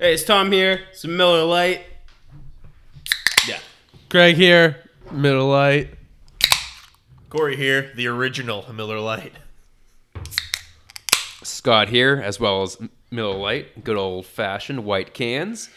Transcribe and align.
Hey, 0.00 0.14
it's 0.14 0.24
Tom 0.24 0.50
here. 0.50 0.80
Some 0.94 1.14
Miller 1.18 1.44
Lite. 1.44 1.82
Yeah. 3.46 3.58
Greg 4.08 4.34
here, 4.34 4.82
Miller 5.10 5.42
Lite. 5.42 5.90
Corey 7.28 7.54
here, 7.54 7.92
the 7.94 8.06
original 8.06 8.64
Miller 8.72 8.98
Lite. 8.98 9.34
Scott 11.42 11.90
here, 11.90 12.18
as 12.24 12.40
well 12.40 12.62
as 12.62 12.78
Miller 13.10 13.36
Lite, 13.36 13.84
good 13.84 13.98
old 13.98 14.24
fashioned 14.24 14.86
white 14.86 15.12
cans. 15.12 15.68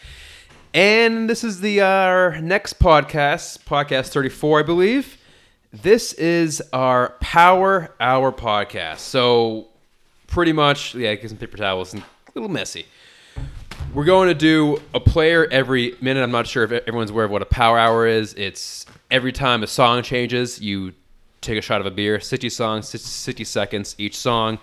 And 0.72 1.28
this 1.28 1.44
is 1.44 1.60
the 1.60 1.82
uh, 1.82 1.86
our 1.86 2.40
next 2.40 2.78
podcast, 2.78 3.64
podcast 3.64 4.08
34, 4.08 4.60
I 4.60 4.62
believe. 4.62 5.18
This 5.70 6.14
is 6.14 6.62
our 6.72 7.10
Power 7.20 7.94
Hour 8.00 8.32
podcast. 8.32 9.00
So, 9.00 9.66
pretty 10.28 10.54
much, 10.54 10.94
yeah, 10.94 11.14
get 11.14 11.28
some 11.28 11.36
paper 11.36 11.58
towels 11.58 11.92
and 11.92 12.02
a 12.02 12.06
little 12.34 12.48
messy. 12.48 12.86
We're 13.94 14.04
going 14.04 14.26
to 14.28 14.34
do 14.34 14.82
a 14.92 14.98
player 14.98 15.46
every 15.52 15.94
minute. 16.00 16.22
I'm 16.22 16.32
not 16.32 16.48
sure 16.48 16.64
if 16.64 16.72
everyone's 16.72 17.10
aware 17.10 17.26
of 17.26 17.30
what 17.30 17.42
a 17.42 17.46
power 17.46 17.78
hour 17.78 18.06
is. 18.08 18.34
It's 18.34 18.86
every 19.08 19.30
time 19.30 19.62
a 19.62 19.68
song 19.68 20.02
changes, 20.02 20.60
you 20.60 20.94
take 21.40 21.56
a 21.58 21.62
shot 21.62 21.80
of 21.80 21.86
a 21.86 21.92
beer. 21.92 22.18
60 22.18 22.48
songs, 22.48 22.88
60 22.88 23.44
seconds 23.44 23.94
each 23.98 24.16
song. 24.16 24.58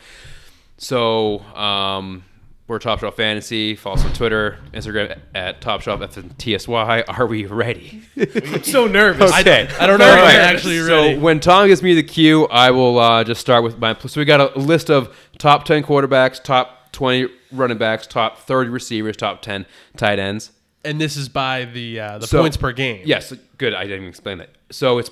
So 0.78 1.40
um, 1.56 2.26
we're 2.68 2.80
Top 2.80 3.00
Shelf 3.00 3.16
Fantasy. 3.16 3.76
Follow 3.78 3.96
us 3.96 4.04
on 4.04 4.12
Twitter, 4.12 4.58
Instagram 4.74 5.18
at 5.34 5.62
Top 5.62 5.80
Shelf 5.82 6.02
FNTSY. 6.02 7.04
Are 7.08 7.26
we 7.26 7.46
ready? 7.46 8.04
I'm 8.18 8.64
so 8.64 8.86
nervous. 8.88 9.32
Okay. 9.40 9.70
I 9.80 9.88
don't 9.88 9.98
know 10.00 10.08
if 10.08 10.12
All 10.12 10.18
I'm 10.18 10.24
right. 10.26 10.36
actually 10.40 10.80
So 10.80 11.04
ready. 11.04 11.18
when 11.20 11.40
Tom 11.40 11.68
gives 11.68 11.82
me 11.82 11.94
the 11.94 12.04
cue, 12.04 12.48
I 12.48 12.72
will 12.72 13.00
uh, 13.00 13.24
just 13.24 13.40
start 13.40 13.64
with 13.64 13.80
my. 13.80 13.98
So 13.98 14.20
we 14.20 14.26
got 14.26 14.58
a 14.58 14.60
list 14.60 14.90
of 14.90 15.16
top 15.38 15.64
10 15.64 15.84
quarterbacks, 15.84 16.44
top 16.44 16.81
20 16.92 17.28
running 17.52 17.78
backs, 17.78 18.06
top 18.08 18.38
30 18.40 18.70
receivers, 18.70 19.18
top 19.18 19.42
10 19.42 19.66
tight 19.98 20.20
ends. 20.20 20.52
And 20.84 21.00
this 21.00 21.16
is 21.16 21.30
by 21.30 21.66
the 21.66 22.00
uh, 22.00 22.18
the 22.18 22.28
So- 22.28 22.42
points 22.42 22.58
per 22.58 22.72
game. 22.72 23.02
Yes, 23.06 23.34
good. 23.58 23.74
I 23.74 23.84
didn't 23.84 23.98
even 23.98 24.10
explain 24.10 24.38
that. 24.40 24.50
So 24.72 24.98
it's 24.98 25.12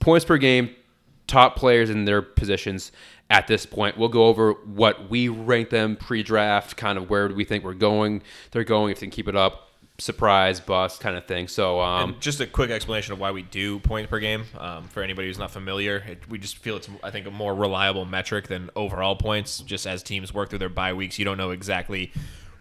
points 0.00 0.24
per 0.24 0.38
game, 0.38 0.70
top 1.26 1.56
players 1.56 1.90
in 1.90 2.04
their 2.06 2.22
positions 2.22 2.90
at 3.30 3.46
this 3.46 3.66
point. 3.66 3.98
We'll 3.98 4.08
go 4.08 4.26
over 4.26 4.52
what 4.52 5.10
we 5.10 5.28
rank 5.28 5.68
them 5.68 5.96
pre-draft, 5.96 6.76
kind 6.78 6.96
of 6.96 7.10
where 7.10 7.28
we 7.28 7.44
think 7.44 7.64
we're 7.64 7.74
going. 7.74 8.22
They're 8.52 8.64
going 8.64 8.92
if 8.92 9.00
they 9.00 9.06
can 9.06 9.10
keep 9.10 9.28
it 9.28 9.36
up, 9.36 9.67
surprise, 9.98 10.60
bust, 10.60 11.00
kind 11.00 11.16
of 11.16 11.26
thing. 11.26 11.48
So 11.48 11.80
um, 11.80 12.16
Just 12.20 12.40
a 12.40 12.46
quick 12.46 12.70
explanation 12.70 13.12
of 13.12 13.18
why 13.20 13.30
we 13.32 13.42
do 13.42 13.78
points 13.80 14.08
per 14.10 14.18
game. 14.20 14.44
Um, 14.56 14.88
for 14.88 15.02
anybody 15.02 15.28
who's 15.28 15.38
not 15.38 15.50
familiar, 15.50 15.96
it, 16.06 16.28
we 16.28 16.38
just 16.38 16.58
feel 16.58 16.76
it's, 16.76 16.88
I 17.02 17.10
think, 17.10 17.26
a 17.26 17.30
more 17.30 17.54
reliable 17.54 18.04
metric 18.04 18.48
than 18.48 18.70
overall 18.76 19.16
points. 19.16 19.58
Just 19.60 19.86
as 19.86 20.02
teams 20.02 20.32
work 20.32 20.50
through 20.50 20.60
their 20.60 20.68
bye 20.68 20.92
weeks, 20.92 21.18
you 21.18 21.24
don't 21.24 21.38
know 21.38 21.50
exactly 21.50 22.12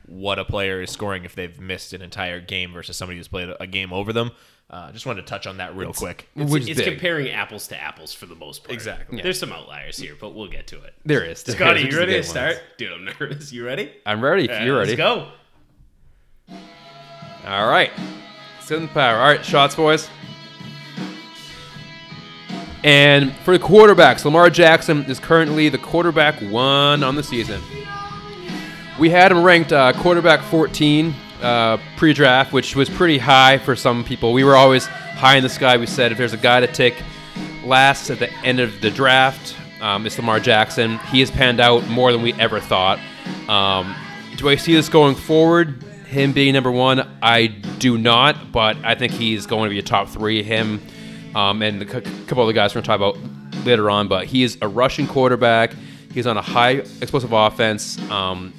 what 0.08 0.40
a 0.40 0.46
player 0.46 0.82
is 0.82 0.90
scoring 0.90 1.26
if 1.26 1.36
they've 1.36 1.60
missed 1.60 1.94
an 1.94 2.02
entire 2.02 2.40
game 2.40 2.72
versus 2.74 2.96
somebody 2.96 3.18
who's 3.18 3.28
played 3.28 3.50
a, 3.50 3.64
a 3.64 3.68
game 3.68 3.92
over 3.94 4.14
them. 4.14 4.32
Uh, 4.70 4.92
just 4.92 5.06
wanted 5.06 5.22
to 5.22 5.28
touch 5.28 5.48
on 5.48 5.58
that 5.58 5.76
real 5.78 5.94
quick. 5.94 6.28
It's, 6.36 6.52
which 6.52 6.68
is 6.68 6.78
it's 6.78 6.88
comparing 6.88 7.30
apples 7.30 7.70
to 7.70 7.82
apples 7.82 8.14
for 8.14 8.26
the 8.26 8.36
most 8.36 8.64
part. 8.66 8.74
Exactly. 8.74 9.22
There's 9.22 9.40
some 9.40 9.54
outliers 9.54 9.96
here, 9.98 10.14
but 10.20 10.36
we'll 10.36 10.50
get 10.50 10.68
to 10.68 10.82
it. 10.84 10.94
there 11.06 11.24
is. 11.24 11.44
there 11.44 11.56
Scotty, 11.56 11.80
is, 11.80 11.84
you 11.86 11.90
is 11.92 11.96
ready 11.98 12.14
to 12.14 12.24
start? 12.24 12.56
ones. 12.56 12.62
Dude, 12.78 12.92
I'm 12.92 13.06
nervous. 13.06 13.54
You 13.54 13.66
ready? 13.66 13.94
I'm 14.06 14.22
ready. 14.22 14.44
If 14.46 14.52
Uh, 14.62 14.64
you're 14.66 14.78
ready. 14.78 14.98
Let's 14.98 14.98
go. 14.98 15.32
All 17.48 17.68
right. 17.68 17.92
In 18.70 18.82
the 18.82 18.88
power. 18.90 19.16
All 19.18 19.28
right, 19.28 19.46
shots, 19.46 19.76
boys. 19.76 20.10
And 22.84 23.34
for 23.38 23.58
the 23.58 23.64
quarterbacks, 23.64 24.26
Lamar 24.26 24.50
Jackson 24.50 25.04
is 25.06 25.20
currently 25.20 25.70
the 25.70 25.78
quarterback 25.78 26.36
one 26.42 27.02
on 27.02 27.16
the 27.16 27.24
season. 27.24 27.62
We 29.00 29.10
had 29.10 29.32
him 29.32 29.42
ranked 29.42 29.72
uh, 29.72 29.94
quarterback 29.94 30.42
14 30.42 31.16
uh, 31.42 31.78
pre 31.96 32.12
draft, 32.12 32.52
which 32.52 32.76
was 32.76 32.90
pretty 32.90 33.18
high 33.18 33.58
for 33.58 33.74
some 33.74 34.04
people. 34.04 34.34
We 34.34 34.44
were 34.44 34.58
always 34.58 34.86
high 34.86 35.38
in 35.38 35.44
the 35.44 35.50
sky. 35.50 35.78
We 35.78 35.86
said 35.86 36.12
if 36.12 36.18
there's 36.18 36.34
a 36.34 36.38
guy 36.38 36.60
to 36.60 36.68
take 36.68 37.02
last 37.64 38.10
at 38.10 38.20
the 38.20 38.32
end 38.44 38.60
of 38.60 38.82
the 38.82 38.92
draft, 38.92 39.56
um, 39.82 40.06
it's 40.06 40.18
Lamar 40.18 40.42
Jackson. 40.42 40.98
He 41.10 41.22
has 41.22 41.32
panned 41.32 41.62
out 41.62 41.88
more 41.88 42.12
than 42.12 42.22
we 42.22 42.34
ever 42.34 42.60
thought. 42.60 43.00
Um, 43.48 43.96
do 44.36 44.50
I 44.50 44.58
see 44.58 44.74
this 44.74 44.90
going 44.90 45.16
forward? 45.16 45.84
Him 46.08 46.32
being 46.32 46.54
number 46.54 46.72
one, 46.72 47.08
I 47.22 47.48
do 47.48 47.98
not, 47.98 48.52
but 48.52 48.78
I 48.84 48.96
think 48.96 49.12
he's 49.12 49.46
going 49.46 49.66
to 49.66 49.70
be 49.70 49.80
a 49.80 49.84
top 49.84 50.08
three. 50.08 50.42
Him 50.42 50.82
um, 51.36 51.62
and 51.62 51.82
a 51.82 51.86
couple 51.86 52.44
other 52.44 52.54
guys 52.54 52.74
we're 52.74 52.82
going 52.82 53.00
to 53.00 53.06
talk 53.06 53.16
about 53.18 53.66
later 53.66 53.90
on, 53.90 54.08
but 54.08 54.26
he 54.26 54.44
is 54.44 54.58
a 54.62 54.68
rushing 54.68 55.06
quarterback. 55.06 55.74
He's 56.14 56.26
on 56.26 56.38
a 56.38 56.42
high 56.42 56.72
explosive 57.02 57.34
offense. 57.34 58.00
Um, 58.10 58.54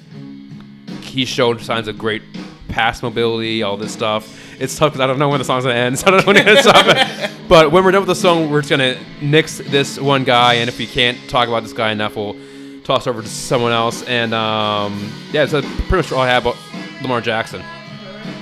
he's 1.02 1.28
shown 1.28 1.58
signs 1.58 1.88
of 1.88 1.98
great 1.98 2.22
pass 2.68 3.02
mobility, 3.02 3.62
all 3.62 3.76
this 3.76 3.92
stuff. 3.92 4.60
It's 4.60 4.76
tough 4.76 4.92
because 4.92 5.00
I 5.00 5.06
don't 5.06 5.18
know 5.18 5.28
when 5.28 5.38
the 5.38 5.44
song's 5.44 5.64
gonna 5.64 5.76
end, 5.76 5.98
so 5.98 6.06
I 6.06 6.10
don't 6.10 6.20
know 6.20 6.26
when 6.26 6.36
it's 6.36 6.66
gonna 6.66 6.96
stop. 6.96 7.30
But 7.48 7.72
when 7.72 7.82
we're 7.82 7.92
done 7.92 8.02
with 8.02 8.08
the 8.08 8.14
song, 8.14 8.50
we're 8.50 8.60
just 8.60 8.68
gonna 8.68 9.00
nix 9.22 9.56
this 9.56 9.98
one 9.98 10.24
guy, 10.24 10.54
and 10.54 10.68
if 10.68 10.78
we 10.78 10.86
can't 10.86 11.16
talk 11.30 11.48
about 11.48 11.62
this 11.62 11.72
guy 11.72 11.92
enough, 11.92 12.14
we'll 12.14 12.36
toss 12.84 13.06
over 13.06 13.22
to 13.22 13.28
someone 13.28 13.72
else. 13.72 14.02
And 14.02 14.34
um, 14.34 15.10
yeah, 15.32 15.46
that's 15.46 15.66
pretty 15.66 15.96
much 15.96 16.12
all 16.12 16.20
I 16.20 16.28
have 16.28 16.44
about 16.44 16.56
Lamar 17.02 17.20
Jackson. 17.20 17.62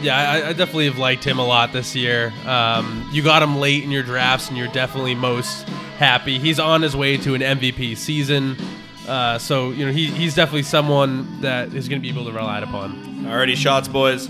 Yeah, 0.03 0.17
I, 0.17 0.49
I 0.49 0.53
definitely 0.53 0.87
have 0.87 0.99
liked 0.99 1.25
him 1.25 1.39
a 1.39 1.47
lot 1.47 1.73
this 1.73 1.95
year. 1.95 2.33
Um, 2.45 3.09
you 3.13 3.23
got 3.23 3.43
him 3.43 3.59
late 3.59 3.85
in 3.85 3.91
your 3.91 4.03
drafts, 4.03 4.49
and 4.49 4.57
you're 4.57 4.69
definitely 4.69 5.15
most 5.15 5.69
happy. 5.99 6.39
He's 6.39 6.59
on 6.59 6.83
his 6.83 6.97
way 6.97 7.17
to 7.19 7.35
an 7.35 7.41
MVP 7.41 7.97
season. 7.97 8.57
Uh, 9.07 9.39
so 9.39 9.71
you 9.71 9.87
know 9.87 9.93
he, 9.93 10.07
he's 10.07 10.35
definitely 10.35 10.65
someone 10.65 11.41
that 11.41 11.73
is 11.75 11.89
going 11.89 12.01
to 12.01 12.03
be 12.03 12.13
able 12.13 12.25
to 12.27 12.33
rely 12.33 12.59
upon. 12.59 13.25
Alrighty, 13.25 13.57
shots, 13.57 13.89
boys. 13.89 14.29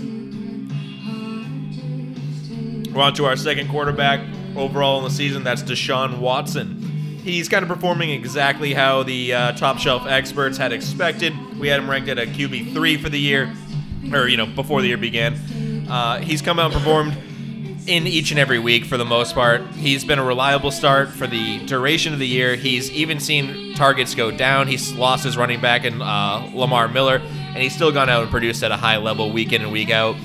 We're 2.93 3.01
on 3.03 3.13
to 3.15 3.25
our 3.25 3.35
second 3.35 3.69
quarterback 3.69 4.21
overall 4.55 4.99
in 4.99 5.03
the 5.03 5.09
season. 5.11 5.43
That's 5.43 5.63
Deshaun 5.63 6.19
Watson. 6.19 6.81
He's 7.23 7.49
kind 7.49 7.61
of 7.61 7.69
performing 7.69 8.09
exactly 8.11 8.73
how 8.73 9.03
the 9.03 9.33
uh, 9.33 9.51
top 9.53 9.79
shelf 9.79 10.07
experts 10.07 10.57
had 10.57 10.71
expected. 10.71 11.33
We 11.59 11.67
had 11.67 11.79
him 11.79 11.89
ranked 11.89 12.09
at 12.09 12.17
a 12.17 12.25
QB 12.25 12.73
three 12.73 12.97
for 12.97 13.09
the 13.09 13.19
year, 13.19 13.53
or 14.13 14.27
you 14.27 14.37
know 14.37 14.45
before 14.45 14.81
the 14.81 14.87
year 14.87 14.97
began. 14.97 15.35
Uh, 15.89 16.19
he's 16.19 16.41
come 16.41 16.59
out 16.59 16.71
and 16.71 16.73
performed 16.73 17.17
in 17.87 18.05
each 18.05 18.31
and 18.31 18.39
every 18.39 18.59
week 18.59 18.85
for 18.85 18.97
the 18.97 19.05
most 19.05 19.33
part. 19.33 19.61
He's 19.67 20.03
been 20.03 20.19
a 20.19 20.23
reliable 20.23 20.71
start 20.71 21.09
for 21.09 21.25
the 21.25 21.65
duration 21.65 22.11
of 22.11 22.19
the 22.19 22.27
year. 22.27 22.55
He's 22.55 22.91
even 22.91 23.19
seen 23.19 23.73
targets 23.75 24.13
go 24.13 24.29
down. 24.29 24.67
He's 24.67 24.93
lost 24.93 25.23
his 25.23 25.37
running 25.37 25.61
back 25.61 25.85
in 25.85 26.01
uh, 26.01 26.51
Lamar 26.53 26.89
Miller, 26.89 27.15
and 27.17 27.57
he's 27.57 27.73
still 27.73 27.91
gone 27.91 28.09
out 28.09 28.23
and 28.23 28.29
produced 28.29 28.61
at 28.63 28.71
a 28.71 28.77
high 28.77 28.97
level 28.97 29.31
week 29.31 29.53
in 29.53 29.61
and 29.61 29.71
week 29.71 29.89
out. 29.89 30.15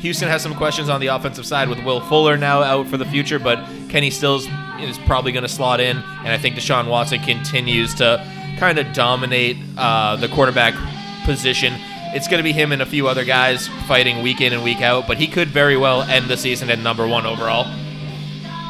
Houston 0.00 0.28
has 0.28 0.42
some 0.42 0.54
questions 0.54 0.88
on 0.88 1.00
the 1.00 1.08
offensive 1.08 1.46
side 1.46 1.68
with 1.68 1.84
Will 1.84 2.00
Fuller 2.00 2.36
now 2.36 2.62
out 2.62 2.88
for 2.88 2.96
the 2.96 3.04
future, 3.04 3.38
but 3.38 3.64
Kenny 3.88 4.10
Stills 4.10 4.48
is 4.80 4.98
probably 4.98 5.30
going 5.30 5.44
to 5.44 5.48
slot 5.48 5.80
in, 5.80 5.98
and 5.98 6.28
I 6.28 6.38
think 6.38 6.56
Deshaun 6.56 6.88
Watson 6.88 7.20
continues 7.20 7.94
to 7.96 8.26
kind 8.58 8.78
of 8.78 8.92
dominate 8.94 9.58
uh, 9.76 10.16
the 10.16 10.28
quarterback 10.28 10.74
position. 11.24 11.74
It's 12.14 12.28
going 12.28 12.38
to 12.38 12.44
be 12.44 12.52
him 12.52 12.72
and 12.72 12.82
a 12.82 12.86
few 12.86 13.08
other 13.08 13.24
guys 13.24 13.68
fighting 13.86 14.22
week 14.22 14.40
in 14.40 14.52
and 14.52 14.62
week 14.62 14.80
out, 14.82 15.06
but 15.06 15.16
he 15.16 15.26
could 15.26 15.48
very 15.48 15.76
well 15.76 16.02
end 16.02 16.28
the 16.28 16.36
season 16.36 16.70
at 16.70 16.78
number 16.78 17.06
one 17.06 17.24
overall. 17.26 17.64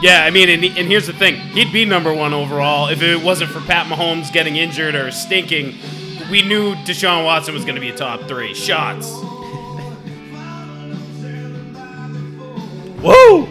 Yeah, 0.00 0.24
I 0.24 0.30
mean, 0.30 0.48
and, 0.48 0.64
and 0.64 0.88
here's 0.88 1.06
the 1.06 1.12
thing: 1.12 1.36
he'd 1.36 1.72
be 1.72 1.84
number 1.84 2.12
one 2.12 2.32
overall 2.32 2.88
if 2.88 3.02
it 3.02 3.22
wasn't 3.22 3.50
for 3.50 3.60
Pat 3.60 3.86
Mahomes 3.86 4.32
getting 4.32 4.56
injured 4.56 4.94
or 4.94 5.10
stinking. 5.10 5.76
We 6.30 6.42
knew 6.42 6.74
Deshaun 6.76 7.24
Watson 7.24 7.54
was 7.54 7.64
going 7.64 7.74
to 7.74 7.80
be 7.80 7.90
a 7.90 7.96
top 7.96 8.26
three 8.26 8.54
shots. 8.54 9.10
Whoa! 13.00 13.48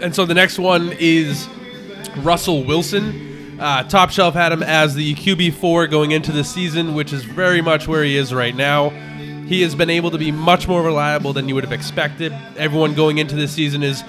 And 0.00 0.14
so 0.14 0.26
the 0.26 0.34
next 0.34 0.58
one 0.58 0.94
is 0.98 1.48
Russell 2.18 2.64
Wilson. 2.64 3.23
Uh, 3.58 3.82
Top 3.84 4.10
Shelf 4.10 4.34
had 4.34 4.52
him 4.52 4.62
as 4.62 4.94
the 4.94 5.14
QB4 5.14 5.90
going 5.90 6.10
into 6.10 6.32
the 6.32 6.44
season, 6.44 6.94
which 6.94 7.12
is 7.12 7.24
very 7.24 7.60
much 7.60 7.86
where 7.86 8.02
he 8.02 8.16
is 8.16 8.34
right 8.34 8.54
now. 8.54 8.90
He 9.46 9.62
has 9.62 9.74
been 9.74 9.90
able 9.90 10.10
to 10.10 10.18
be 10.18 10.32
much 10.32 10.66
more 10.66 10.82
reliable 10.82 11.32
than 11.32 11.48
you 11.48 11.54
would 11.54 11.64
have 11.64 11.72
expected. 11.72 12.32
Everyone 12.56 12.94
going 12.94 13.18
into 13.18 13.36
this 13.36 13.52
season 13.52 13.82
is 13.82 14.02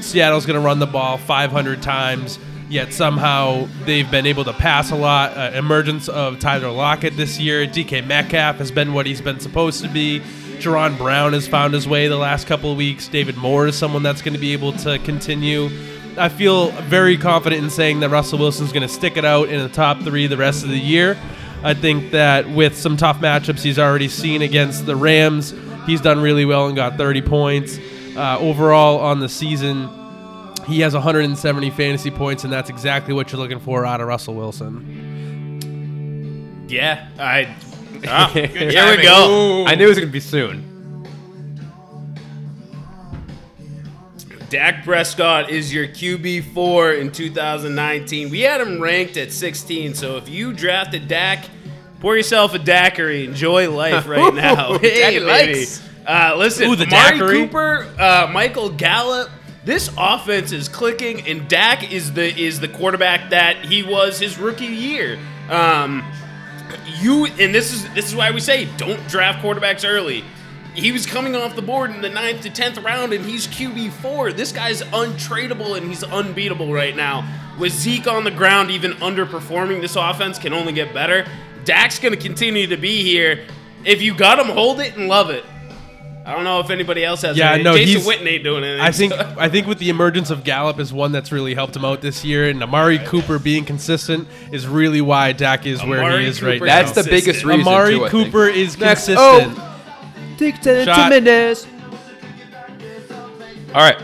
Seattle's 0.00 0.46
going 0.46 0.58
to 0.58 0.64
run 0.64 0.78
the 0.78 0.86
ball 0.86 1.18
500 1.18 1.82
times, 1.82 2.38
yet 2.68 2.92
somehow 2.92 3.68
they've 3.84 4.10
been 4.10 4.26
able 4.26 4.44
to 4.44 4.52
pass 4.52 4.90
a 4.90 4.96
lot. 4.96 5.36
Uh, 5.36 5.50
emergence 5.54 6.08
of 6.08 6.38
Tyler 6.38 6.70
Lockett 6.70 7.16
this 7.16 7.38
year. 7.38 7.66
DK 7.66 8.06
Metcalf 8.06 8.56
has 8.56 8.70
been 8.70 8.92
what 8.92 9.06
he's 9.06 9.20
been 9.20 9.40
supposed 9.40 9.82
to 9.82 9.88
be. 9.88 10.20
Jaron 10.58 10.96
Brown 10.96 11.34
has 11.34 11.46
found 11.46 11.74
his 11.74 11.86
way 11.86 12.08
the 12.08 12.16
last 12.16 12.46
couple 12.46 12.70
of 12.72 12.78
weeks. 12.78 13.08
David 13.08 13.36
Moore 13.36 13.66
is 13.66 13.76
someone 13.76 14.02
that's 14.02 14.22
going 14.22 14.34
to 14.34 14.40
be 14.40 14.52
able 14.52 14.72
to 14.72 14.98
continue. 15.00 15.68
I 16.18 16.28
feel 16.28 16.70
very 16.82 17.16
confident 17.16 17.62
in 17.62 17.70
saying 17.70 18.00
that 18.00 18.10
Russell 18.10 18.38
Wilson's 18.38 18.72
going 18.72 18.82
to 18.82 18.88
stick 18.88 19.16
it 19.16 19.24
out 19.24 19.48
in 19.48 19.60
the 19.60 19.68
top 19.68 20.00
three 20.00 20.26
the 20.26 20.36
rest 20.36 20.64
of 20.64 20.70
the 20.70 20.78
year. 20.78 21.16
I 21.62 21.74
think 21.74 22.10
that 22.12 22.48
with 22.50 22.76
some 22.76 22.96
tough 22.96 23.18
matchups 23.20 23.62
he's 23.62 23.78
already 23.78 24.08
seen 24.08 24.42
against 24.42 24.86
the 24.86 24.96
Rams, 24.96 25.54
he's 25.86 26.00
done 26.00 26.20
really 26.20 26.44
well 26.44 26.66
and 26.66 26.76
got 26.76 26.96
30 26.96 27.22
points. 27.22 27.78
Uh, 28.16 28.38
overall 28.38 28.98
on 29.00 29.20
the 29.20 29.28
season, 29.28 29.88
he 30.66 30.80
has 30.80 30.94
170 30.94 31.70
fantasy 31.70 32.10
points, 32.10 32.44
and 32.44 32.52
that's 32.52 32.70
exactly 32.70 33.14
what 33.14 33.30
you're 33.30 33.40
looking 33.40 33.60
for 33.60 33.84
out 33.84 34.00
of 34.00 34.08
Russell 34.08 34.34
Wilson. 34.34 35.04
Yeah, 36.68 37.08
I. 37.18 37.54
Ah, 38.08 38.30
here 38.32 38.48
we 38.68 38.72
timing. 38.74 39.04
go. 39.04 39.64
I 39.66 39.74
knew 39.74 39.84
it 39.84 39.88
was 39.88 39.98
gonna 39.98 40.10
be 40.10 40.20
soon. 40.20 40.65
Dak 44.48 44.84
Prescott 44.84 45.50
is 45.50 45.72
your 45.74 45.88
QB4 45.88 47.00
in 47.00 47.10
2019. 47.10 48.30
We 48.30 48.42
had 48.42 48.60
him 48.60 48.80
ranked 48.80 49.16
at 49.16 49.32
16, 49.32 49.94
so 49.94 50.16
if 50.18 50.28
you 50.28 50.52
drafted 50.52 51.08
Dak, 51.08 51.46
pour 51.98 52.16
yourself 52.16 52.54
a 52.54 52.58
daiquiri. 52.60 53.24
Enjoy 53.24 53.68
life 53.70 54.06
right 54.06 54.32
now. 54.34 54.78
Hey, 54.78 55.18
likes. 55.18 55.82
Uh, 56.06 56.34
listen, 56.36 56.68
Ooh, 56.70 56.76
the 56.76 56.86
Amari 56.86 57.18
daiquiri. 57.18 57.46
Cooper, 57.46 57.88
uh, 57.98 58.30
Michael 58.32 58.70
Gallup. 58.70 59.30
This 59.64 59.90
offense 59.98 60.52
is 60.52 60.68
clicking, 60.68 61.26
and 61.26 61.48
Dak 61.48 61.90
is 61.90 62.12
the 62.12 62.28
is 62.40 62.60
the 62.60 62.68
quarterback 62.68 63.30
that 63.30 63.64
he 63.64 63.82
was 63.82 64.20
his 64.20 64.38
rookie 64.38 64.66
year. 64.66 65.18
Um, 65.50 66.04
you 67.00 67.26
and 67.26 67.52
this 67.52 67.72
is 67.72 67.92
this 67.92 68.06
is 68.06 68.14
why 68.14 68.30
we 68.30 68.38
say 68.38 68.66
don't 68.76 69.04
draft 69.08 69.44
quarterbacks 69.44 69.84
early. 69.84 70.22
He 70.76 70.92
was 70.92 71.06
coming 71.06 71.34
off 71.34 71.56
the 71.56 71.62
board 71.62 71.90
in 71.90 72.02
the 72.02 72.10
ninth 72.10 72.42
to 72.42 72.50
tenth 72.50 72.76
round, 72.78 73.14
and 73.14 73.24
he's 73.24 73.46
QB 73.46 73.90
four. 73.92 74.30
This 74.32 74.52
guy's 74.52 74.82
untradeable 74.82 75.76
and 75.76 75.88
he's 75.88 76.04
unbeatable 76.04 76.72
right 76.72 76.94
now. 76.94 77.26
With 77.58 77.72
Zeke 77.72 78.06
on 78.06 78.24
the 78.24 78.30
ground, 78.30 78.70
even 78.70 78.92
underperforming, 78.92 79.80
this 79.80 79.96
offense 79.96 80.38
can 80.38 80.52
only 80.52 80.74
get 80.74 80.92
better. 80.92 81.26
Dak's 81.64 81.98
going 81.98 82.14
to 82.14 82.20
continue 82.20 82.66
to 82.66 82.76
be 82.76 83.02
here. 83.02 83.46
If 83.84 84.02
you 84.02 84.14
got 84.14 84.38
him, 84.38 84.46
hold 84.48 84.80
it 84.80 84.96
and 84.96 85.08
love 85.08 85.30
it. 85.30 85.44
I 86.26 86.34
don't 86.34 86.44
know 86.44 86.58
if 86.60 86.70
anybody 86.70 87.04
else 87.04 87.22
has. 87.22 87.36
Yeah, 87.38 87.52
anything. 87.52 87.64
no, 87.64 87.76
Jason 87.76 88.00
he's- 88.02 88.06
Witten 88.06 88.26
ain't 88.26 88.44
doing 88.44 88.64
anything. 88.64 88.80
I 88.84 88.90
think 88.90 89.12
so- 89.12 89.34
I 89.38 89.48
think 89.48 89.66
with 89.68 89.78
the 89.78 89.88
emergence 89.88 90.28
of 90.28 90.42
Gallup 90.44 90.80
is 90.80 90.92
one 90.92 91.12
that's 91.12 91.30
really 91.32 91.54
helped 91.54 91.76
him 91.76 91.84
out 91.84 92.02
this 92.02 92.24
year, 92.24 92.48
and 92.50 92.62
Amari 92.62 92.98
Cooper 92.98 93.38
being 93.38 93.64
consistent 93.64 94.26
is 94.52 94.66
really 94.66 95.00
why 95.00 95.32
Dak 95.32 95.66
is 95.66 95.82
where 95.84 96.18
he 96.20 96.26
is 96.26 96.42
right 96.42 96.60
now. 96.60 96.66
That's 96.66 96.92
the 96.92 97.04
biggest 97.04 97.44
reason. 97.44 97.66
Amari 97.66 97.94
too, 97.94 98.08
Cooper 98.08 98.48
is 98.48 98.76
Next. 98.76 99.08
Oh, 99.10 99.74
Shot. 100.86 100.96
All 103.74 103.82
right. 103.82 103.96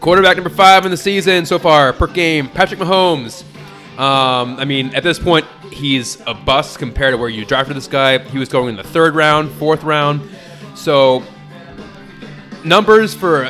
Quarterback 0.00 0.36
number 0.36 0.50
five 0.50 0.84
in 0.84 0.90
the 0.90 0.96
season 0.96 1.46
so 1.46 1.58
far 1.58 1.92
per 1.92 2.06
game, 2.08 2.48
Patrick 2.48 2.80
Mahomes. 2.80 3.44
Um, 3.98 4.56
I 4.58 4.64
mean, 4.64 4.94
at 4.94 5.02
this 5.02 5.18
point, 5.18 5.46
he's 5.70 6.20
a 6.26 6.34
bust 6.34 6.78
compared 6.78 7.12
to 7.12 7.18
where 7.18 7.28
you 7.28 7.44
drafted 7.44 7.76
this 7.76 7.86
guy. 7.86 8.18
He 8.18 8.38
was 8.38 8.48
going 8.48 8.70
in 8.70 8.76
the 8.76 8.82
third 8.82 9.14
round, 9.14 9.50
fourth 9.52 9.84
round. 9.84 10.28
So, 10.74 11.22
numbers 12.64 13.14
for 13.14 13.48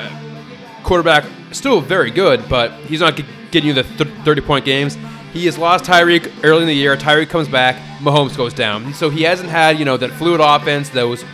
quarterback 0.83 1.25
still 1.53 1.81
very 1.81 2.11
good, 2.11 2.49
but 2.49 2.73
he's 2.87 3.01
not 3.01 3.17
getting 3.51 3.69
you 3.69 3.73
the 3.75 3.85
30 3.85 4.41
point 4.43 4.65
games. 4.65 4.99
He 5.33 5.47
has 5.47 5.57
lost 5.57 5.85
Tyreek 5.85 6.31
early 6.45 6.63
in 6.63 6.67
the 6.67 6.75
year. 6.75 6.95
Tyreek 6.97 7.31
comes 7.31 7.49
back. 7.49 7.77
Mahomes 8.01 8.37
goes 8.37 8.53
down. 8.53 8.93
So 8.93 9.09
he 9.09 9.23
hasn't 9.23 9.49
had, 9.49 9.79
you 9.79 9.85
know, 9.87 9.97
that 9.97 10.11
fluid 10.11 10.41
offense, 10.43 10.91
those 10.91 11.25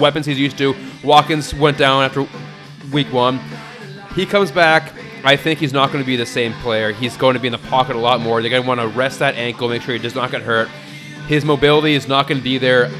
weapons 0.00 0.26
he's 0.26 0.38
used 0.38 0.58
to. 0.58 0.74
Watkins 1.04 1.54
went 1.54 1.78
down 1.78 2.02
after 2.02 2.26
week 2.92 3.12
one. 3.12 3.38
He 4.14 4.26
comes 4.26 4.50
back. 4.50 4.92
I 5.22 5.36
think 5.36 5.58
he's 5.60 5.72
not 5.72 5.92
going 5.92 6.02
to 6.02 6.06
be 6.06 6.16
the 6.16 6.26
same 6.26 6.52
player. 6.54 6.92
He's 6.92 7.16
going 7.16 7.34
to 7.34 7.40
be 7.40 7.48
in 7.48 7.52
the 7.52 7.58
pocket 7.58 7.94
a 7.94 7.98
lot 7.98 8.20
more. 8.20 8.40
They're 8.40 8.50
going 8.50 8.62
to 8.62 8.68
want 8.68 8.80
to 8.80 8.88
rest 8.88 9.18
that 9.18 9.34
ankle, 9.34 9.68
make 9.68 9.82
sure 9.82 9.94
he 9.94 10.00
does 10.00 10.14
not 10.14 10.30
get 10.30 10.42
hurt. 10.42 10.68
His 11.28 11.44
mobility 11.44 11.94
is 11.94 12.08
not 12.08 12.26
going 12.26 12.38
to 12.38 12.44
be 12.44 12.58
there, 12.58 12.90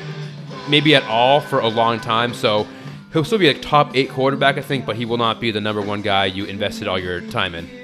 maybe 0.69 0.95
at 0.95 1.03
all, 1.05 1.41
for 1.41 1.61
a 1.61 1.69
long 1.69 1.99
time. 1.99 2.35
So 2.35 2.67
he'll 3.13 3.25
still 3.25 3.39
be 3.39 3.49
a 3.49 3.59
top 3.59 3.97
eight 3.97 4.11
quarterback, 4.11 4.59
I 4.59 4.63
think, 4.63 4.85
but 4.85 4.97
he 4.97 5.05
will 5.07 5.17
not 5.17 5.41
be 5.41 5.51
the 5.51 5.61
number 5.61 5.81
one 5.81 6.03
guy 6.03 6.27
you 6.27 6.45
invested 6.45 6.87
all 6.87 6.99
your 6.99 7.23
time 7.23 7.55
in. 7.55 7.80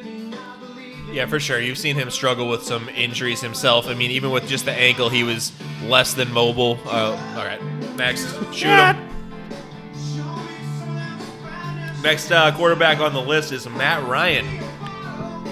Yeah, 1.17 1.25
for 1.25 1.41
sure. 1.41 1.59
You've 1.59 1.79
seen 1.79 1.97
him 1.97 2.11
struggle 2.11 2.47
with 2.47 2.63
some 2.63 2.91
injuries 2.91 3.41
himself. 3.41 3.89
I 3.89 3.95
mean, 3.95 4.11
even 4.11 4.33
with 4.33 4.47
just 4.47 4.67
the 4.67 4.73
ankle, 4.73 5.09
he 5.09 5.23
was 5.23 5.51
less 5.85 6.13
than 6.13 6.31
mobile. 6.31 6.79
Uh, 6.85 7.17
all 7.39 7.43
right, 7.47 7.59
next, 7.97 8.35
shoot 8.53 8.69
him. 8.69 9.09
Next 12.03 12.31
uh, 12.31 12.55
quarterback 12.55 13.01
on 13.01 13.15
the 13.15 13.23
list 13.23 13.51
is 13.53 13.67
Matt 13.67 14.07
Ryan. 14.07 14.45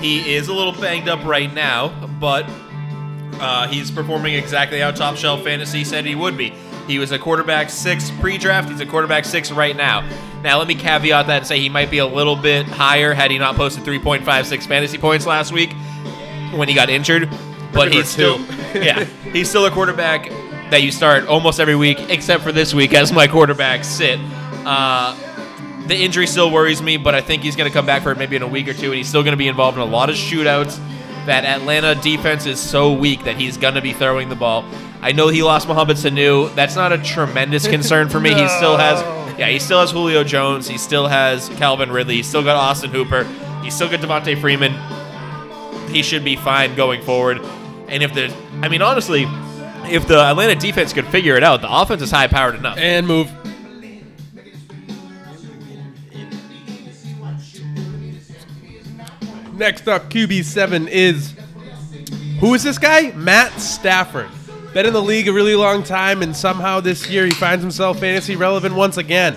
He 0.02 0.34
is 0.34 0.49
a 0.49 0.52
little 0.52 0.78
banged 0.78 1.08
up 1.08 1.25
right 1.25 1.50
now, 1.50 1.88
but 2.20 2.44
uh, 3.40 3.67
he's 3.67 3.90
performing 3.90 4.34
exactly 4.34 4.81
how 4.81 4.90
Top 4.90 5.17
Shelf 5.17 5.44
Fantasy 5.44 5.82
said 5.82 6.05
he 6.05 6.14
would 6.14 6.37
be. 6.37 6.52
He 6.86 6.98
was 6.98 7.12
a 7.12 7.19
quarterback 7.19 7.70
six 7.70 8.10
pre-draft. 8.20 8.69
He's 8.69 8.81
a 8.81 8.86
quarterback 8.86 9.25
six 9.25 9.50
right 9.50 9.76
now. 9.76 10.08
Now, 10.42 10.58
let 10.58 10.69
me 10.69 10.75
caveat 10.75 11.26
that 11.28 11.38
and 11.38 11.46
say 11.46 11.58
he 11.58 11.70
might 11.70 11.90
be 11.90 11.98
a 11.98 12.06
little 12.06 12.36
bit 12.36 12.66
higher 12.66 13.14
had 13.14 13.31
he 13.31 13.38
not 13.38 13.56
posted 13.56 13.84
3.56 13.84 14.66
fantasy 14.66 14.98
points 14.98 15.26
last 15.26 15.52
week 15.52 15.72
when 16.52 16.69
he 16.69 16.75
got 16.75 16.90
injured. 16.90 17.31
But 17.72 17.92
he's 17.92 18.08
still, 18.08 18.38
yeah, 18.75 19.04
he's 19.32 19.48
still 19.48 19.64
a 19.66 19.70
quarterback 19.70 20.28
that 20.70 20.82
you 20.82 20.92
start 20.92 21.26
almost 21.26 21.60
every 21.60 21.76
week, 21.76 21.98
except 22.10 22.42
for 22.42 22.52
this 22.52 22.75
week 22.75 22.92
as 22.94 23.12
my 23.12 23.26
quarterback 23.26 23.84
sit. 23.84 24.19
Uh, 24.66 25.16
the 25.86 25.96
injury 25.96 26.26
still 26.26 26.50
worries 26.50 26.81
me, 26.81 26.96
but 26.96 27.14
I 27.14 27.20
think 27.20 27.42
he's 27.42 27.56
going 27.56 27.70
to 27.70 27.72
come 27.72 27.86
back 27.86 28.02
for 28.02 28.12
it 28.12 28.19
maybe 28.19 28.36
in 28.36 28.42
a 28.42 28.48
week 28.48 28.69
or 28.69 28.75
two, 28.75 28.86
and 28.86 28.94
he's 28.94 29.08
still 29.08 29.22
going 29.22 29.32
to 29.32 29.38
be 29.38 29.48
involved 29.48 29.76
in 29.76 29.82
a 29.82 29.86
lot 29.86 30.08
of 30.08 30.16
shootouts. 30.16 30.78
That 31.26 31.44
Atlanta 31.44 31.94
defense 31.94 32.44
is 32.44 32.60
so 32.60 32.92
weak 32.92 33.25
that 33.25 33.36
he's 33.36 33.56
going 33.56 33.75
to 33.75 33.81
be 33.81 33.92
throwing 33.92 34.28
the 34.28 34.36
ball. 34.36 34.64
I 35.04 35.12
know 35.12 35.28
he 35.28 35.42
lost 35.42 35.68
Mohamed 35.68 35.98
Sanu. 35.98 36.54
That's 36.54 36.76
not 36.76 36.90
a 36.90 36.96
tremendous 36.96 37.68
concern 37.68 38.08
for 38.08 38.18
me. 38.18 38.30
He 38.30 38.48
still 38.48 38.78
has, 38.78 39.02
yeah, 39.38 39.50
he 39.50 39.58
still 39.58 39.78
has 39.80 39.90
Julio 39.90 40.24
Jones. 40.24 40.66
He 40.66 40.78
still 40.78 41.08
has 41.08 41.50
Calvin 41.50 41.92
Ridley. 41.92 42.16
He's 42.16 42.26
still 42.26 42.42
got 42.42 42.56
Austin 42.56 42.88
Hooper. 42.88 43.24
He's 43.62 43.74
still 43.74 43.90
got 43.90 44.00
Devonta 44.00 44.40
Freeman. 44.40 44.72
He 45.90 46.02
should 46.02 46.24
be 46.24 46.36
fine 46.36 46.74
going 46.74 47.02
forward. 47.02 47.42
And 47.88 48.02
if 48.02 48.14
the, 48.14 48.34
I 48.62 48.70
mean, 48.70 48.80
honestly, 48.80 49.26
if 49.84 50.08
the 50.08 50.18
Atlanta 50.18 50.54
defense 50.54 50.94
could 50.94 51.06
figure 51.08 51.36
it 51.36 51.44
out, 51.44 51.60
the 51.60 51.70
offense 51.70 52.00
is 52.00 52.10
high 52.10 52.26
powered 52.26 52.54
enough. 52.54 52.78
And 52.78 53.06
move. 53.06 53.30
Next 59.52 59.86
up, 59.86 60.08
QB7 60.08 60.88
is. 60.88 61.34
Who 62.40 62.54
is 62.54 62.62
this 62.62 62.78
guy? 62.78 63.12
Matt 63.12 63.60
Stafford. 63.60 64.30
Been 64.74 64.86
in 64.86 64.92
the 64.92 65.00
league 65.00 65.28
a 65.28 65.32
really 65.32 65.54
long 65.54 65.84
time, 65.84 66.20
and 66.20 66.36
somehow 66.36 66.80
this 66.80 67.08
year 67.08 67.24
he 67.24 67.30
finds 67.32 67.62
himself 67.62 68.00
fantasy 68.00 68.34
relevant 68.34 68.74
once 68.74 68.96
again. 68.96 69.36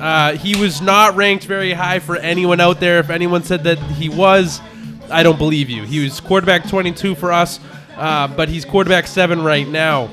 Uh, 0.00 0.32
he 0.32 0.56
was 0.56 0.80
not 0.80 1.14
ranked 1.14 1.44
very 1.44 1.74
high 1.74 1.98
for 1.98 2.16
anyone 2.16 2.60
out 2.60 2.80
there. 2.80 2.98
If 2.98 3.10
anyone 3.10 3.42
said 3.42 3.64
that 3.64 3.78
he 3.78 4.08
was, 4.08 4.58
I 5.10 5.22
don't 5.22 5.36
believe 5.36 5.68
you. 5.68 5.82
He 5.82 6.02
was 6.02 6.18
quarterback 6.18 6.66
22 6.66 7.14
for 7.14 7.30
us, 7.30 7.60
uh, 7.98 8.28
but 8.28 8.48
he's 8.48 8.64
quarterback 8.64 9.06
7 9.06 9.42
right 9.42 9.68
now 9.68 10.08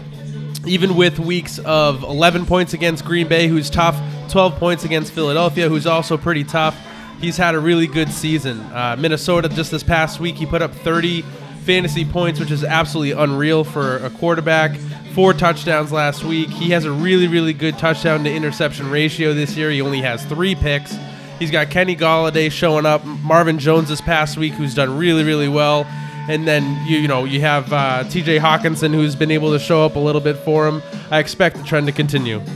even 0.66 0.96
with 0.98 1.18
weeks 1.18 1.60
of 1.60 2.04
11 2.04 2.46
points 2.46 2.74
against 2.74 3.06
Green 3.06 3.28
Bay, 3.28 3.48
who's 3.48 3.70
tough, 3.70 3.98
12 4.30 4.56
points 4.56 4.84
against 4.84 5.14
Philadelphia, 5.14 5.70
who's 5.70 5.88
also 5.88 6.18
pretty 6.18 6.44
tough. 6.44 6.78
He's 7.22 7.38
had 7.38 7.56
a 7.56 7.60
really 7.60 7.88
good 7.88 8.12
season. 8.12 8.60
Uh, 8.60 8.96
Minnesota, 9.00 9.50
just 9.50 9.72
this 9.72 9.84
past 9.84 10.20
week, 10.20 10.36
he 10.36 10.46
put 10.46 10.62
up 10.62 10.74
30 10.74 11.24
fantasy 11.68 12.06
points, 12.06 12.40
which 12.40 12.50
is 12.50 12.64
absolutely 12.64 13.12
unreal 13.12 13.66
for 13.66 13.98
a 13.98 14.10
quarterback. 14.10 14.76
Four 15.14 15.34
touchdowns 15.34 15.92
last 15.92 16.24
week. 16.24 16.50
He 16.50 16.70
has 16.72 16.86
a 16.86 16.92
really, 16.92 17.28
really 17.28 17.52
good 17.52 17.78
touchdown 17.78 18.24
to 18.24 18.34
interception 18.34 18.90
ratio 18.90 19.34
this 19.34 19.58
year. 19.58 19.70
He 19.70 19.82
only 19.82 20.00
has 20.00 20.24
three 20.26 20.56
picks. 20.56 20.96
He's 21.40 21.52
got 21.52 21.70
Kenny 21.70 21.96
Golladay 21.96 22.50
showing 22.50 22.86
up, 22.86 23.04
Marvin 23.04 23.60
Jones 23.60 23.90
this 23.90 24.00
past 24.00 24.38
week, 24.38 24.54
who's 24.54 24.76
done 24.76 24.98
really, 24.98 25.26
really 25.26 25.50
well. 25.50 25.86
And 26.30 26.48
then 26.48 26.64
you, 26.88 27.00
you 27.00 27.08
know 27.08 27.26
you 27.26 27.42
have 27.42 27.72
uh, 27.74 28.06
T.J. 28.06 28.40
Hockenson, 28.40 28.94
who's 28.94 29.16
been 29.16 29.32
able 29.32 29.52
to 29.52 29.60
show 29.60 29.86
up 29.86 29.98
a 29.98 30.00
little 30.00 30.22
bit 30.22 30.38
for 30.38 30.68
him. 30.68 30.82
I 31.12 31.20
expect 31.20 31.58
the 31.58 31.64
trend 31.64 31.88
to 31.88 31.94
continue. 31.94 32.42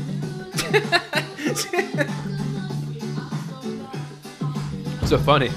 So 5.12 5.18
funny. 5.18 5.50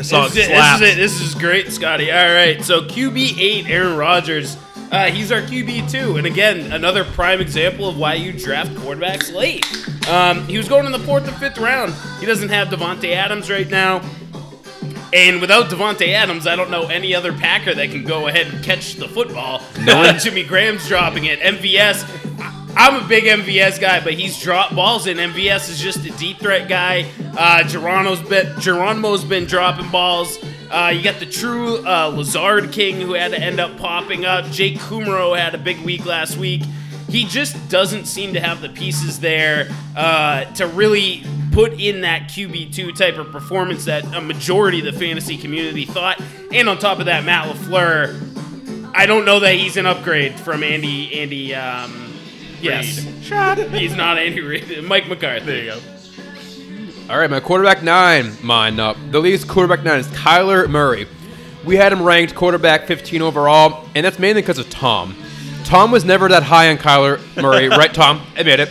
The 0.00 0.04
song 0.04 0.24
This 0.30 0.32
is, 0.32 0.38
it, 0.38 0.46
slaps. 0.46 0.80
this 0.80 0.88
is 0.88 0.96
it. 0.96 1.00
This 1.02 1.20
is 1.20 1.34
great, 1.34 1.70
Scotty. 1.70 2.10
All 2.10 2.32
right. 2.32 2.64
So 2.64 2.80
QB 2.80 3.38
eight, 3.38 3.66
Aaron 3.68 3.98
Rodgers. 3.98 4.56
Uh, 4.90 5.10
he's 5.10 5.30
our 5.30 5.42
QB 5.42 5.90
two, 5.90 6.16
and 6.16 6.26
again, 6.26 6.72
another 6.72 7.04
prime 7.04 7.38
example 7.38 7.86
of 7.86 7.98
why 7.98 8.14
you 8.14 8.32
draft 8.32 8.70
quarterbacks 8.76 9.30
late. 9.30 9.66
Um, 10.08 10.48
he 10.48 10.56
was 10.56 10.70
going 10.70 10.86
in 10.86 10.92
the 10.92 10.98
fourth 11.00 11.28
or 11.28 11.32
fifth 11.32 11.58
round. 11.58 11.92
He 12.18 12.24
doesn't 12.24 12.48
have 12.48 12.68
Davante 12.68 13.12
Adams 13.14 13.50
right 13.50 13.68
now, 13.68 14.00
and 15.12 15.38
without 15.38 15.66
Davante 15.66 16.08
Adams, 16.08 16.46
I 16.46 16.56
don't 16.56 16.70
know 16.70 16.86
any 16.86 17.14
other 17.14 17.34
Packer 17.34 17.74
that 17.74 17.90
can 17.90 18.02
go 18.02 18.26
ahead 18.26 18.46
and 18.46 18.64
catch 18.64 18.94
the 18.94 19.06
football. 19.06 19.60
Uh, 19.86 20.12
Jimmy 20.18 20.44
Graham's 20.44 20.88
dropping 20.88 21.26
it. 21.26 21.40
MVS. 21.40 22.49
I'm 22.76 23.04
a 23.04 23.08
big 23.08 23.24
MVS 23.24 23.80
guy, 23.80 24.02
but 24.02 24.14
he's 24.14 24.40
dropped 24.40 24.74
balls, 24.74 25.06
and 25.06 25.18
MVS 25.18 25.68
is 25.70 25.80
just 25.80 26.04
a 26.06 26.10
deep 26.16 26.38
threat 26.38 26.68
guy. 26.68 27.10
Uh, 27.36 27.64
Geronimo's 27.64 28.20
been 28.22 28.58
Geronimo's 28.60 29.24
been 29.24 29.44
dropping 29.44 29.90
balls. 29.90 30.38
Uh, 30.70 30.92
you 30.94 31.02
got 31.02 31.18
the 31.18 31.26
true 31.26 31.84
uh, 31.86 32.06
Lazard 32.14 32.72
King 32.72 33.00
who 33.00 33.14
had 33.14 33.32
to 33.32 33.40
end 33.40 33.58
up 33.58 33.76
popping 33.76 34.24
up. 34.24 34.46
Jake 34.46 34.78
Kumerow 34.78 35.36
had 35.36 35.54
a 35.54 35.58
big 35.58 35.80
week 35.80 36.06
last 36.06 36.36
week. 36.36 36.62
He 37.08 37.24
just 37.24 37.68
doesn't 37.68 38.06
seem 38.06 38.34
to 38.34 38.40
have 38.40 38.60
the 38.60 38.68
pieces 38.68 39.18
there 39.18 39.68
uh, 39.96 40.44
to 40.54 40.68
really 40.68 41.24
put 41.50 41.72
in 41.80 42.02
that 42.02 42.28
QB2 42.28 42.96
type 42.96 43.16
of 43.16 43.32
performance 43.32 43.86
that 43.86 44.04
a 44.14 44.20
majority 44.20 44.78
of 44.78 44.94
the 44.94 44.98
fantasy 44.98 45.36
community 45.36 45.84
thought. 45.84 46.22
And 46.52 46.68
on 46.68 46.78
top 46.78 47.00
of 47.00 47.06
that, 47.06 47.24
Matt 47.24 47.48
LaFleur, 47.48 48.92
I 48.94 49.06
don't 49.06 49.24
know 49.24 49.40
that 49.40 49.54
he's 49.54 49.76
an 49.76 49.86
upgrade 49.86 50.38
from 50.38 50.62
Andy. 50.62 51.20
Andy, 51.20 51.52
um, 51.52 52.09
yes, 52.60 52.98
he's 53.72 53.94
not 53.96 54.18
Andy 54.18 54.40
Reid. 54.40 54.84
Mike 54.84 55.08
McCarthy. 55.08 55.46
There 55.46 55.64
you 55.64 55.70
go. 55.72 55.80
All 57.12 57.18
right, 57.18 57.28
my 57.30 57.40
quarterback 57.40 57.82
nine, 57.82 58.32
mine 58.42 58.78
up. 58.78 58.96
The 59.10 59.18
league's 59.18 59.44
quarterback 59.44 59.82
nine 59.84 59.98
is 59.98 60.06
Kyler 60.08 60.68
Murray. 60.68 61.06
We 61.64 61.76
had 61.76 61.92
him 61.92 62.02
ranked 62.02 62.34
quarterback 62.34 62.86
15 62.86 63.20
overall, 63.22 63.86
and 63.94 64.06
that's 64.06 64.18
mainly 64.18 64.42
because 64.42 64.58
of 64.58 64.70
Tom. 64.70 65.16
Tom 65.64 65.90
was 65.90 66.04
never 66.04 66.28
that 66.28 66.42
high 66.44 66.70
on 66.70 66.78
Kyler 66.78 67.20
Murray, 67.40 67.68
right? 67.70 67.92
Tom, 67.92 68.22
admit 68.36 68.60
it. 68.60 68.70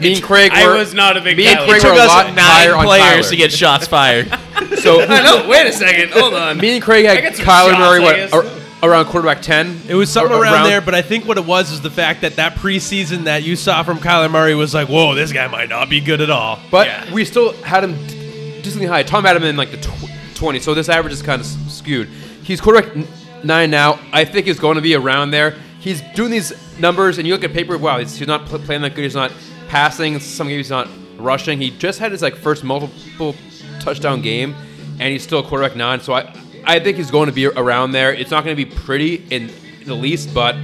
Me 0.00 0.14
and 0.14 0.22
Craig 0.22 0.50
I 0.52 0.66
were. 0.66 0.74
was 0.76 0.92
not 0.94 1.16
a 1.16 1.20
big 1.20 1.36
Me 1.36 1.46
and 1.46 1.58
Kyler. 1.60 1.68
Craig 1.68 1.84
It 1.84 1.86
were 1.86 1.92
a 1.92 1.96
lot 2.06 2.26
us 2.26 2.38
higher 2.38 2.70
nine 2.70 2.78
on 2.80 2.84
players 2.84 3.26
Kyler. 3.26 3.30
to 3.30 3.36
get 3.36 3.52
shots 3.52 3.86
fired. 3.86 4.28
So 4.78 5.02
I 5.08 5.22
know. 5.22 5.48
Wait 5.48 5.66
a 5.66 5.72
second. 5.72 6.10
Hold 6.12 6.34
on. 6.34 6.58
me 6.58 6.74
and 6.74 6.82
Craig 6.82 7.06
had 7.06 7.32
Kyler 7.34 7.70
shots, 7.70 7.78
Murray 7.78 8.00
what, 8.00 8.16
guess. 8.16 8.32
ar- 8.32 8.42
around 8.82 9.06
quarterback 9.06 9.42
10. 9.42 9.82
It 9.88 9.94
was 9.94 10.10
something 10.10 10.32
Ar- 10.34 10.42
around, 10.42 10.64
there, 10.64 10.80
but 10.80 10.94
I 10.94 11.02
think 11.02 11.24
what 11.26 11.36
it 11.38 11.44
was 11.44 11.72
is 11.72 11.80
the 11.80 11.90
fact 11.90 12.20
that 12.20 12.36
that 12.36 12.54
preseason 12.54 13.24
that 13.24 13.42
you 13.42 13.56
saw 13.56 13.82
from 13.82 13.98
Kyler 13.98 14.30
Murray 14.30 14.54
was 14.54 14.72
like, 14.74 14.88
whoa, 14.88 15.14
this 15.14 15.32
guy 15.32 15.46
might 15.48 15.68
not 15.68 15.88
be 15.90 16.00
good 16.00 16.20
at 16.20 16.30
all. 16.30 16.58
But 16.70 16.86
Yeah. 16.86 17.12
we 17.12 17.24
still 17.24 17.52
had 17.62 17.82
him 17.84 17.94
decently 18.62 18.86
high. 18.86 19.02
Tom 19.02 19.24
had 19.24 19.36
him 19.36 19.42
in 19.44 19.56
like 19.56 19.70
the 19.70 19.78
tw- 19.78 20.10
20, 20.36 20.60
so 20.60 20.74
this 20.74 20.88
average 20.88 21.12
is 21.12 21.22
kind 21.22 21.40
of 21.40 21.46
skewed. 21.46 22.08
He's 22.44 22.60
quarterback 22.60 22.94
n- 22.96 23.08
nine 23.42 23.70
now. 23.70 23.98
I 24.12 24.24
think 24.24 24.46
he's 24.46 24.60
going 24.60 24.76
to 24.76 24.80
be 24.82 24.94
around 24.94 25.32
there. 25.32 25.56
He's 25.80 26.00
doing 26.14 26.30
these 26.30 26.52
numbers, 26.78 27.18
and 27.18 27.26
you 27.26 27.34
look 27.34 27.44
at 27.44 27.52
paper. 27.52 27.76
Wow, 27.78 27.98
he's, 27.98 28.16
he's 28.16 28.28
not 28.28 28.46
pl- 28.46 28.58
playing 28.60 28.82
that 28.82 28.94
good. 28.94 29.02
He's 29.02 29.14
not 29.14 29.32
passing. 29.68 30.18
Some 30.20 30.48
games 30.48 30.66
he's 30.66 30.70
not 30.70 30.88
rushing. 31.18 31.60
He 31.60 31.70
just 31.70 31.98
had 31.98 32.12
his 32.12 32.22
like 32.22 32.36
first 32.36 32.62
multiple 32.64 33.34
touchdown 33.80 34.20
game, 34.22 34.54
and 35.00 35.12
he's 35.12 35.22
still 35.24 35.42
quarterback 35.42 35.76
nine. 35.76 36.00
So 36.00 36.12
I, 36.14 36.32
I 36.68 36.78
think 36.78 36.98
he's 36.98 37.10
going 37.10 37.28
to 37.28 37.32
be 37.32 37.46
around 37.46 37.92
there. 37.92 38.12
It's 38.12 38.30
not 38.30 38.44
going 38.44 38.54
to 38.54 38.62
be 38.62 38.70
pretty 38.70 39.24
in 39.30 39.50
the 39.86 39.94
least, 39.94 40.34
but 40.34 40.54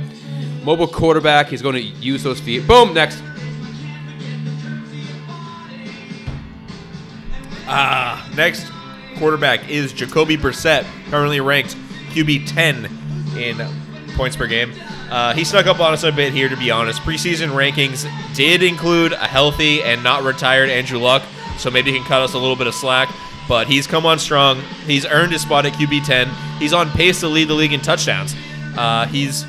mobile 0.63 0.87
quarterback. 0.87 1.49
He's 1.49 1.63
going 1.63 1.77
to 1.77 1.81
use 1.81 2.23
those 2.23 2.39
feet. 2.39 2.69
Boom. 2.69 2.93
Next. 2.93 3.23
Ah, 7.67 8.31
next 8.37 8.71
quarterback 9.17 9.71
is 9.71 9.95
Jacoby 9.95 10.37
Brissett, 10.37 10.85
currently 11.09 11.41
ranked 11.41 11.75
QB 12.11 12.53
10 12.53 12.85
in 13.39 13.67
points 14.15 14.37
per 14.37 14.47
game. 14.47 14.75
Uh, 15.11 15.33
he 15.33 15.43
snuck 15.43 15.67
up 15.67 15.81
on 15.81 15.95
us 15.95 16.03
a 16.03 16.13
bit 16.13 16.35
here, 16.35 16.51
to 16.51 16.57
be 16.59 16.71
honest. 16.71 17.01
Preseason 17.01 17.49
rankings 17.49 18.07
did 18.35 18.63
include 18.63 19.13
a 19.15 19.27
healthy 19.27 19.83
and 19.83 20.05
not 20.05 20.23
retired 20.23 20.69
Andrew 20.69 20.99
Luck, 20.99 21.23
so 21.57 21.71
maybe 21.71 21.93
he 21.93 21.97
can 21.97 22.07
cut 22.07 22.21
us 22.21 22.35
a 22.35 22.39
little 22.39 22.57
bit 22.57 22.67
of 22.67 22.75
slack. 22.75 23.09
But 23.49 23.67
he's 23.67 23.87
come 23.87 24.07
on 24.07 24.19
strong. 24.19 24.61
He's 24.87 25.05
earned 25.07 25.33
his 25.33 25.43
spot 25.43 25.67
at 25.67 25.75
QB 25.75 26.07
10. 26.07 26.29
He's 26.59 26.73
on 26.73 26.91
pace 26.91 27.21
to 27.21 27.29
lead 27.29 27.49
the 27.49 27.55
league 27.55 27.73
in 27.73 27.81
touchdowns. 27.81 28.35
Uh, 28.77 29.07
he's 29.07 29.45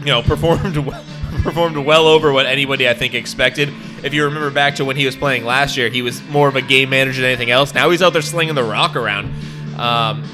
you 0.00 0.06
know, 0.06 0.22
performed 0.22 0.74
w- 0.74 1.04
performed 1.42 1.76
well 1.76 2.06
over 2.06 2.32
what 2.32 2.46
anybody 2.46 2.88
I 2.88 2.94
think 2.94 3.14
expected. 3.14 3.72
If 4.02 4.14
you 4.14 4.24
remember 4.24 4.50
back 4.50 4.76
to 4.76 4.84
when 4.84 4.96
he 4.96 5.04
was 5.06 5.16
playing 5.16 5.44
last 5.44 5.76
year, 5.76 5.88
he 5.88 6.02
was 6.02 6.22
more 6.28 6.48
of 6.48 6.56
a 6.56 6.62
game 6.62 6.90
manager 6.90 7.20
than 7.20 7.30
anything 7.30 7.50
else. 7.50 7.74
Now 7.74 7.90
he's 7.90 8.02
out 8.02 8.12
there 8.12 8.22
slinging 8.22 8.54
the 8.54 8.64
rock 8.64 8.96
around. 8.96 9.32
Um, 9.78 10.24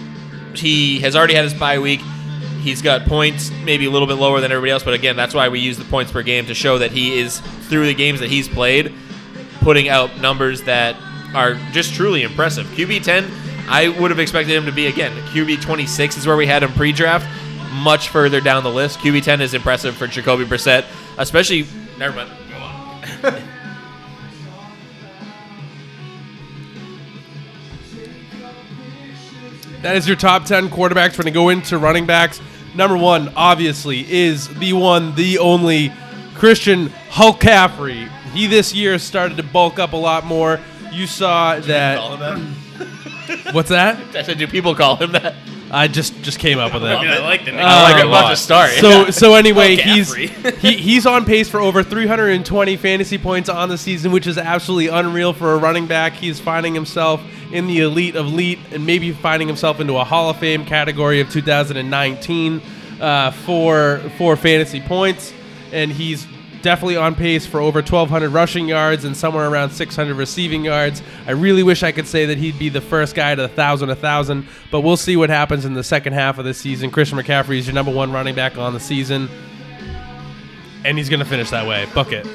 he 0.54 1.00
has 1.00 1.16
already 1.16 1.34
had 1.34 1.44
his 1.44 1.54
bye 1.54 1.78
week. 1.78 2.00
He's 2.60 2.80
got 2.80 3.06
points 3.06 3.50
maybe 3.64 3.84
a 3.84 3.90
little 3.90 4.08
bit 4.08 4.14
lower 4.14 4.40
than 4.40 4.50
everybody 4.50 4.70
else, 4.70 4.82
but 4.82 4.94
again, 4.94 5.16
that's 5.16 5.34
why 5.34 5.48
we 5.48 5.60
use 5.60 5.76
the 5.76 5.84
points 5.84 6.12
per 6.12 6.22
game 6.22 6.46
to 6.46 6.54
show 6.54 6.78
that 6.78 6.92
he 6.92 7.18
is 7.18 7.40
through 7.68 7.86
the 7.86 7.94
games 7.94 8.20
that 8.20 8.30
he's 8.30 8.48
played, 8.48 8.94
putting 9.60 9.88
out 9.88 10.18
numbers 10.20 10.62
that 10.62 10.96
are 11.34 11.54
just 11.72 11.94
truly 11.94 12.22
impressive. 12.22 12.66
QB 12.68 13.02
10, 13.02 13.30
I 13.68 13.88
would 13.88 14.10
have 14.10 14.20
expected 14.20 14.54
him 14.54 14.66
to 14.66 14.72
be 14.72 14.86
again. 14.86 15.12
QB 15.28 15.62
26 15.62 16.16
is 16.16 16.26
where 16.26 16.36
we 16.36 16.46
had 16.46 16.62
him 16.62 16.72
pre-draft, 16.72 17.26
much 17.72 18.08
further 18.08 18.40
down 18.40 18.62
the 18.62 18.70
list. 18.70 18.98
QB 19.00 19.22
10 19.22 19.40
is 19.40 19.54
impressive 19.54 19.96
for 19.96 20.06
Jacoby 20.06 20.44
Brissett, 20.44 20.84
especially. 21.18 21.66
Never 21.98 22.16
mind. 22.16 22.30
Go 22.50 23.28
on. 23.28 23.42
That 29.84 29.96
is 29.96 30.08
your 30.08 30.16
top 30.16 30.46
10 30.46 30.70
quarterbacks. 30.70 31.18
We're 31.18 31.24
going 31.24 31.26
to 31.26 31.30
go 31.32 31.48
into 31.50 31.76
running 31.76 32.06
backs. 32.06 32.40
Number 32.74 32.96
one, 32.96 33.30
obviously, 33.36 34.10
is 34.10 34.48
the 34.48 34.72
one, 34.72 35.14
the 35.14 35.38
only 35.38 35.92
Christian 36.36 36.86
Hulk 37.10 37.40
Caffrey. 37.40 38.08
He 38.32 38.46
this 38.46 38.72
year 38.72 38.98
started 38.98 39.36
to 39.36 39.42
bulk 39.42 39.78
up 39.78 39.92
a 39.92 39.96
lot 39.98 40.24
more. 40.24 40.58
You 40.94 41.06
saw 41.06 41.58
that. 41.58 41.98
Call 41.98 42.16
him 42.16 42.20
that? 42.20 43.54
What's 43.54 43.70
that? 43.70 43.98
I 44.16 44.22
said, 44.22 44.38
do 44.38 44.46
people 44.46 44.74
call 44.74 44.96
him 44.96 45.12
that? 45.12 45.34
I 45.70 45.88
just 45.88 46.22
just 46.22 46.38
came 46.38 46.58
up 46.58 46.72
with 46.72 46.84
I 46.84 46.94
mean, 47.00 47.06
that. 47.06 47.20
I 47.20 47.24
like 47.24 47.44
the 47.44 47.50
name. 47.50 47.60
Uh, 47.60 47.66
I 47.66 47.82
like 47.82 47.96
a 47.96 47.98
it. 48.00 48.06
About 48.06 48.24
lot. 48.24 48.30
to 48.30 48.36
start. 48.36 48.70
So 48.72 49.10
so 49.10 49.34
anyway, 49.34 49.76
Oh, 49.76 49.82
he's 49.82 50.14
Caffrey. 50.14 50.52
he, 50.60 50.76
he's 50.76 51.04
on 51.04 51.24
pace 51.24 51.48
for 51.48 51.58
over 51.58 51.82
320 51.82 52.76
fantasy 52.76 53.18
points 53.18 53.48
on 53.48 53.68
the 53.68 53.76
season, 53.78 54.12
which 54.12 54.28
is 54.28 54.38
absolutely 54.38 54.86
unreal 54.88 55.32
for 55.32 55.52
a 55.52 55.56
running 55.56 55.86
back. 55.86 56.12
He's 56.12 56.38
finding 56.38 56.74
himself 56.74 57.20
in 57.50 57.66
the 57.66 57.80
elite 57.80 58.14
of 58.14 58.26
elite, 58.26 58.60
and 58.70 58.86
maybe 58.86 59.10
finding 59.10 59.48
himself 59.48 59.80
into 59.80 59.96
a 59.96 60.04
Hall 60.04 60.30
of 60.30 60.36
Fame 60.36 60.64
category 60.64 61.20
of 61.20 61.28
2019 61.30 62.62
uh, 63.00 63.30
for 63.32 63.98
for 64.16 64.36
fantasy 64.36 64.80
points, 64.80 65.32
and 65.72 65.90
he's 65.90 66.24
definitely 66.64 66.96
on 66.96 67.14
pace 67.14 67.46
for 67.46 67.60
over 67.60 67.80
1,200 67.80 68.30
rushing 68.30 68.66
yards 68.66 69.04
and 69.04 69.14
somewhere 69.14 69.48
around 69.48 69.70
600 69.70 70.14
receiving 70.14 70.64
yards. 70.64 71.02
I 71.26 71.32
really 71.32 71.62
wish 71.62 71.82
I 71.82 71.92
could 71.92 72.08
say 72.08 72.24
that 72.26 72.38
he'd 72.38 72.58
be 72.58 72.70
the 72.70 72.80
first 72.80 73.14
guy 73.14 73.34
to 73.34 73.42
1,000, 73.42 73.88
1,000, 73.88 74.48
but 74.70 74.80
we'll 74.80 74.96
see 74.96 75.16
what 75.16 75.28
happens 75.28 75.66
in 75.66 75.74
the 75.74 75.84
second 75.84 76.14
half 76.14 76.38
of 76.38 76.46
the 76.46 76.54
season. 76.54 76.90
Christian 76.90 77.18
McCaffrey 77.18 77.58
is 77.58 77.66
your 77.66 77.74
number 77.74 77.92
one 77.92 78.10
running 78.10 78.34
back 78.34 78.56
on 78.56 78.72
the 78.72 78.80
season, 78.80 79.28
and 80.84 80.96
he's 80.96 81.10
going 81.10 81.20
to 81.20 81.26
finish 81.26 81.50
that 81.50 81.66
way. 81.66 81.86
Book 81.94 82.12
it. 82.12 82.26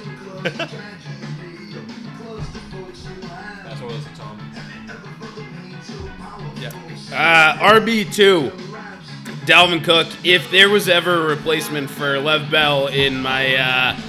Uh, 7.12 7.58
RB2, 7.58 8.52
Dalvin 9.48 9.84
Cook. 9.84 10.08
If 10.24 10.52
there 10.52 10.70
was 10.70 10.88
ever 10.88 11.24
a 11.24 11.28
replacement 11.28 11.90
for 11.90 12.20
Lev 12.20 12.52
Bell 12.52 12.86
in 12.88 13.20
my 13.24 13.56
uh, 13.56 14.00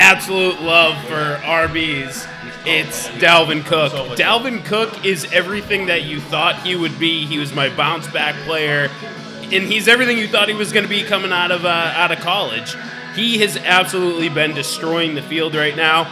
absolute 0.00 0.62
love 0.62 0.96
for 1.04 1.38
RBs, 1.44 2.26
it's 2.66 3.06
Dalvin 3.08 3.64
Cook. 3.64 3.92
Dalvin 4.18 4.64
Cook 4.64 5.04
is 5.04 5.30
everything 5.30 5.86
that 5.86 6.04
you 6.04 6.20
thought 6.20 6.62
he 6.62 6.74
would 6.74 6.98
be. 6.98 7.26
He 7.26 7.38
was 7.38 7.54
my 7.54 7.68
bounce 7.76 8.08
back 8.08 8.34
player, 8.46 8.90
and 9.42 9.64
he's 9.64 9.88
everything 9.88 10.16
you 10.16 10.26
thought 10.26 10.48
he 10.48 10.54
was 10.54 10.72
going 10.72 10.84
to 10.84 10.88
be 10.88 11.02
coming 11.02 11.32
out 11.32 11.50
of 11.52 11.66
uh, 11.66 11.68
out 11.68 12.10
of 12.10 12.18
college. 12.20 12.74
He 13.14 13.38
has 13.38 13.58
absolutely 13.58 14.30
been 14.30 14.54
destroying 14.54 15.14
the 15.14 15.22
field 15.22 15.54
right 15.54 15.76
now. 15.76 16.04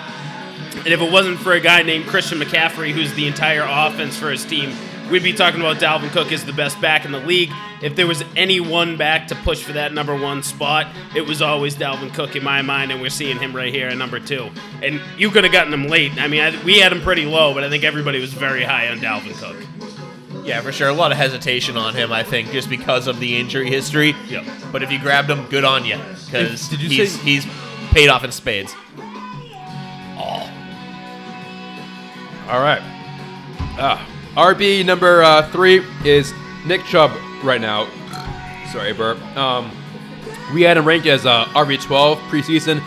And 0.77 0.89
if 0.89 1.01
it 1.01 1.11
wasn't 1.11 1.39
for 1.39 1.53
a 1.53 1.61
guy 1.61 1.83
named 1.83 2.07
Christian 2.07 2.39
McCaffrey, 2.39 2.93
who's 2.93 3.13
the 3.15 3.27
entire 3.27 3.65
offense 3.67 4.17
for 4.17 4.31
his 4.31 4.45
team, 4.45 4.71
we'd 5.11 5.23
be 5.23 5.33
talking 5.33 5.61
about 5.61 5.77
Dalvin 5.79 6.11
Cook 6.11 6.33
as 6.33 6.45
the 6.45 6.53
best 6.53 6.81
back 6.81 7.05
in 7.05 7.13
the 7.13 7.21
league. 7.21 7.51
If 7.83 7.97
there 7.97 8.07
was 8.07 8.25
any 8.37 8.61
one 8.61 8.97
back 8.97 9.29
to 9.29 9.35
push 9.37 9.63
for 9.63 9.73
that 9.73 9.93
number 9.93 10.17
one 10.17 10.43
spot, 10.43 10.87
it 11.15 11.23
was 11.23 11.41
always 11.43 11.77
Dalvin 11.77 12.13
Cook 12.13 12.35
in 12.37 12.43
my 12.45 12.63
mind, 12.63 12.91
and 12.93 13.01
we're 13.01 13.11
seeing 13.11 13.39
him 13.39 13.55
right 13.55 13.73
here 13.73 13.89
at 13.89 13.97
number 13.97 14.19
two. 14.21 14.51
And 14.83 15.01
you 15.17 15.31
could 15.31 15.45
have 15.45 15.53
gotten 15.53 15.73
him 15.73 15.87
late. 15.87 16.13
I 16.21 16.27
mean, 16.29 16.41
I, 16.41 16.63
we 16.65 16.79
had 16.79 16.93
him 16.93 17.01
pretty 17.03 17.25
low, 17.25 17.55
but 17.55 17.65
I 17.65 17.71
think 17.71 17.85
everybody 17.85 18.21
was 18.21 18.33
very 18.33 18.65
high 18.65 18.89
on 18.89 18.99
Dalvin 18.99 19.35
Cook. 19.35 19.57
Yeah, 20.45 20.61
for 20.63 20.73
sure. 20.73 20.89
A 20.89 20.93
lot 20.95 21.13
of 21.13 21.19
hesitation 21.19 21.77
on 21.77 21.95
him, 21.95 22.11
I 22.11 22.23
think, 22.23 22.51
just 22.53 22.71
because 22.71 23.07
of 23.07 23.21
the 23.21 23.39
injury 23.39 23.69
history. 23.69 24.15
Yep. 24.29 24.45
But 24.73 24.83
if 24.83 24.91
you 24.91 24.99
grabbed 24.99 25.29
him, 25.31 25.47
good 25.47 25.65
on 25.65 25.85
you, 25.85 25.99
because 26.27 26.69
he's, 26.71 27.13
say- 27.15 27.23
he's 27.23 27.47
paid 27.91 28.09
off 28.09 28.25
in 28.25 28.33
spades. 28.33 28.75
All 32.49 32.61
right. 32.63 32.81
Uh, 33.79 34.03
RB 34.39 34.87
number 34.87 35.21
uh, 35.25 35.51
three 35.51 35.85
is 36.05 36.33
Nick 36.65 36.85
Chubb 36.85 37.11
right 37.43 37.61
now. 37.61 37.89
Sorry, 38.71 38.93
burp. 38.93 39.21
Um, 39.37 39.73
we 40.55 40.63
had 40.63 40.77
him 40.77 40.87
ranked 40.87 41.09
as 41.09 41.27
uh, 41.27 41.47
RB12 41.47 42.19
preseason, 42.29 42.81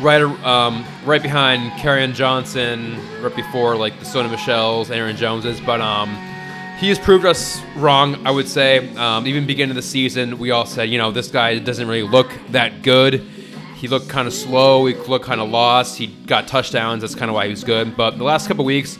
right, 0.00 0.22
um, 0.22 0.84
right 1.04 1.20
behind 1.20 1.72
Kerryon 1.80 2.14
Johnson, 2.14 2.96
right 3.20 3.34
before 3.34 3.74
like 3.74 3.98
the 3.98 4.04
Sony 4.04 4.30
Michel's, 4.30 4.92
Aaron 4.92 5.16
Joneses. 5.16 5.60
But 5.60 5.80
um, 5.80 6.10
he 6.78 6.88
has 6.90 6.98
proved 7.00 7.26
us 7.26 7.60
wrong. 7.74 8.24
I 8.24 8.30
would 8.30 8.46
say, 8.46 8.94
um, 8.94 9.26
even 9.26 9.48
beginning 9.48 9.72
of 9.72 9.76
the 9.76 9.82
season, 9.82 10.38
we 10.38 10.52
all 10.52 10.64
said, 10.64 10.90
you 10.90 10.98
know, 10.98 11.10
this 11.10 11.26
guy 11.26 11.58
doesn't 11.58 11.88
really 11.88 12.08
look 12.08 12.30
that 12.50 12.82
good. 12.82 13.26
He 13.78 13.88
looked 13.88 14.08
kind 14.08 14.28
of 14.28 14.34
slow. 14.34 14.86
He 14.86 14.94
looked 14.94 15.24
kind 15.24 15.40
of 15.40 15.50
lost. 15.50 15.98
He 15.98 16.06
got 16.06 16.46
touchdowns. 16.46 17.00
That's 17.00 17.16
kind 17.16 17.30
of 17.30 17.34
why 17.34 17.46
he 17.46 17.50
was 17.50 17.64
good. 17.64 17.96
But 17.96 18.16
the 18.16 18.24
last 18.24 18.46
couple 18.46 18.64
weeks, 18.64 18.96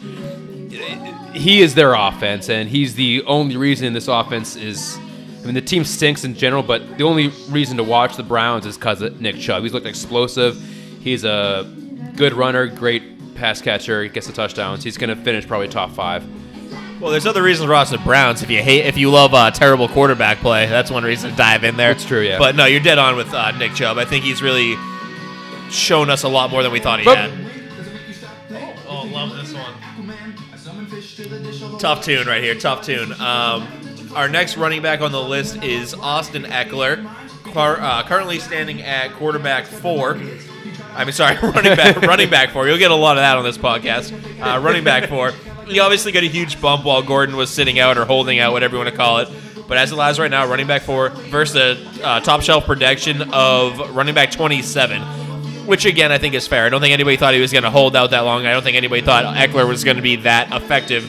he 1.32 1.60
is 1.60 1.74
their 1.74 1.94
offense, 1.94 2.48
and 2.48 2.68
he's 2.68 2.94
the 2.94 3.22
only 3.24 3.56
reason 3.56 3.92
this 3.92 4.08
offense 4.08 4.56
is. 4.56 4.98
I 5.40 5.44
mean, 5.44 5.54
the 5.54 5.60
team 5.62 5.84
stinks 5.84 6.24
in 6.24 6.34
general, 6.34 6.62
but 6.62 6.98
the 6.98 7.04
only 7.04 7.28
reason 7.48 7.76
to 7.76 7.84
watch 7.84 8.16
the 8.16 8.22
Browns 8.24 8.66
is 8.66 8.76
because 8.76 9.00
of 9.02 9.20
Nick 9.20 9.36
Chubb. 9.38 9.62
He's 9.62 9.72
looked 9.72 9.86
explosive. 9.86 10.56
He's 11.00 11.24
a 11.24 11.64
good 12.16 12.32
runner, 12.34 12.66
great 12.66 13.34
pass 13.36 13.62
catcher. 13.62 14.02
He 14.02 14.08
gets 14.08 14.26
the 14.26 14.32
touchdowns. 14.32 14.82
He's 14.82 14.98
going 14.98 15.16
to 15.16 15.16
finish 15.16 15.46
probably 15.46 15.68
top 15.68 15.92
five. 15.92 16.24
Well, 17.00 17.12
there's 17.12 17.24
other 17.26 17.42
reasons 17.44 17.68
Ross 17.68 17.90
the 17.90 17.98
Browns. 17.98 18.42
If 18.42 18.50
you 18.50 18.60
hate, 18.60 18.84
if 18.86 18.96
you 18.98 19.10
love 19.10 19.32
uh, 19.32 19.52
terrible 19.52 19.88
quarterback 19.88 20.38
play, 20.38 20.66
that's 20.66 20.90
one 20.90 21.04
reason 21.04 21.30
to 21.30 21.36
dive 21.36 21.62
in 21.62 21.76
there. 21.76 21.94
That's 21.94 22.04
true, 22.04 22.22
yeah. 22.22 22.38
But 22.38 22.56
no, 22.56 22.66
you're 22.66 22.80
dead 22.80 22.98
on 22.98 23.14
with 23.16 23.32
uh, 23.32 23.52
Nick 23.52 23.74
Chubb. 23.74 23.96
I 23.96 24.04
think 24.04 24.24
he's 24.24 24.42
really 24.42 24.74
shown 25.70 26.10
us 26.10 26.24
a 26.24 26.28
lot 26.28 26.50
more 26.50 26.64
than 26.64 26.72
we 26.72 26.80
thought 26.80 26.98
he 26.98 27.04
But- 27.04 27.18
had. 27.30 27.30
Oh, 28.88 29.04
love 29.12 29.36
this 29.36 29.54
one. 29.54 29.72
Tough 31.78 32.04
tune 32.04 32.26
right 32.28 32.42
here. 32.42 32.54
Tough 32.54 32.84
tune. 32.84 33.12
Um, 33.20 33.66
our 34.14 34.28
next 34.28 34.56
running 34.56 34.82
back 34.82 35.00
on 35.00 35.10
the 35.10 35.20
list 35.20 35.62
is 35.64 35.92
Austin 35.94 36.44
Ekeler, 36.44 37.04
car, 37.52 37.80
uh, 37.80 38.04
currently 38.04 38.38
standing 38.38 38.82
at 38.82 39.12
quarterback 39.14 39.66
four. 39.66 40.16
I 40.94 41.04
mean, 41.04 41.12
sorry, 41.12 41.36
running 41.42 41.74
back, 41.76 41.96
running 42.02 42.30
back 42.30 42.50
four. 42.50 42.68
You'll 42.68 42.78
get 42.78 42.92
a 42.92 42.94
lot 42.94 43.16
of 43.16 43.22
that 43.22 43.36
on 43.36 43.42
this 43.42 43.58
podcast. 43.58 44.12
Uh, 44.40 44.60
running 44.60 44.84
back 44.84 45.08
four. 45.08 45.32
He 45.66 45.80
obviously 45.80 46.12
got 46.12 46.22
a 46.22 46.28
huge 46.28 46.60
bump 46.60 46.84
while 46.84 47.02
Gordon 47.02 47.36
was 47.36 47.50
sitting 47.50 47.80
out 47.80 47.98
or 47.98 48.04
holding 48.04 48.38
out, 48.38 48.52
whatever 48.52 48.76
you 48.76 48.78
want 48.78 48.90
to 48.90 48.96
call 48.96 49.18
it. 49.18 49.28
But 49.66 49.76
as 49.76 49.90
it 49.90 49.96
lies 49.96 50.20
right 50.20 50.30
now, 50.30 50.46
running 50.46 50.68
back 50.68 50.82
four 50.82 51.10
versus 51.10 52.00
uh, 52.00 52.20
top 52.20 52.42
shelf 52.42 52.64
projection 52.64 53.34
of 53.34 53.94
running 53.94 54.14
back 54.14 54.30
27 54.30 55.02
which 55.68 55.84
again 55.84 56.10
I 56.10 56.16
think 56.16 56.34
is 56.34 56.48
fair. 56.48 56.64
I 56.64 56.70
don't 56.70 56.80
think 56.80 56.94
anybody 56.94 57.18
thought 57.18 57.34
he 57.34 57.40
was 57.40 57.52
going 57.52 57.64
to 57.64 57.70
hold 57.70 57.94
out 57.94 58.10
that 58.10 58.20
long. 58.20 58.46
I 58.46 58.52
don't 58.52 58.62
think 58.62 58.76
anybody 58.76 59.02
thought 59.02 59.24
Ekeler 59.36 59.68
was 59.68 59.84
going 59.84 59.98
to 59.98 60.02
be 60.02 60.16
that 60.16 60.50
effective 60.50 61.04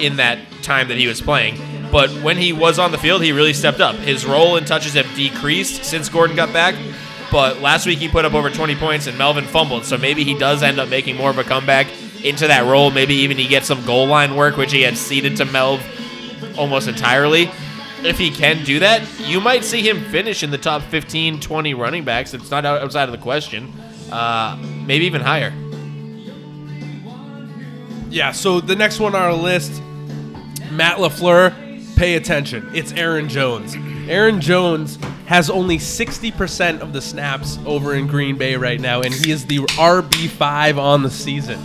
in 0.00 0.16
that 0.16 0.38
time 0.62 0.88
that 0.88 0.96
he 0.96 1.08
was 1.08 1.20
playing. 1.20 1.58
But 1.90 2.10
when 2.22 2.38
he 2.38 2.52
was 2.52 2.78
on 2.78 2.92
the 2.92 2.98
field, 2.98 3.22
he 3.22 3.32
really 3.32 3.52
stepped 3.52 3.80
up. 3.80 3.96
His 3.96 4.24
role 4.24 4.56
and 4.56 4.66
touches 4.66 4.94
have 4.94 5.12
decreased 5.16 5.84
since 5.84 6.08
Gordon 6.08 6.36
got 6.36 6.52
back. 6.52 6.76
But 7.32 7.60
last 7.60 7.84
week 7.84 7.98
he 7.98 8.08
put 8.08 8.24
up 8.24 8.34
over 8.34 8.50
20 8.50 8.76
points 8.76 9.08
and 9.08 9.18
Melvin 9.18 9.44
fumbled. 9.44 9.84
So 9.84 9.98
maybe 9.98 10.22
he 10.22 10.38
does 10.38 10.62
end 10.62 10.78
up 10.78 10.88
making 10.88 11.16
more 11.16 11.30
of 11.30 11.38
a 11.38 11.44
comeback 11.44 11.88
into 12.24 12.46
that 12.46 12.64
role. 12.64 12.90
Maybe 12.90 13.14
even 13.16 13.36
he 13.36 13.48
gets 13.48 13.66
some 13.66 13.84
goal 13.84 14.06
line 14.06 14.36
work, 14.36 14.56
which 14.56 14.72
he 14.72 14.82
had 14.82 14.96
ceded 14.96 15.36
to 15.38 15.44
Melv 15.44 15.82
almost 16.56 16.86
entirely. 16.88 17.50
If 18.04 18.18
he 18.18 18.30
can 18.30 18.64
do 18.64 18.80
that, 18.80 19.02
you 19.20 19.40
might 19.40 19.64
see 19.64 19.86
him 19.88 20.04
finish 20.06 20.42
in 20.42 20.50
the 20.50 20.58
top 20.58 20.82
15, 20.82 21.38
20 21.40 21.74
running 21.74 22.04
backs. 22.04 22.34
It's 22.34 22.50
not 22.50 22.64
outside 22.64 23.04
of 23.04 23.12
the 23.12 23.18
question. 23.18 23.72
Uh, 24.10 24.56
maybe 24.86 25.06
even 25.06 25.20
higher. 25.20 25.52
Yeah, 28.10 28.32
so 28.32 28.60
the 28.60 28.76
next 28.76 29.00
one 29.00 29.14
on 29.14 29.22
our 29.22 29.32
list, 29.32 29.80
Matt 30.70 30.98
LaFleur, 30.98 31.96
pay 31.96 32.16
attention. 32.16 32.68
It's 32.74 32.92
Aaron 32.92 33.28
Jones. 33.28 33.74
Aaron 34.08 34.40
Jones 34.40 34.98
has 35.26 35.48
only 35.48 35.78
60% 35.78 36.80
of 36.80 36.92
the 36.92 37.00
snaps 37.00 37.58
over 37.64 37.94
in 37.94 38.06
Green 38.06 38.36
Bay 38.36 38.56
right 38.56 38.80
now, 38.80 39.00
and 39.00 39.14
he 39.14 39.30
is 39.30 39.46
the 39.46 39.58
RB5 39.58 40.76
on 40.76 41.02
the 41.02 41.10
season. 41.10 41.58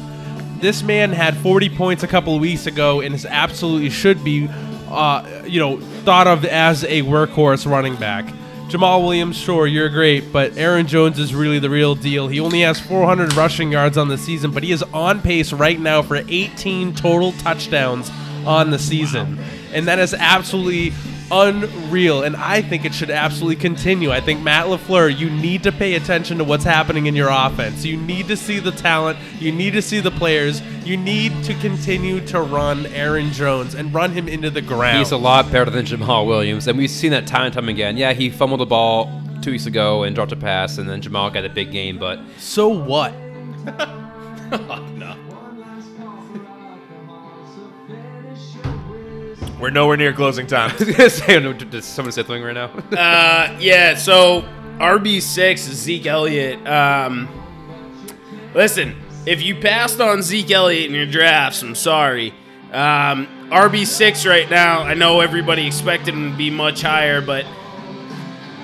This 0.60 0.84
man 0.84 1.12
had 1.12 1.36
40 1.38 1.70
points 1.70 2.04
a 2.04 2.08
couple 2.08 2.38
weeks 2.40 2.66
ago 2.66 3.02
and 3.02 3.14
is 3.14 3.26
absolutely 3.26 3.90
should 3.90 4.24
be, 4.24 4.48
uh, 4.90 5.44
you 5.46 5.60
know, 5.60 5.80
thought 6.04 6.28
of 6.28 6.46
as 6.46 6.84
a 6.84 7.02
workhorse 7.04 7.70
running 7.70 7.96
back. 7.96 8.26
Jamaal 8.68 9.02
Williams, 9.02 9.38
sure, 9.38 9.66
you're 9.66 9.88
great, 9.88 10.34
but 10.34 10.58
Aaron 10.58 10.88
Jones 10.88 11.20
is 11.20 11.34
really 11.34 11.58
the 11.58 11.70
real 11.70 11.96
deal. 11.96 12.28
He 12.28 12.42
only 12.42 12.62
has 12.62 12.78
400 12.80 13.34
rushing 13.34 13.72
yards 13.72 13.98
on 13.98 14.10
the 14.10 14.18
season, 14.18 14.52
but 14.52 14.62
he 14.62 14.74
is 14.74 14.84
on 14.84 15.22
pace 15.22 15.54
right 15.54 15.80
now 15.80 16.02
for 16.02 16.18
18 16.18 16.94
total 16.94 17.32
touchdowns 17.34 18.12
on 18.46 18.70
the 18.70 18.78
season. 18.78 19.40
And 19.72 19.88
that 19.88 20.00
is 20.00 20.14
absolutely 20.14 20.92
unreal, 21.32 22.24
and 22.24 22.36
I 22.36 22.62
think 22.62 22.86
it 22.86 22.94
should 22.94 23.10
absolutely 23.10 23.56
continue. 23.56 24.12
I 24.12 24.22
think 24.22 24.42
Matt 24.42 24.68
LaFleur, 24.68 25.18
you 25.18 25.30
need 25.30 25.64
to 25.64 25.72
pay 25.72 25.96
attention 25.96 26.38
to 26.38 26.44
what's 26.44 26.64
happening 26.64 27.06
in 27.06 27.16
your 27.16 27.30
offense. 27.30 27.86
You 27.86 27.98
need 27.98 28.28
to 28.28 28.38
see 28.38 28.60
the 28.60 28.72
talent, 28.72 29.18
you 29.40 29.52
need 29.52 29.74
to 29.74 29.82
see 29.82 30.00
the 30.00 30.12
players, 30.12 30.62
you 30.86 30.98
need 30.98 31.44
to 31.44 31.54
continue 31.56 32.26
to 32.28 32.42
run 32.42 32.86
Aaron 32.88 33.32
Jones 33.32 33.76
and 33.76 33.94
run 33.94 34.12
him 34.12 34.28
into 34.28 34.50
the 34.50 34.62
ground. 34.62 35.00
He's 35.00 35.12
a 35.12 35.18
lot 35.18 35.52
better 35.52 35.70
than 35.72 35.86
Jamaal 35.86 36.26
Williams, 36.28 36.68
and 36.68 36.78
we've 36.78 36.90
seen 36.90 37.12
that 37.12 37.28
time 37.28 37.46
and 37.46 37.54
time 37.54 37.70
again. 37.70 37.98
Yeah, 37.98 38.14
he 38.14 38.30
fumbled 38.30 38.60
the 38.60 38.66
ball 38.66 39.22
two 39.42 39.52
weeks 39.52 39.66
ago 39.66 40.04
and 40.04 40.16
dropped 40.16 40.32
a 40.32 40.36
pass, 40.36 40.78
and 40.78 40.90
then 40.90 41.02
Jamaal 41.02 41.34
got 41.34 41.46
a 41.46 41.50
big 41.50 41.72
game, 41.72 41.98
but 41.98 42.20
so 42.38 42.68
what? 42.68 43.14
no. 44.98 45.27
We're 49.60 49.72
nowhere 49.72 49.98
near 49.98 50.14
closing 50.14 50.46
time. 50.46 50.72
I 50.80 50.84
was 50.84 50.96
gonna 50.96 51.10
say, 51.10 51.54
does 51.54 51.86
someone 51.86 52.12
say 52.12 52.22
something 52.22 52.44
right 52.44 52.54
now? 52.54 52.72
Uh, 52.98 53.58
yeah, 53.60 53.96
so 53.96 54.42
RB6, 54.78 55.58
Zeke 55.58 56.06
Elliott. 56.06 56.68
Um, 56.68 57.28
listen, 58.54 58.96
if 59.26 59.42
you 59.42 59.56
passed 59.56 60.00
on 60.00 60.22
Zeke 60.22 60.52
Elliott 60.52 60.90
in 60.90 60.96
your 60.96 61.06
drafts, 61.06 61.62
I'm 61.64 61.76
sorry. 61.76 62.32
Um, 62.72 63.28
RB6 63.50 64.30
right 64.30 64.50
now, 64.50 64.82
I 64.82 64.94
know 64.94 65.22
everybody 65.22 65.66
expected 65.66 66.14
him 66.14 66.32
to 66.32 66.38
be 66.38 66.50
much 66.50 66.82
higher, 66.82 67.22
but 67.22 67.46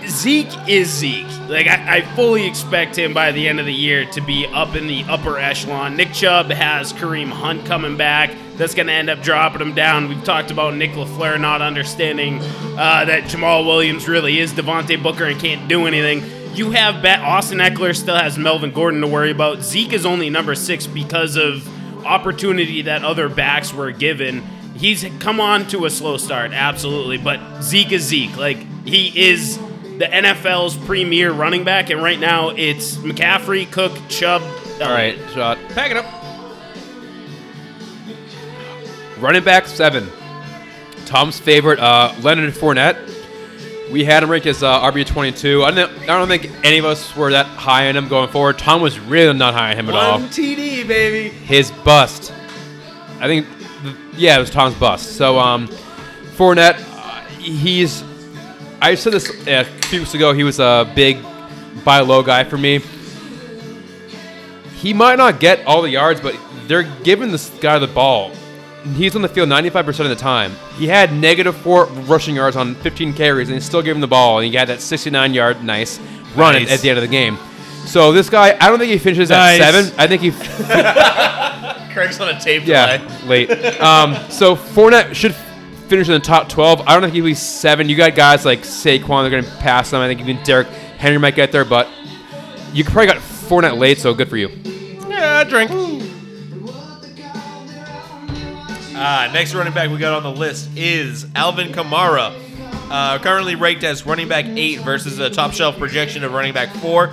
Zeke 0.06 0.67
is 0.67 0.89
Zeke. 0.89 1.25
Like 1.47 1.67
I, 1.67 1.97
I, 1.97 2.01
fully 2.15 2.45
expect 2.45 2.97
him 2.97 3.13
by 3.13 3.32
the 3.32 3.47
end 3.47 3.60
of 3.60 3.65
the 3.65 3.73
year 3.73 4.06
to 4.12 4.21
be 4.21 4.45
up 4.47 4.75
in 4.75 4.88
the 4.88 5.03
upper 5.06 5.38
echelon. 5.38 5.95
Nick 5.95 6.12
Chubb 6.13 6.51
has 6.51 6.91
Kareem 6.93 7.29
Hunt 7.29 7.65
coming 7.65 7.95
back. 7.95 8.32
That's 8.58 8.76
going 8.76 8.88
to 8.88 8.94
end 8.94 9.10
up 9.10 9.22
dropping 9.22 9.62
him 9.62 9.74
down. 9.74 10.10
We've 10.10 10.24
talked 10.24 10.52
about 10.52 10.76
Nick 10.76 10.92
LaFleur 10.92 11.39
not 11.39 11.62
understanding 11.62 12.39
uh, 12.39 13.06
that 13.06 13.24
Jamaal 13.24 13.66
Williams 13.66 14.08
really 14.08 14.39
is 14.39 14.54
Devontae 14.54 15.02
Booker 15.02 15.26
and 15.26 15.39
can't 15.39 15.68
do 15.68 15.88
anything. 15.88 16.24
You 16.56 16.70
have 16.72 17.02
bet 17.02 17.20
Austin 17.22 17.58
Ekeler 17.58 17.96
still 17.96 18.16
has 18.16 18.38
Melvin 18.38 18.72
Gordon 18.72 19.02
to 19.02 19.08
worry 19.08 19.32
about. 19.32 19.63
Zeke 19.63 19.94
is 19.94 20.06
only 20.06 20.30
number 20.30 20.54
six 20.54 20.86
because 20.86 21.36
of 21.36 21.68
opportunity 22.06 22.84
that 22.84 23.04
other 23.04 23.28
backs 23.28 23.74
were 23.74 23.92
given. 23.92 24.44
He's 24.76 25.04
come 25.20 25.39
on 25.39 25.68
to 25.70 25.86
a 25.86 25.89
slow 25.89 26.18
start, 26.18 26.52
absolutely, 26.52 27.18
but 27.18 27.63
Zeke 27.63 27.94
is 27.94 28.04
Zeke. 28.04 28.38
Like 28.38 28.58
he 28.86 29.30
is 29.30 29.58
the 29.98 30.06
NFL's 30.06 30.78
premier 30.78 31.32
running 31.32 31.63
back, 31.63 31.89
and 31.89 32.04
right 32.04 32.20
now 32.20 32.50
it's 32.50 32.98
McCaffrey, 32.98 33.72
Cook, 33.72 33.94
Chubb. 34.10 34.42
All 34.82 34.92
right, 34.92 35.18
shot. 35.34 35.58
Pack 35.70 35.92
it 35.92 35.98
up. 35.98 36.22
Running 39.23 39.45
back 39.45 39.67
seven. 39.67 40.12
Tom's 41.05 41.39
favorite, 41.39 41.79
uh, 41.79 42.13
Leonard 42.23 42.53
Fournette. 42.53 42.97
We 43.89 44.03
had 44.03 44.21
him 44.21 44.29
ranked 44.29 44.47
as 44.47 44.62
uh, 44.63 44.81
RB 44.81 45.05
twenty 45.05 45.31
two. 45.31 45.63
I 45.63 45.71
don't, 45.71 45.97
I 46.01 46.07
don't 46.07 46.27
think 46.27 46.51
any 46.65 46.77
of 46.77 46.83
us 46.83 47.15
were 47.15 47.31
that 47.31 47.45
high 47.45 47.88
on 47.88 47.95
him 47.95 48.09
going 48.09 48.27
forward. 48.27 48.59
Tom 48.59 48.81
was 48.81 48.99
really 48.99 49.31
not 49.31 49.53
high 49.53 49.71
on 49.71 49.77
him 49.77 49.88
at 49.88 49.95
all. 49.95 50.19
One 50.19 50.27
TD, 50.27 50.86
baby. 50.86 51.29
His 51.29 51.71
bust. 51.71 52.33
I 53.21 53.27
think, 53.27 53.47
yeah, 54.17 54.36
it 54.36 54.39
was 54.41 54.49
Tom's 54.49 54.75
bust. 54.75 55.15
So, 55.15 55.39
um, 55.39 55.69
Fournette, 56.36 56.75
uh, 56.93 57.21
he's. 57.39 58.03
I 58.81 58.95
said 58.95 59.13
this 59.13 59.29
uh, 59.47 59.63
a 59.65 59.83
few 59.86 59.99
weeks 59.99 60.15
ago. 60.15 60.33
He 60.33 60.43
was 60.43 60.59
a 60.59 60.91
big 60.95 61.23
buy 61.86 62.01
low 62.01 62.23
guy 62.23 62.43
for 62.43 62.57
me. 62.57 62.81
He 64.75 64.93
might 64.93 65.15
not 65.15 65.39
get 65.39 65.65
all 65.65 65.81
the 65.81 65.91
yards, 65.91 66.19
but 66.19 66.38
they're 66.67 66.83
giving 67.03 67.31
this 67.31 67.49
guy 67.62 67.79
the 67.79 67.88
ball. 67.88 68.33
He's 68.96 69.15
on 69.15 69.22
the 69.22 69.30
field 69.30 69.48
95% 69.50 69.88
of 70.02 70.10
the 70.10 70.15
time. 70.15 70.52
He 70.78 70.88
had 70.88 71.13
negative 71.13 71.56
four 71.56 71.86
rushing 71.86 72.36
yards 72.36 72.56
on 72.58 72.76
15 72.76 73.13
carries, 73.13 73.48
and 73.48 73.56
he 73.56 73.62
still 73.62 73.82
gave 73.82 73.96
him 73.96 74.02
the 74.02 74.08
ball, 74.08 74.39
and 74.39 74.46
he 74.46 74.52
got 74.52 74.67
that 74.67 74.82
69 74.82 75.34
yard 75.34 75.63
nice 75.63 76.00
run 76.36 76.54
Nice. 76.54 76.72
at 76.72 76.82
the 76.82 76.89
end 76.89 76.98
of 76.98 77.02
the 77.04 77.08
game. 77.08 77.38
So 77.86 78.12
this 78.12 78.30
guy, 78.30 78.58
I 78.60 78.69
don't 78.69 78.80
think 78.80 78.91
he 78.91 78.98
finishes 78.98 79.30
Nice. 79.30 79.62
at 79.62 79.72
seven. 79.74 79.93
I 79.98 80.08
think 80.08 80.22
he 80.22 80.32
Craig's 81.93 82.19
on 82.19 82.30
a 82.30 82.39
tape 82.39 82.65
yeah, 82.65 82.98
delay. 82.98 83.46
late. 83.48 83.80
Um, 83.82 84.15
so 84.30 84.56
Fournette 84.56 85.13
should 85.13 85.36
finish 85.88 86.08
in 86.08 86.13
the 86.13 86.19
top 86.19 86.50
12. 86.50 86.82
I 86.82 86.93
don't 86.93 87.02
think 87.04 87.13
he'll 87.13 87.24
be 87.26 87.34
seven. 87.36 87.88
You 87.88 87.96
got 87.96 88.15
guys 88.15 88.46
like 88.46 88.62
Saquon, 88.62 89.22
they're 89.24 89.30
going 89.41 89.43
to 89.43 89.58
pass 89.60 89.91
them. 89.91 90.02
I 90.02 90.08
think 90.08 90.19
even 90.22 90.41
Derrick 90.43 90.67
Henry 90.98 91.19
might 91.19 91.36
get 91.36 91.52
there, 91.52 91.65
but 91.65 91.88
you 92.74 92.84
probably 92.84 93.06
got 93.08 93.17
Fournette 93.17 93.78
late, 93.78 94.00
so 94.00 94.13
good 94.13 94.28
for 94.30 94.38
you. 94.38 94.50
Yeah, 95.08 95.43
drink. 95.43 95.69
Uh, 98.95 99.29
next 99.34 99.56
running 99.56 99.73
back 99.73 99.89
we 99.89 99.97
got 99.97 100.13
on 100.13 100.23
the 100.23 100.39
list 100.39 100.69
is 100.75 101.25
Alvin 101.36 101.69
Kamara. 101.69 102.34
Uh, 102.91 103.17
currently 103.17 103.56
ranked 103.56 103.84
as 103.84 104.06
running 104.06 104.27
back 104.27 104.45
eight 104.45 104.82
versus 104.82 105.17
a 105.17 105.29
top 105.29 105.51
shelf 105.51 105.77
projection 105.79 106.23
of 106.23 106.32
running 106.32 106.53
back 106.53 106.69
four. 106.75 107.12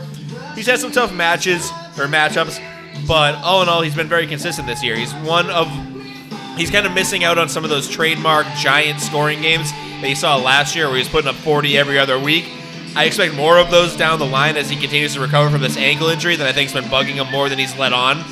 He's 0.55 0.67
had 0.67 0.79
some 0.79 0.93
tough 0.93 1.13
matches 1.13 1.71
or 1.99 2.05
matchups, 2.07 2.61
but 3.07 3.35
all 3.37 3.63
in 3.63 3.69
all, 3.69 3.81
he's 3.81 3.95
been 3.95 4.09
very 4.09 4.27
consistent 4.27 4.67
this 4.67 4.83
year. 4.85 4.95
He's 4.95 5.15
one 5.15 5.49
of 5.49 5.69
he's 6.59 6.71
kind 6.71 6.87
of 6.87 6.93
missing 6.93 7.25
out 7.25 7.39
on 7.39 7.49
some 7.49 7.65
of 7.65 7.71
those 7.71 7.89
trademark 7.89 8.47
giant 8.59 9.01
scoring 9.01 9.41
games 9.41 9.73
that 9.73 10.09
you 10.09 10.15
saw 10.17 10.37
last 10.37 10.77
year, 10.77 10.87
where 10.87 10.97
he 10.97 11.01
was 11.01 11.09
putting 11.09 11.29
up 11.29 11.37
40 11.37 11.79
every 11.79 11.99
other 11.99 12.19
week. 12.19 12.45
I 12.95 13.05
expect 13.05 13.35
more 13.35 13.59
of 13.59 13.71
those 13.71 13.97
down 13.97 14.19
the 14.19 14.27
line 14.27 14.57
as 14.57 14.69
he 14.69 14.77
continues 14.77 15.15
to 15.15 15.21
recover 15.21 15.49
from 15.49 15.63
this 15.63 15.77
ankle 15.79 16.09
injury 16.09 16.37
that 16.37 16.47
I 16.47 16.53
think's 16.53 16.73
been 16.75 16.85
bugging 16.85 17.15
him 17.15 17.31
more 17.31 17.49
than 17.49 17.59
he's 17.59 17.75
let 17.79 17.93
on. 17.93 18.23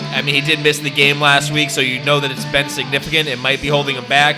I 0.00 0.22
mean, 0.22 0.34
he 0.34 0.40
did 0.40 0.62
miss 0.62 0.78
the 0.78 0.90
game 0.90 1.20
last 1.20 1.52
week, 1.52 1.70
so 1.70 1.80
you 1.80 2.02
know 2.04 2.20
that 2.20 2.30
it's 2.30 2.44
been 2.46 2.68
significant. 2.68 3.28
It 3.28 3.38
might 3.38 3.60
be 3.60 3.68
holding 3.68 3.96
him 3.96 4.06
back. 4.06 4.36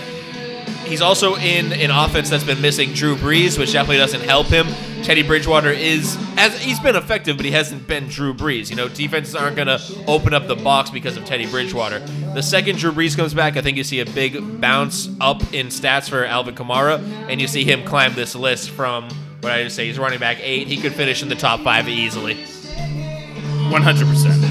He's 0.85 1.01
also 1.01 1.35
in 1.37 1.71
an 1.73 1.89
offense 1.89 2.29
that's 2.29 2.43
been 2.43 2.61
missing 2.61 2.91
Drew 2.93 3.15
Brees, 3.15 3.57
which 3.57 3.71
definitely 3.71 3.97
doesn't 3.97 4.21
help 4.21 4.47
him. 4.47 4.67
Teddy 5.03 5.23
Bridgewater 5.23 5.71
is 5.71 6.17
as 6.37 6.59
he's 6.61 6.79
been 6.79 6.95
effective, 6.95 7.37
but 7.37 7.45
he 7.45 7.51
hasn't 7.51 7.87
been 7.87 8.07
Drew 8.07 8.33
Brees. 8.33 8.69
You 8.69 8.75
know, 8.75 8.89
defenses 8.89 9.35
aren't 9.35 9.55
going 9.55 9.67
to 9.67 9.79
open 10.07 10.33
up 10.33 10.47
the 10.47 10.55
box 10.55 10.89
because 10.89 11.17
of 11.17 11.25
Teddy 11.25 11.45
Bridgewater. 11.45 11.99
The 12.33 12.41
second 12.41 12.77
Drew 12.77 12.91
Brees 12.91 13.15
comes 13.15 13.33
back, 13.33 13.57
I 13.57 13.61
think 13.61 13.77
you 13.77 13.83
see 13.83 13.99
a 14.01 14.05
big 14.05 14.59
bounce 14.59 15.09
up 15.21 15.41
in 15.53 15.67
stats 15.67 16.09
for 16.09 16.25
Alvin 16.25 16.55
Kamara, 16.55 17.01
and 17.29 17.39
you 17.39 17.47
see 17.47 17.63
him 17.63 17.85
climb 17.85 18.13
this 18.13 18.35
list 18.35 18.71
from 18.71 19.07
what 19.41 19.53
I 19.53 19.63
just 19.63 19.75
say 19.75 19.87
he's 19.87 19.97
running 19.97 20.19
back 20.19 20.37
eight. 20.41 20.67
He 20.67 20.77
could 20.77 20.93
finish 20.93 21.23
in 21.23 21.29
the 21.29 21.35
top 21.35 21.61
five 21.61 21.87
easily. 21.87 22.35
100%. 22.35 24.41
Yep. 24.41 24.50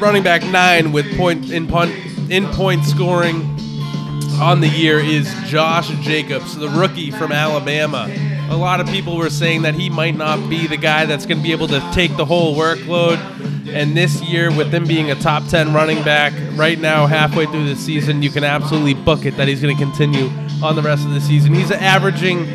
Running 0.00 0.22
back 0.22 0.44
nine 0.44 0.92
with 0.92 1.16
point 1.16 1.50
in 1.50 1.66
punt 1.66 1.92
in 2.30 2.46
point 2.48 2.84
scoring 2.84 3.42
on 4.40 4.60
the 4.60 4.68
year 4.68 4.98
is 4.98 5.32
Josh 5.46 5.88
Jacobs, 6.02 6.56
the 6.56 6.68
rookie 6.68 7.10
from 7.10 7.32
Alabama. 7.32 8.08
A 8.50 8.56
lot 8.56 8.80
of 8.80 8.86
people 8.88 9.16
were 9.16 9.30
saying 9.30 9.62
that 9.62 9.74
he 9.74 9.88
might 9.88 10.14
not 10.14 10.50
be 10.50 10.66
the 10.66 10.76
guy 10.76 11.06
that's 11.06 11.24
going 11.24 11.38
to 11.38 11.42
be 11.42 11.52
able 11.52 11.68
to 11.68 11.80
take 11.92 12.16
the 12.16 12.24
whole 12.24 12.54
workload. 12.54 13.16
And 13.72 13.96
this 13.96 14.22
year, 14.22 14.54
with 14.54 14.72
him 14.72 14.86
being 14.86 15.10
a 15.10 15.14
top 15.14 15.46
10 15.48 15.72
running 15.72 16.02
back, 16.04 16.32
right 16.52 16.78
now, 16.78 17.06
halfway 17.06 17.46
through 17.46 17.66
the 17.66 17.76
season, 17.76 18.22
you 18.22 18.30
can 18.30 18.44
absolutely 18.44 18.94
book 18.94 19.24
it 19.24 19.36
that 19.36 19.48
he's 19.48 19.62
going 19.62 19.76
to 19.76 19.82
continue 19.82 20.30
on 20.62 20.76
the 20.76 20.82
rest 20.82 21.04
of 21.04 21.12
the 21.12 21.20
season. 21.20 21.54
He's 21.54 21.70
averaging, 21.70 22.46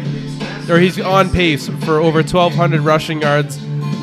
or 0.70 0.80
he's 0.80 1.00
on 1.00 1.30
pace 1.30 1.68
for 1.84 2.00
over 2.00 2.20
1,200 2.20 2.82
rushing 2.82 3.22
yards 3.22 3.60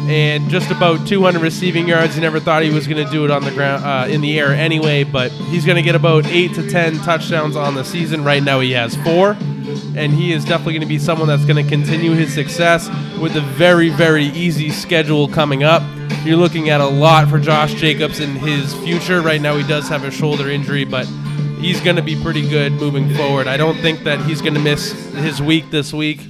and 0.09 0.49
just 0.49 0.71
about 0.71 1.07
200 1.07 1.43
receiving 1.43 1.87
yards. 1.87 2.15
He 2.15 2.23
never 2.23 2.41
thought 2.41 2.63
he 2.63 2.71
was 2.71 2.87
going 2.87 3.05
to 3.05 3.13
do 3.13 3.27
it 3.27 3.31
on 3.31 3.45
the 3.45 3.51
ground, 3.51 3.85
uh, 3.85 4.11
in 4.11 4.23
the 4.23 4.39
air 4.39 4.55
anyway, 4.55 5.05
but 5.05 5.31
he's 5.31 5.67
going 5.67 5.77
to 5.77 5.83
get 5.83 5.95
about 5.95 6.25
eight 6.27 6.55
to 6.55 6.69
10 6.69 6.97
touchdowns 7.01 7.57
on 7.57 7.75
the 7.75 7.85
season. 7.85 8.25
Right 8.25 8.43
now, 8.43 8.61
he 8.61 8.73
has 8.73 8.97
four, 8.97 9.37
and 9.95 10.13
he 10.13 10.33
is 10.33 10.47
definitely 10.47 10.73
going 10.73 10.81
to 10.81 10.89
be 10.89 10.99
someone 10.99 11.29
that's 11.29 11.45
going 11.45 11.63
to 11.63 11.71
continue 11.71 12.13
his 12.13 12.33
success 12.33 12.89
with 13.21 13.37
a 13.37 13.43
very, 13.43 13.91
very 13.91 14.25
easy 14.27 14.71
schedule 14.71 15.29
coming 15.29 15.63
up. 15.63 15.83
You're 16.25 16.39
looking 16.39 16.71
at 16.71 16.81
a 16.81 16.87
lot 16.87 17.29
for 17.29 17.39
Josh 17.39 17.75
Jacobs 17.75 18.21
in 18.21 18.35
his 18.37 18.73
future. 18.77 19.21
Right 19.21 19.43
now, 19.43 19.57
he 19.59 19.67
does 19.69 19.91
have 19.91 20.05
a 20.05 20.11
shoulder 20.11 20.49
injury, 20.49 20.87
but 20.87 21.05
he's 21.61 21.83
going 21.83 21.97
to 21.97 22.03
be 22.03 22.21
pretty 22.23 22.49
good 22.49 22.73
moving 22.73 23.15
forward. 23.15 23.47
I 23.47 23.59
don't 23.59 23.77
think 23.83 24.05
that 24.05 24.21
he's 24.25 24.41
going 24.41 24.55
to 24.55 24.61
miss 24.61 24.93
his 25.17 25.43
week 25.43 25.71
this 25.71 25.93
week. 25.93 26.23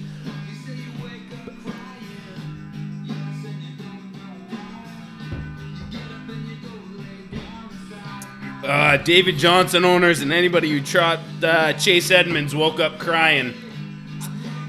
Uh, 8.89 8.97
David 8.97 9.37
Johnson 9.37 9.85
owners 9.85 10.23
and 10.23 10.33
anybody 10.33 10.71
who 10.71 10.81
trot 10.81 11.19
uh, 11.43 11.75
Chase 11.75 12.11
Edmonds 12.11 12.55
woke 12.55 12.81
up 12.81 12.99
crying. 12.99 13.53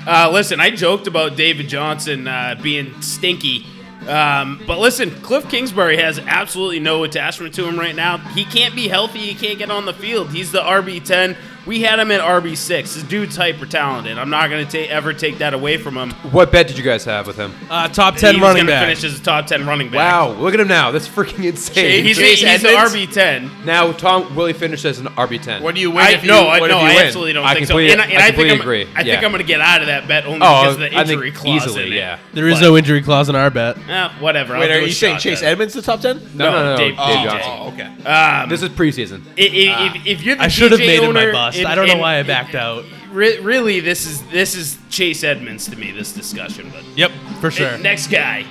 Uh, 0.05 0.29
listen, 0.29 0.59
I 0.59 0.71
joked 0.71 1.07
about 1.07 1.37
David 1.37 1.69
Johnson 1.69 2.27
uh, 2.27 2.59
being 2.61 3.01
stinky. 3.01 3.65
Um, 4.09 4.61
but 4.67 4.77
listen, 4.77 5.09
Cliff 5.21 5.47
Kingsbury 5.47 5.95
has 5.95 6.19
absolutely 6.19 6.81
no 6.81 7.05
attachment 7.05 7.53
to 7.53 7.65
him 7.65 7.79
right 7.79 7.95
now. 7.95 8.17
He 8.17 8.43
can't 8.43 8.75
be 8.75 8.89
healthy. 8.89 9.19
He 9.19 9.35
can't 9.35 9.57
get 9.57 9.71
on 9.71 9.85
the 9.85 9.93
field. 9.93 10.31
He's 10.31 10.51
the 10.51 10.63
RB10. 10.63 11.37
We 11.65 11.81
had 11.81 11.99
him 11.99 12.09
at 12.11 12.21
RB6. 12.21 12.67
This 12.95 13.03
dude's 13.03 13.35
hyper 13.35 13.65
talented. 13.65 14.17
I'm 14.17 14.29
not 14.29 14.49
going 14.49 14.67
to 14.67 14.85
ever 14.87 15.13
take 15.13 15.37
that 15.39 15.53
away 15.53 15.77
from 15.77 15.95
him. 15.97 16.11
What 16.31 16.51
bet 16.51 16.67
did 16.67 16.77
you 16.77 16.83
guys 16.83 17.05
have 17.05 17.27
with 17.27 17.35
him? 17.35 17.53
Uh, 17.69 17.87
top 17.89 18.15
10 18.15 18.35
He's 18.35 18.41
running 18.41 18.61
gonna 18.61 18.71
back. 18.71 18.83
finish 18.85 19.03
as 19.03 19.19
a 19.19 19.23
top 19.23 19.45
10 19.45 19.67
running 19.67 19.87
back. 19.91 19.95
Wow, 20.13 20.29
look 20.31 20.53
at 20.53 20.59
him 20.59 20.67
now. 20.67 20.91
That's 20.91 21.07
freaking 21.07 21.45
insane. 21.45 22.03
He's, 22.05 22.17
Chase 22.17 22.41
he's 22.41 22.61
the 22.61 22.69
Edmonds? 22.69 22.95
RB10. 23.15 23.65
now 23.65 23.91
Tom 23.91 24.35
Willie 24.35 24.53
finished 24.53 24.85
as 24.85 24.99
an 24.99 25.07
RB10. 25.07 25.61
What 25.61 25.75
do 25.75 25.81
you 25.81 25.91
win 25.91 25.99
I, 26.05 26.11
if 26.11 26.23
you? 26.23 26.29
no, 26.29 26.47
I, 26.47 26.59
what 26.59 26.69
no, 26.69 26.77
if 26.77 26.83
you 26.83 26.87
I 26.89 26.95
win? 26.95 27.05
absolutely 27.05 27.33
don't 27.33 27.45
I 27.45 27.53
think 27.53 27.67
so. 27.67 27.77
And 27.77 28.01
I, 28.01 28.05
and 28.05 28.17
I 28.17 28.27
I 28.27 28.31
think 28.31 28.49
completely 28.49 28.81
I'm. 28.85 28.91
I 28.91 28.95
think 28.95 29.07
Yeah. 29.07 29.15
I'm 29.15 29.21
going 29.31 29.37
to 29.37 29.43
get 29.43 29.61
out 29.61 29.81
of 29.81 29.87
that 29.87 30.07
bet 30.07 30.25
only 30.25 30.39
Oh, 30.41 30.61
because 30.61 30.73
of 30.75 30.79
the 30.79 30.87
I 30.87 31.03
think 31.03 31.09
injury 31.09 31.31
clause 31.31 31.65
easily, 31.67 31.87
in 31.87 31.93
it. 31.93 31.95
yeah. 31.97 32.19
There 32.33 32.47
is 32.47 32.55
But- 32.55 32.61
no 32.61 32.77
injury 32.77 33.01
clause 33.03 33.29
in 33.29 33.35
our 33.35 33.49
bet. 33.51 33.77
Eh, 33.87 34.09
whatever. 34.19 34.55
I'll 34.55 34.61
Wait, 34.61 34.67
do 34.69 34.73
are 34.73 34.77
a 34.77 34.85
you 34.85 34.91
saying 34.91 35.19
Chase. 35.19 35.43
Edmonds 35.43 35.73
the 35.73 35.81
top 35.81 35.99
ten? 36.01 36.17
No, 36.35 36.51
no, 36.51 36.51
no, 36.51 36.71
no. 36.71 36.77
Dave- 36.77 36.95
Dave, 36.95 36.97
oh, 36.99 37.23
Johnson. 37.25 37.51
Oh, 37.51 37.67
okay. 37.73 38.09
Um, 38.09 38.49
This 38.49 38.61
is 38.63 38.69
preseason. 38.69 39.21
i- 39.37 39.41
i- 39.41 39.95
if, 39.97 40.07
if 40.07 40.23
you're 40.23 40.35
the 40.37 40.43
I 40.43 40.47
should 40.47 40.71
have 40.71 40.79
DJ 40.79 40.87
made 40.87 41.03
it 41.03 41.11
my 41.13 41.21
owner, 41.21 41.31
bust. 41.49 41.57
and- 41.59 41.67
I 41.67 41.75
don't 41.75 41.87
know 41.87 41.93
and- 41.93 42.01
why 42.01 42.19
I 42.19 42.23
backed 42.23 42.55
out. 42.55 42.85
Re- 43.11 43.39
really, 43.39 43.79
this 43.79 44.05
is 44.05 44.21
this 44.31 44.55
is 44.55 44.77
Chase 44.89 45.23
Edmonds 45.23 45.67
to 45.69 45.75
me. 45.75 45.91
This 45.91 46.11
discussion, 46.11 46.71
but 46.73 46.83
Yep, 46.95 47.11
for 47.41 47.49
sure. 47.51 47.77
next 47.79 48.07
guy. 48.07 48.45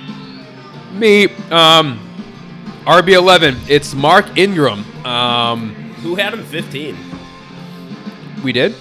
Me, 0.93 1.27
um, 1.51 1.99
RB11. 2.85 3.55
It's 3.67 3.93
Mark 3.93 4.37
Ingram. 4.37 4.83
Um, 5.05 5.75
Who 6.03 6.15
had 6.15 6.33
him 6.33 6.43
15? 6.45 6.97
we 8.43 8.51
did. 8.51 8.75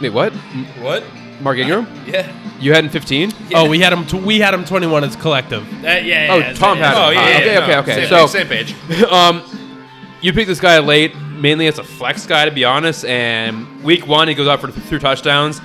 Wait, 0.00 0.10
what? 0.12 0.32
What? 0.80 1.04
Mark 1.40 1.58
Ingram? 1.58 1.86
Yeah. 2.06 2.30
You 2.60 2.72
had 2.72 2.84
him 2.84 2.90
15? 2.90 3.32
Oh, 3.54 3.68
we 3.68 3.78
had 3.80 3.92
him. 3.92 4.06
T- 4.06 4.18
we 4.18 4.38
had 4.38 4.54
him 4.54 4.64
21 4.64 5.04
as 5.04 5.16
collective. 5.16 5.62
Uh, 5.84 5.86
yeah, 5.86 6.00
yeah. 6.02 6.26
Oh, 6.30 6.38
yeah, 6.38 6.52
Tom 6.54 6.78
yeah, 6.78 6.88
had 6.88 6.96
Oh 6.96 7.08
him. 7.10 7.14
yeah. 7.14 7.20
Ah, 7.20 7.28
yeah, 7.28 7.36
okay, 7.38 7.54
no, 7.54 7.60
okay, 7.62 7.76
okay. 7.78 7.94
Same, 7.94 8.08
So- 8.08 8.26
same 8.26 8.46
page. 8.46 8.74
um, 9.10 9.42
you 10.22 10.32
picked 10.32 10.48
this 10.48 10.60
guy 10.60 10.78
late, 10.78 11.12
mainly 11.34 11.66
as 11.66 11.78
a 11.78 11.84
flex 11.84 12.26
guy, 12.26 12.44
to 12.44 12.50
be 12.50 12.64
honest. 12.64 13.04
And 13.04 13.82
week 13.82 14.06
one, 14.06 14.28
he 14.28 14.34
goes 14.34 14.48
out 14.48 14.60
for 14.60 14.70
three 14.70 14.98
touchdowns. 14.98 15.60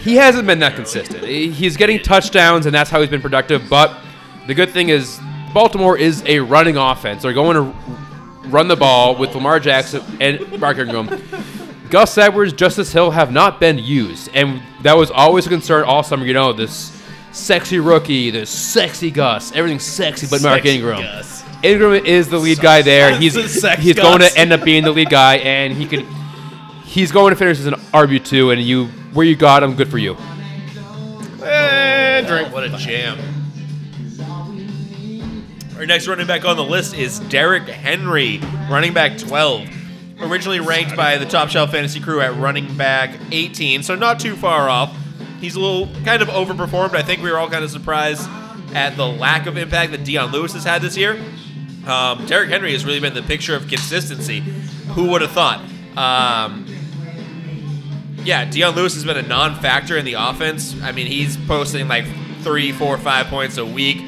He 0.00 0.16
hasn't 0.16 0.46
been 0.46 0.60
that 0.60 0.74
consistent. 0.76 1.24
He's 1.24 1.76
getting 1.76 1.98
touchdowns, 2.00 2.66
and 2.66 2.74
that's 2.74 2.88
how 2.88 3.00
he's 3.00 3.10
been 3.10 3.20
productive. 3.20 3.68
But 3.68 3.98
the 4.46 4.54
good 4.54 4.70
thing 4.70 4.88
is, 4.88 5.20
Baltimore 5.52 5.98
is 5.98 6.22
a 6.26 6.38
running 6.40 6.76
offense. 6.76 7.22
They're 7.22 7.32
going 7.32 7.56
to 7.56 7.74
run 8.48 8.68
the 8.68 8.76
ball 8.76 9.16
with 9.16 9.34
Lamar 9.34 9.60
Jackson 9.60 10.02
and 10.20 10.60
Mark 10.60 10.78
Ingram. 10.78 11.22
Gus 11.90 12.16
Edwards, 12.18 12.52
Justice 12.52 12.92
Hill 12.92 13.10
have 13.10 13.32
not 13.32 13.60
been 13.60 13.78
used, 13.78 14.30
and 14.34 14.62
that 14.82 14.96
was 14.96 15.10
always 15.10 15.46
a 15.46 15.48
concern 15.48 15.84
all 15.84 16.02
summer. 16.02 16.26
You 16.26 16.34
know, 16.34 16.52
this 16.52 17.02
sexy 17.32 17.78
rookie, 17.78 18.30
this 18.30 18.50
sexy 18.50 19.10
Gus, 19.10 19.52
everything's 19.52 19.84
sexy, 19.84 20.26
but 20.28 20.42
Mark 20.42 20.62
Sexy 20.62 20.76
Ingram. 20.76 21.00
Gus. 21.00 21.37
Ingram 21.62 22.04
is 22.04 22.28
the 22.28 22.38
lead 22.38 22.60
guy 22.60 22.82
there. 22.82 23.16
He's 23.18 23.34
he's 23.78 23.94
going 23.94 24.20
to 24.20 24.30
end 24.36 24.52
up 24.52 24.64
being 24.64 24.84
the 24.84 24.92
lead 24.92 25.10
guy, 25.10 25.36
and 25.36 25.72
he 25.72 25.86
could 25.86 26.06
he's 26.84 27.12
going 27.12 27.30
to 27.30 27.36
finish 27.36 27.58
as 27.58 27.66
an 27.66 27.74
RB 27.74 28.24
two. 28.24 28.50
And 28.50 28.60
you 28.60 28.86
where 29.12 29.26
you 29.26 29.36
got 29.36 29.62
him, 29.62 29.74
good 29.74 29.90
for 29.90 29.98
you. 29.98 30.16
And 31.42 32.26
drink. 32.26 32.52
What 32.52 32.64
a 32.64 32.70
jam. 32.76 33.18
Our 35.78 35.86
next 35.86 36.08
running 36.08 36.26
back 36.26 36.44
on 36.44 36.56
the 36.56 36.64
list 36.64 36.94
is 36.94 37.20
Derrick 37.20 37.68
Henry, 37.68 38.38
running 38.68 38.92
back 38.92 39.16
12. 39.16 39.68
Originally 40.20 40.58
ranked 40.58 40.96
by 40.96 41.18
the 41.18 41.24
Top 41.24 41.50
Shelf 41.50 41.70
Fantasy 41.70 42.00
crew 42.00 42.20
at 42.20 42.34
running 42.36 42.76
back 42.76 43.16
18, 43.30 43.84
so 43.84 43.94
not 43.94 44.18
too 44.18 44.34
far 44.34 44.68
off. 44.68 44.92
He's 45.40 45.54
a 45.54 45.60
little 45.60 45.88
kind 46.04 46.20
of 46.20 46.26
overperformed. 46.28 46.96
I 46.96 47.02
think 47.02 47.22
we 47.22 47.30
were 47.30 47.38
all 47.38 47.48
kind 47.48 47.62
of 47.62 47.70
surprised 47.70 48.28
at 48.74 48.96
the 48.96 49.06
lack 49.06 49.46
of 49.46 49.56
impact 49.56 49.92
that 49.92 50.02
Dion 50.02 50.32
Lewis 50.32 50.52
has 50.54 50.64
had 50.64 50.82
this 50.82 50.96
year. 50.96 51.16
Um, 51.86 52.26
Derrick 52.26 52.50
Henry 52.50 52.72
has 52.72 52.84
really 52.84 53.00
been 53.00 53.14
the 53.14 53.22
picture 53.22 53.54
of 53.54 53.68
consistency. 53.68 54.40
Who 54.94 55.08
would 55.08 55.22
have 55.22 55.32
thought? 55.32 55.60
Um, 55.96 56.66
yeah, 58.24 58.44
Dion 58.44 58.74
Lewis 58.74 58.94
has 58.94 59.04
been 59.04 59.16
a 59.16 59.22
non-factor 59.22 59.96
in 59.96 60.04
the 60.04 60.14
offense. 60.14 60.74
I 60.82 60.92
mean, 60.92 61.06
he's 61.06 61.36
posting 61.36 61.88
like 61.88 62.04
three, 62.42 62.72
four, 62.72 62.98
five 62.98 63.26
points 63.26 63.56
a 63.56 63.64
week. 63.64 63.98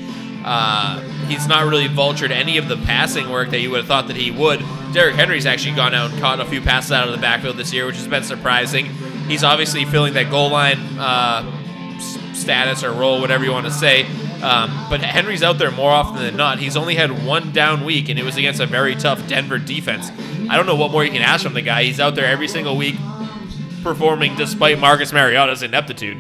Uh, 0.45 1.01
he's 1.27 1.47
not 1.47 1.67
really 1.67 1.89
vultured 1.89 2.31
any 2.31 2.59
of 2.59 2.69
the 2.69 2.77
passing 2.79 3.31
work 3.31 3.51
that 3.51 3.61
you 3.61 3.71
would 3.71 3.79
have 3.79 3.87
thought 3.87 4.09
that 4.09 4.17
he 4.17 4.31
would. 4.31 4.61
Derrick 4.93 5.15
Henry's 5.15 5.47
actually 5.47 5.77
gone 5.77 5.95
out 5.95 6.11
and 6.11 6.21
caught 6.21 6.41
a 6.41 6.45
few 6.45 6.61
passes 6.61 6.93
out 6.93 7.07
of 7.07 7.15
the 7.15 7.21
backfield 7.21 7.57
this 7.57 7.73
year, 7.73 7.87
which 7.87 7.97
has 7.97 8.09
been 8.09 8.25
surprising. 8.25 8.87
He's 9.27 9.45
obviously 9.45 9.85
filling 9.85 10.15
that 10.15 10.31
goal 10.31 10.51
line 10.51 10.79
uh, 10.99 11.45
status 12.35 12.83
or 12.83 12.93
role, 12.93 13.21
whatever 13.21 13.45
you 13.45 13.53
want 13.53 13.67
to 13.67 13.73
say. 13.73 14.07
Um, 14.43 14.87
but 14.89 15.01
Henry's 15.01 15.43
out 15.43 15.59
there 15.59 15.71
more 15.71 15.91
often 15.91 16.17
than 16.23 16.37
not. 16.37 16.59
He's 16.59 16.77
only 16.77 16.95
had 16.95 17.27
one 17.27 17.53
down 17.53 17.85
week, 17.85 18.09
and 18.09 18.19
it 18.19 18.25
was 18.25 18.37
against 18.37 18.61
a 18.61 18.67
very 18.67 18.95
tough 18.95 19.27
Denver 19.29 19.59
defense. 19.59 20.11
I 20.49 20.57
don't 20.57 20.67
know 20.67 20.77
what 20.77 20.91
more 20.91 21.05
you 21.05 21.11
can 21.11 21.21
ask 21.23 21.43
from 21.45 21.55
the 21.55 21.61
guy. 21.63 21.85
He's 21.85 22.01
out 22.01 22.15
there 22.15 22.25
every 22.27 22.49
single 22.49 22.77
week 22.77 22.97
performing 23.83 24.37
despite 24.37 24.79
Marcus 24.79 25.13
Mariota's 25.13 25.63
ineptitude. 25.63 26.19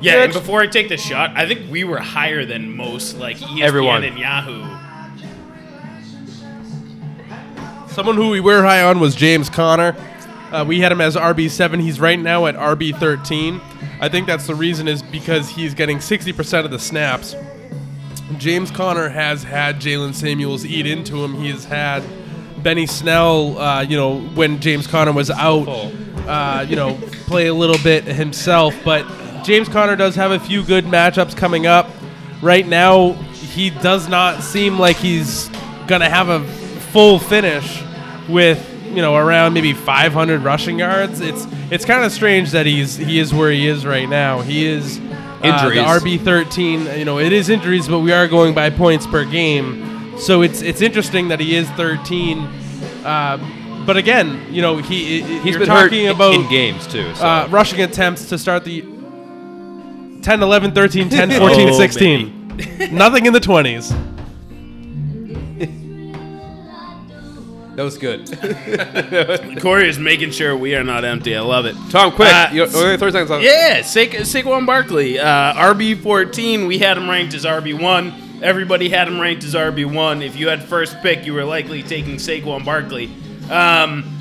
Yeah, 0.00 0.22
and 0.22 0.32
before 0.32 0.60
I 0.60 0.66
take 0.66 0.88
the 0.88 0.96
shot, 0.96 1.32
I 1.34 1.48
think 1.48 1.70
we 1.70 1.82
were 1.84 1.98
higher 1.98 2.44
than 2.44 2.76
most, 2.76 3.16
like 3.18 3.38
ESPN 3.38 3.62
Everyone. 3.62 4.04
and 4.04 4.18
Yahoo. 4.18 4.76
Someone 7.88 8.16
who 8.16 8.28
we 8.28 8.40
were 8.40 8.62
high 8.62 8.82
on 8.82 9.00
was 9.00 9.14
James 9.14 9.48
Conner. 9.48 9.96
Uh, 10.52 10.64
we 10.66 10.80
had 10.80 10.92
him 10.92 11.00
as 11.00 11.16
RB7. 11.16 11.80
He's 11.80 11.98
right 11.98 12.18
now 12.18 12.46
at 12.46 12.54
RB13. 12.54 13.60
I 14.00 14.08
think 14.08 14.26
that's 14.26 14.46
the 14.46 14.54
reason 14.54 14.88
is 14.88 15.02
because 15.02 15.48
he's 15.48 15.74
getting 15.74 15.98
60% 15.98 16.64
of 16.64 16.70
the 16.70 16.78
snaps. 16.78 17.34
James 18.38 18.70
Conner 18.70 19.08
has 19.08 19.42
had 19.42 19.80
Jaylen 19.80 20.14
Samuels 20.14 20.64
eat 20.64 20.86
into 20.86 21.22
him. 21.24 21.34
He 21.34 21.50
has 21.50 21.64
had 21.64 22.02
Benny 22.62 22.86
Snell, 22.86 23.58
uh, 23.58 23.82
you 23.82 23.96
know, 23.96 24.20
when 24.20 24.60
James 24.60 24.86
Conner 24.86 25.12
was 25.12 25.30
out, 25.30 25.68
uh, 26.26 26.66
you 26.68 26.76
know, 26.76 26.98
play 27.26 27.46
a 27.46 27.54
little 27.54 27.78
bit 27.82 28.04
himself. 28.04 28.74
But 28.84 29.06
James 29.44 29.68
Conner 29.68 29.96
does 29.96 30.16
have 30.16 30.32
a 30.32 30.40
few 30.40 30.62
good 30.64 30.84
matchups 30.84 31.36
coming 31.36 31.66
up. 31.66 31.88
Right 32.42 32.66
now, 32.66 33.12
he 33.12 33.70
does 33.70 34.08
not 34.08 34.42
seem 34.42 34.78
like 34.78 34.96
he's 34.96 35.48
going 35.86 36.00
to 36.00 36.10
have 36.10 36.28
a 36.28 36.44
full 36.90 37.18
finish 37.18 37.82
with 38.28 38.75
you 38.96 39.02
know 39.02 39.14
around 39.14 39.52
maybe 39.54 39.72
500 39.74 40.42
rushing 40.42 40.78
yards. 40.80 41.20
It's 41.20 41.46
it's 41.70 41.84
kind 41.84 42.04
of 42.04 42.10
strange 42.12 42.50
that 42.52 42.66
he's 42.66 42.96
he 42.96 43.18
is 43.18 43.32
where 43.32 43.50
he 43.52 43.66
is 43.68 43.84
right 43.86 44.08
now. 44.08 44.40
He 44.40 44.66
is 44.66 44.98
uh, 44.98 45.40
Injuries. 45.44 45.74
the 45.76 46.18
RB 46.18 46.24
13. 46.24 46.98
You 46.98 47.04
know 47.04 47.18
it 47.18 47.32
is 47.32 47.48
injuries, 47.50 47.86
but 47.88 48.00
we 48.00 48.12
are 48.12 48.26
going 48.26 48.54
by 48.54 48.70
points 48.70 49.06
per 49.06 49.24
game. 49.24 50.18
So 50.18 50.42
it's 50.42 50.62
it's 50.62 50.80
interesting 50.80 51.28
that 51.28 51.38
he 51.40 51.54
is 51.54 51.68
13. 51.70 52.38
Uh, 53.04 53.84
but 53.86 53.96
again, 53.96 54.46
you 54.52 54.62
know 54.62 54.78
he 54.78 55.20
He's 55.22 55.42
he's 55.42 55.56
been 55.58 55.66
talking 55.66 56.06
hurt 56.06 56.14
about 56.16 56.34
in 56.34 56.48
games 56.48 56.86
too. 56.86 57.14
So. 57.14 57.24
uh, 57.26 57.46
rushing 57.50 57.82
attempts 57.82 58.28
to 58.30 58.38
start 58.38 58.64
the 58.64 58.80
10, 60.22 60.42
11, 60.42 60.72
13, 60.72 61.08
10, 61.08 61.30
14, 61.38 61.68
Oh, 61.68 61.78
16. 61.78 62.32
Nothing 62.90 63.26
in 63.26 63.32
the 63.32 63.38
20s. 63.40 63.94
That 67.76 67.82
was 67.82 67.98
good. 67.98 69.60
Corey 69.60 69.88
is 69.88 69.98
making 69.98 70.30
sure 70.30 70.56
we 70.56 70.74
are 70.74 70.82
not 70.82 71.04
empty. 71.04 71.36
I 71.36 71.40
love 71.40 71.66
it. 71.66 71.76
Tom, 71.90 72.10
quick. 72.12 72.32
Uh, 72.32 72.48
you, 72.52 72.62
oh, 72.64 72.96
30 72.96 73.12
seconds 73.12 73.30
on. 73.30 73.42
Yeah, 73.42 73.82
Sa- 73.82 74.00
Saquon 74.00 74.64
Barkley, 74.64 75.18
uh, 75.18 75.52
RB 75.52 76.00
fourteen. 76.02 76.66
We 76.66 76.78
had 76.78 76.96
him 76.96 77.08
ranked 77.08 77.34
as 77.34 77.44
RB 77.44 77.78
one. 77.78 78.14
Everybody 78.42 78.88
had 78.88 79.08
him 79.08 79.20
ranked 79.20 79.44
as 79.44 79.54
RB 79.54 79.84
one. 79.92 80.22
If 80.22 80.36
you 80.36 80.48
had 80.48 80.62
first 80.64 80.96
pick, 81.02 81.26
you 81.26 81.34
were 81.34 81.44
likely 81.44 81.82
taking 81.82 82.16
Saquon 82.16 82.64
Barkley. 82.64 83.06
Um, 83.50 84.12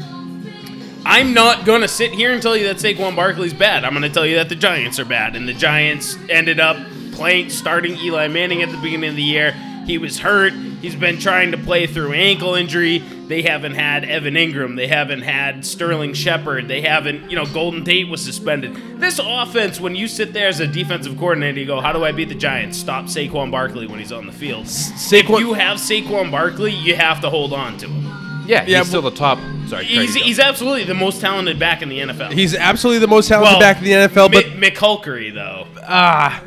I'm 1.05 1.33
not 1.33 1.65
gonna 1.65 1.87
sit 1.87 2.11
here 2.11 2.33
and 2.33 2.41
tell 2.41 2.57
you 2.57 2.65
that 2.67 2.77
Saquon 2.77 3.15
Barkley's 3.15 3.53
bad. 3.53 3.85
I'm 3.85 3.93
gonna 3.93 4.09
tell 4.09 4.25
you 4.25 4.35
that 4.35 4.49
the 4.49 4.55
Giants 4.55 4.99
are 4.99 5.05
bad, 5.05 5.35
and 5.37 5.47
the 5.47 5.53
Giants 5.53 6.17
ended 6.29 6.59
up 6.59 6.75
playing 7.13 7.49
starting 7.49 7.95
Eli 7.97 8.27
Manning 8.27 8.61
at 8.63 8.69
the 8.69 8.77
beginning 8.77 9.11
of 9.11 9.15
the 9.15 9.23
year. 9.23 9.55
He 9.85 9.97
was 9.97 10.19
hurt. 10.19 10.51
He's 10.81 10.95
been 10.95 11.19
trying 11.19 11.51
to 11.51 11.57
play 11.57 11.85
through 11.87 12.13
ankle 12.13 12.55
injury. 12.55 12.99
They 12.99 13.41
haven't 13.43 13.73
had 13.75 14.03
Evan 14.03 14.33
Engram. 14.35 14.75
They 14.75 14.87
haven't 14.87 15.21
had 15.21 15.65
Sterling 15.65 16.13
Shepard. 16.13 16.67
They 16.67 16.81
haven't, 16.81 17.29
you 17.29 17.35
know, 17.35 17.45
Golden 17.45 17.83
Tate 17.83 18.07
was 18.07 18.23
suspended. 18.23 18.75
This 18.99 19.19
offense, 19.23 19.79
when 19.79 19.95
you 19.95 20.07
sit 20.07 20.33
there 20.33 20.47
as 20.47 20.59
a 20.59 20.67
defensive 20.67 21.17
coordinator, 21.17 21.59
you 21.59 21.65
go, 21.65 21.81
"How 21.81 21.91
do 21.91 22.03
I 22.03 22.11
beat 22.11 22.29
the 22.29 22.35
Giants? 22.35 22.77
Stop 22.77 23.05
Saquon 23.05 23.51
Barkley 23.51 23.87
when 23.87 23.99
he's 23.99 24.11
on 24.11 24.25
the 24.25 24.31
field." 24.31 24.65
Saquon- 24.65 25.35
if 25.35 25.39
you 25.39 25.53
have 25.53 25.77
Saquon 25.77 26.29
Barkley, 26.31 26.71
you 26.71 26.95
have 26.95 27.21
to 27.21 27.29
hold 27.29 27.53
on 27.53 27.77
to 27.77 27.87
him. 27.87 28.03
Yeah, 28.47 28.57
yeah, 28.57 28.61
he's 28.63 28.71
Yeah, 28.73 28.83
still 28.83 29.01
the 29.01 29.11
top. 29.11 29.39
Sorry, 29.67 29.85
He's, 29.85 30.13
he's 30.13 30.39
absolutely 30.39 30.83
the 30.83 30.93
most 30.93 31.19
talented 31.19 31.57
back 31.57 31.81
in 31.81 31.89
the 31.89 31.97
NFL. 31.99 32.31
He's 32.31 32.53
absolutely 32.53 32.99
the 32.99 33.07
most 33.07 33.27
talented 33.27 33.53
Well, 33.53 33.59
back 33.59 33.77
in 33.79 33.83
the 33.85 33.91
NFL, 33.93 34.29
but 34.31 34.55
Mi- 34.55 34.69
McCulkery, 34.69 35.33
though. 35.33 35.65
ah, 35.87 36.43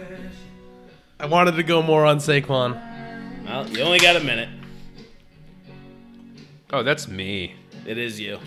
I 1.18 1.26
wanted 1.26 1.56
to 1.56 1.64
go 1.64 1.82
more 1.82 2.04
on 2.06 2.18
Saquon. 2.18 2.80
Well, 3.48 3.66
you 3.70 3.80
only 3.82 3.98
got 3.98 4.16
a 4.16 4.20
minute. 4.20 4.48
Oh, 6.72 6.82
that's 6.82 7.08
me. 7.08 7.54
It 7.86 7.96
is 7.98 8.20
you. 8.20 8.38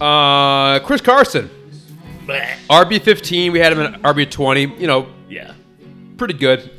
Uh, 0.00 0.78
Chris 0.80 1.00
Carson, 1.00 1.48
Bleh. 2.26 2.54
RB 2.68 3.00
15. 3.00 3.52
We 3.52 3.58
had 3.60 3.72
him 3.72 3.80
at 3.80 4.02
RB 4.02 4.30
20. 4.30 4.76
You 4.78 4.86
know, 4.86 5.06
Yeah. 5.28 5.54
pretty 6.18 6.34
good. 6.34 6.70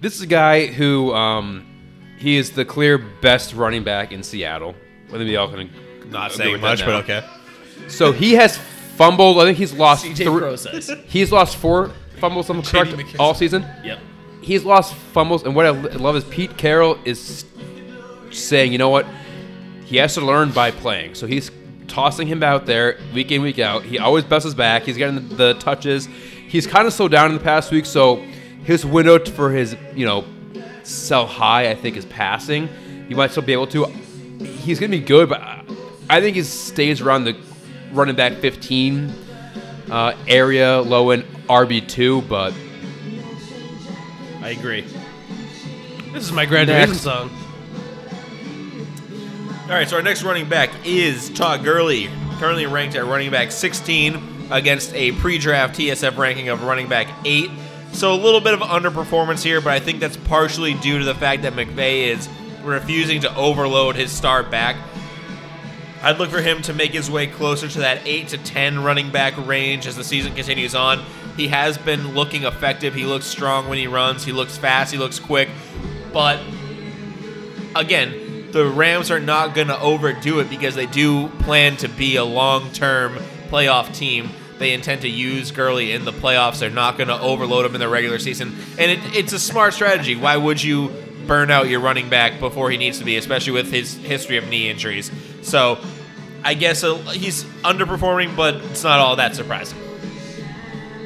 This 0.00 0.14
is 0.16 0.20
a 0.22 0.26
guy 0.26 0.66
who 0.66 1.12
um, 1.14 1.64
he 2.18 2.36
is 2.36 2.50
the 2.52 2.64
clear 2.66 2.98
best 2.98 3.54
running 3.54 3.84
back 3.84 4.12
in 4.12 4.22
Seattle. 4.22 4.74
I 5.08 5.12
think 5.12 5.24
we 5.24 5.36
all 5.36 5.48
can 5.48 5.70
Not 6.10 6.26
agree 6.34 6.36
saying 6.36 6.52
with 6.52 6.60
that 6.60 6.66
much, 6.78 6.84
but 6.84 6.94
okay. 7.10 7.24
So 7.88 8.12
he 8.12 8.34
has 8.34 8.58
fumbled. 8.58 9.38
I 9.38 9.44
think 9.44 9.56
he's 9.56 9.72
lost 9.72 10.04
CJ 10.04 10.24
three. 10.24 10.40
process. 10.40 10.90
He's 11.06 11.32
lost 11.32 11.56
four 11.56 11.90
fumbles. 12.20 12.50
I'm 12.50 12.60
correct 12.62 12.90
McKissic. 12.90 13.16
all 13.18 13.32
season. 13.34 13.64
Yep. 13.82 13.98
He's 14.48 14.64
lost 14.64 14.94
fumbles, 14.94 15.42
and 15.42 15.54
what 15.54 15.66
I 15.66 15.68
love 15.72 16.16
is 16.16 16.24
Pete 16.24 16.56
Carroll 16.56 16.98
is 17.04 17.44
saying, 18.30 18.72
you 18.72 18.78
know 18.78 18.88
what, 18.88 19.04
he 19.84 19.98
has 19.98 20.14
to 20.14 20.22
learn 20.22 20.52
by 20.52 20.70
playing. 20.70 21.16
So 21.16 21.26
he's 21.26 21.50
tossing 21.86 22.26
him 22.26 22.42
out 22.42 22.64
there 22.64 22.98
week 23.12 23.30
in 23.30 23.42
week 23.42 23.58
out. 23.58 23.82
He 23.82 23.98
always 23.98 24.24
bounces 24.24 24.54
back. 24.54 24.84
He's 24.84 24.96
getting 24.96 25.28
the, 25.36 25.52
touches. 25.52 26.06
He's 26.06 26.66
kind 26.66 26.86
of 26.86 26.94
slowed 26.94 27.10
down 27.10 27.30
in 27.30 27.36
the 27.36 27.44
past 27.44 27.70
week, 27.70 27.84
so 27.84 28.16
his 28.64 28.86
window 28.86 29.22
for 29.22 29.50
his 29.50 29.76
you 29.94 30.06
know 30.06 30.24
sell 30.82 31.26
high, 31.26 31.70
I 31.70 31.74
think, 31.74 31.98
is 31.98 32.06
passing. 32.06 32.70
He 33.06 33.12
might 33.14 33.32
still 33.32 33.42
be 33.42 33.52
able 33.52 33.66
to. 33.66 33.84
He's 33.84 34.80
gonna 34.80 34.88
be 34.92 35.00
good, 35.00 35.28
but 35.28 35.42
I- 35.42 35.62
I 36.08 36.22
think 36.22 36.36
he 36.36 36.42
stays 36.42 37.02
around 37.02 37.24
the 37.24 37.36
running 37.92 38.16
back 38.16 38.32
15 38.36 39.12
uh, 39.90 40.14
area, 40.26 40.80
low 40.80 41.10
end 41.10 41.24
RB 41.50 41.86
two, 41.86 42.22
but. 42.22 42.54
I 44.40 44.50
agree. 44.50 44.86
This 46.12 46.24
is 46.24 46.32
my 46.32 46.46
graduation 46.46 46.90
Next. 46.90 47.02
song. 47.02 47.30
All 49.64 49.74
right, 49.74 49.88
so 49.88 49.96
our 49.96 50.02
next 50.02 50.22
running 50.22 50.48
back 50.48 50.70
is 50.84 51.28
Todd 51.30 51.62
Gurley, 51.62 52.08
currently 52.38 52.66
ranked 52.66 52.96
at 52.96 53.04
running 53.04 53.30
back 53.30 53.52
16 53.52 54.48
against 54.50 54.94
a 54.94 55.12
pre-draft 55.12 55.78
TSF 55.78 56.16
ranking 56.16 56.48
of 56.48 56.62
running 56.62 56.88
back 56.88 57.08
8. 57.24 57.50
So 57.92 58.14
a 58.14 58.16
little 58.16 58.40
bit 58.40 58.54
of 58.54 58.60
underperformance 58.60 59.42
here, 59.42 59.60
but 59.60 59.72
I 59.72 59.80
think 59.80 60.00
that's 60.00 60.16
partially 60.16 60.74
due 60.74 60.98
to 60.98 61.04
the 61.04 61.14
fact 61.14 61.42
that 61.42 61.52
McVay 61.52 62.08
is 62.08 62.28
refusing 62.62 63.20
to 63.22 63.36
overload 63.36 63.96
his 63.96 64.10
star 64.10 64.42
back. 64.42 64.76
I'd 66.02 66.18
look 66.18 66.30
for 66.30 66.40
him 66.40 66.62
to 66.62 66.72
make 66.72 66.92
his 66.92 67.10
way 67.10 67.26
closer 67.26 67.68
to 67.68 67.78
that 67.80 68.06
8 68.06 68.28
to 68.28 68.38
10 68.38 68.82
running 68.84 69.10
back 69.10 69.34
range 69.46 69.86
as 69.86 69.96
the 69.96 70.04
season 70.04 70.34
continues 70.34 70.74
on. 70.74 71.04
He 71.38 71.46
has 71.46 71.78
been 71.78 72.14
looking 72.14 72.42
effective. 72.42 72.94
He 72.94 73.04
looks 73.04 73.24
strong 73.24 73.68
when 73.68 73.78
he 73.78 73.86
runs. 73.86 74.24
He 74.24 74.32
looks 74.32 74.58
fast. 74.58 74.90
He 74.90 74.98
looks 74.98 75.20
quick. 75.20 75.48
But 76.12 76.40
again, 77.76 78.50
the 78.50 78.66
Rams 78.66 79.12
are 79.12 79.20
not 79.20 79.54
going 79.54 79.68
to 79.68 79.78
overdo 79.78 80.40
it 80.40 80.50
because 80.50 80.74
they 80.74 80.86
do 80.86 81.28
plan 81.28 81.76
to 81.76 81.88
be 81.88 82.16
a 82.16 82.24
long 82.24 82.72
term 82.72 83.14
playoff 83.50 83.94
team. 83.94 84.30
They 84.58 84.72
intend 84.72 85.02
to 85.02 85.08
use 85.08 85.52
Gurley 85.52 85.92
in 85.92 86.04
the 86.04 86.10
playoffs. 86.10 86.58
They're 86.58 86.70
not 86.70 86.98
going 86.98 87.06
to 87.06 87.20
overload 87.20 87.66
him 87.66 87.74
in 87.74 87.80
the 87.80 87.88
regular 87.88 88.18
season. 88.18 88.56
And 88.76 88.90
it, 88.90 88.98
it's 89.16 89.32
a 89.32 89.38
smart 89.38 89.74
strategy. 89.74 90.16
Why 90.16 90.36
would 90.36 90.60
you 90.60 90.92
burn 91.28 91.52
out 91.52 91.68
your 91.68 91.78
running 91.78 92.08
back 92.08 92.40
before 92.40 92.68
he 92.68 92.76
needs 92.76 92.98
to 92.98 93.04
be, 93.04 93.16
especially 93.16 93.52
with 93.52 93.70
his 93.70 93.94
history 93.94 94.38
of 94.38 94.48
knee 94.48 94.68
injuries? 94.68 95.12
So 95.42 95.78
I 96.42 96.54
guess 96.54 96.82
uh, 96.82 96.96
he's 96.96 97.44
underperforming, 97.62 98.34
but 98.34 98.56
it's 98.56 98.82
not 98.82 98.98
all 98.98 99.14
that 99.14 99.36
surprising. 99.36 99.78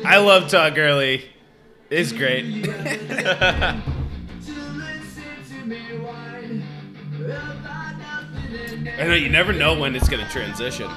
I 0.04 0.18
love 0.18 0.48
Todd 0.48 0.74
Gurley. 0.74 1.24
It's 1.90 2.12
great. 2.12 2.68
I 8.98 9.06
know 9.06 9.14
you 9.14 9.28
never 9.28 9.52
know 9.52 9.78
when 9.78 9.94
it's 9.94 10.08
gonna 10.08 10.28
transition. 10.28 10.90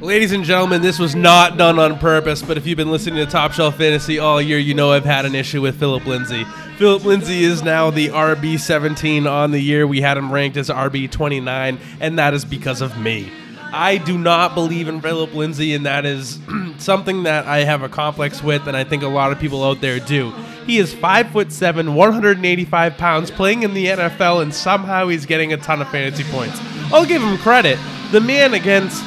Ladies 0.00 0.32
and 0.32 0.44
gentlemen, 0.44 0.82
this 0.82 0.98
was 0.98 1.14
not 1.14 1.56
done 1.56 1.78
on 1.78 1.98
purpose, 1.98 2.42
but 2.42 2.58
if 2.58 2.66
you've 2.66 2.76
been 2.76 2.90
listening 2.90 3.24
to 3.24 3.30
Top 3.30 3.52
Shelf 3.52 3.76
Fantasy 3.78 4.18
all 4.18 4.42
year, 4.42 4.58
you 4.58 4.74
know 4.74 4.92
I've 4.92 5.06
had 5.06 5.24
an 5.24 5.34
issue 5.34 5.62
with 5.62 5.78
Phillip 5.78 6.04
Lindsay. 6.06 6.44
Phillip 6.76 7.04
Lindsay 7.04 7.44
is 7.44 7.62
now 7.62 7.90
the 7.90 8.08
RB 8.08 8.60
17 8.60 9.26
on 9.26 9.52
the 9.52 9.58
year. 9.60 9.86
We 9.86 10.02
had 10.02 10.18
him 10.18 10.30
ranked 10.30 10.58
as 10.58 10.68
RB 10.68 11.10
29, 11.10 11.78
and 12.00 12.18
that 12.18 12.34
is 12.34 12.44
because 12.44 12.82
of 12.82 12.98
me. 13.00 13.30
I 13.72 13.96
do 13.96 14.18
not 14.18 14.54
believe 14.54 14.88
in 14.88 15.00
Phillip 15.00 15.34
Lindsay, 15.34 15.74
and 15.74 15.86
that 15.86 16.04
is 16.04 16.38
something 16.86 17.24
that 17.24 17.46
I 17.46 17.64
have 17.64 17.82
a 17.82 17.88
complex 17.88 18.42
with, 18.42 18.68
and 18.68 18.76
I 18.76 18.84
think 18.84 19.02
a 19.02 19.08
lot 19.08 19.32
of 19.32 19.38
people 19.38 19.62
out 19.64 19.80
there 19.82 19.98
do. 19.98 20.30
He 20.66 20.78
is 20.78 20.94
five 20.94 21.30
foot 21.30 21.52
seven, 21.52 21.94
185 21.94 22.96
pounds, 22.96 23.30
playing 23.30 23.64
in 23.64 23.74
the 23.74 23.86
NFL, 23.86 24.40
and 24.40 24.54
somehow 24.54 25.08
he's 25.08 25.26
getting 25.26 25.52
a 25.52 25.56
ton 25.56 25.82
of 25.82 25.90
fantasy 25.90 26.24
points. 26.24 26.58
I'll 26.92 27.04
give 27.04 27.20
him 27.20 27.36
credit. 27.38 27.78
The 28.12 28.20
man 28.20 28.54
against 28.54 29.04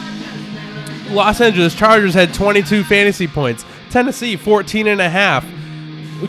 Los 1.09 1.41
Angeles 1.41 1.73
Chargers 1.73 2.13
had 2.13 2.33
22 2.33 2.83
fantasy 2.83 3.27
points. 3.27 3.65
Tennessee 3.89 4.35
14 4.35 4.85
and 4.87 5.01
a 5.01 5.09
half. 5.09 5.45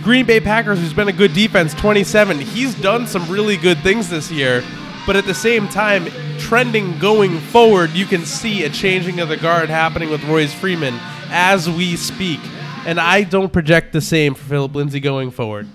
Green 0.02 0.24
Bay 0.24 0.38
Packers, 0.38 0.78
who's 0.78 0.94
been 0.94 1.08
a 1.08 1.12
good 1.12 1.34
defense, 1.34 1.74
27. 1.74 2.38
He's 2.38 2.76
done 2.76 3.08
some 3.08 3.28
really 3.28 3.56
good 3.56 3.78
things 3.80 4.08
this 4.08 4.30
year, 4.30 4.62
but 5.04 5.16
at 5.16 5.24
the 5.24 5.34
same 5.34 5.66
time, 5.68 6.06
trending 6.38 6.96
going 7.00 7.40
forward, 7.40 7.90
you 7.90 8.06
can 8.06 8.24
see 8.24 8.62
a 8.62 8.70
changing 8.70 9.18
of 9.18 9.28
the 9.28 9.36
guard 9.36 9.68
happening 9.68 10.08
with 10.08 10.22
Royce 10.24 10.54
Freeman 10.54 10.94
as 11.30 11.68
we 11.68 11.96
speak. 11.96 12.40
And 12.86 12.98
I 13.00 13.22
don't 13.22 13.52
project 13.52 13.92
the 13.92 14.00
same 14.00 14.34
for 14.34 14.44
Phillip 14.44 14.74
Lindsay 14.74 15.00
going 15.00 15.30
forward. 15.30 15.68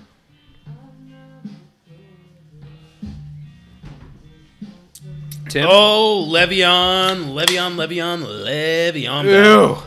Tim. 5.48 5.66
Oh, 5.68 6.26
Le'Veon, 6.28 7.32
Le'Veon, 7.32 7.76
Le'Veon, 7.76 8.22
Le'Veon. 8.22 9.24
Bell. 9.24 9.86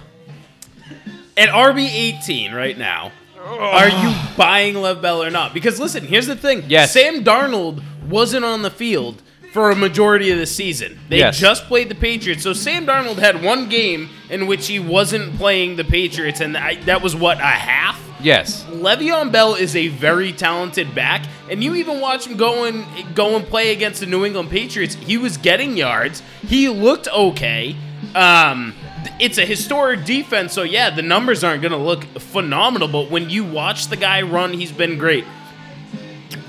At 1.36 1.50
RB 1.50 1.88
18 1.88 2.54
right 2.54 2.78
now, 2.78 3.12
are 3.40 3.90
you 3.90 4.14
buying 4.38 4.76
Lev 4.76 5.02
Bell 5.02 5.22
or 5.24 5.30
not? 5.30 5.54
Because 5.54 5.80
listen, 5.80 6.06
here's 6.06 6.28
the 6.28 6.36
thing. 6.36 6.64
Yes. 6.68 6.94
Sam 6.94 7.24
Darnold 7.24 7.84
wasn't 8.08 8.46
on 8.46 8.62
the 8.62 8.72
field 8.72 9.22
for 9.52 9.72
a 9.72 9.76
majority 9.76 10.30
of 10.32 10.38
the 10.38 10.46
season. 10.46 11.00
They 11.10 11.18
Yes. 11.20 11.38
just 11.40 11.66
played 11.66 11.90
the 11.90 11.96
Patriots. 11.96 12.44
So 12.44 12.54
Sam 12.54 12.86
Darnold 12.86 13.18
had 13.18 13.44
one 13.44 13.68
game 13.68 14.10
in 14.30 14.46
which 14.48 14.68
he 14.68 14.80
wasn't 14.80 15.38
playing 15.38 15.76
the 15.76 15.84
Patriots, 15.84 16.40
and 16.40 16.56
I, 16.56 16.76
that 16.84 17.02
was 17.02 17.16
what, 17.16 17.38
a 17.40 17.42
half? 17.42 18.00
Yes. 18.22 18.64
Le'Veon 18.70 19.32
Bell 19.32 19.56
is 19.56 19.76
a 19.76 19.88
very 19.88 20.34
talented 20.34 20.94
back, 20.94 21.24
and 21.50 21.64
you 21.64 21.76
even 21.76 22.00
watch 22.02 22.28
him 22.28 22.38
go 22.38 22.66
and 22.66 22.86
go 23.16 23.36
and 23.38 23.46
play 23.46 23.72
against 23.72 24.02
the 24.02 24.06
New 24.06 24.26
England 24.26 24.50
Patriots. 24.50 24.96
He 24.96 25.18
was 25.18 25.38
getting 25.38 25.78
yards. 25.78 26.22
He 26.46 26.68
looked 26.70 27.08
okay. 27.08 27.76
Um, 28.16 28.74
it's 29.20 29.38
a 29.38 29.46
historic 29.46 30.04
defense, 30.06 30.54
so 30.54 30.64
yeah, 30.64 30.90
the 30.90 31.02
numbers 31.02 31.44
aren't 31.44 31.62
going 31.62 31.72
to 31.72 31.78
look 31.78 32.04
phenomenal. 32.20 32.88
But 32.88 33.10
when 33.10 33.30
you 33.30 33.46
watch 33.46 33.88
the 33.88 33.96
guy 33.98 34.22
run, 34.22 34.54
he's 34.54 34.72
been 34.72 34.98
great. 34.98 35.24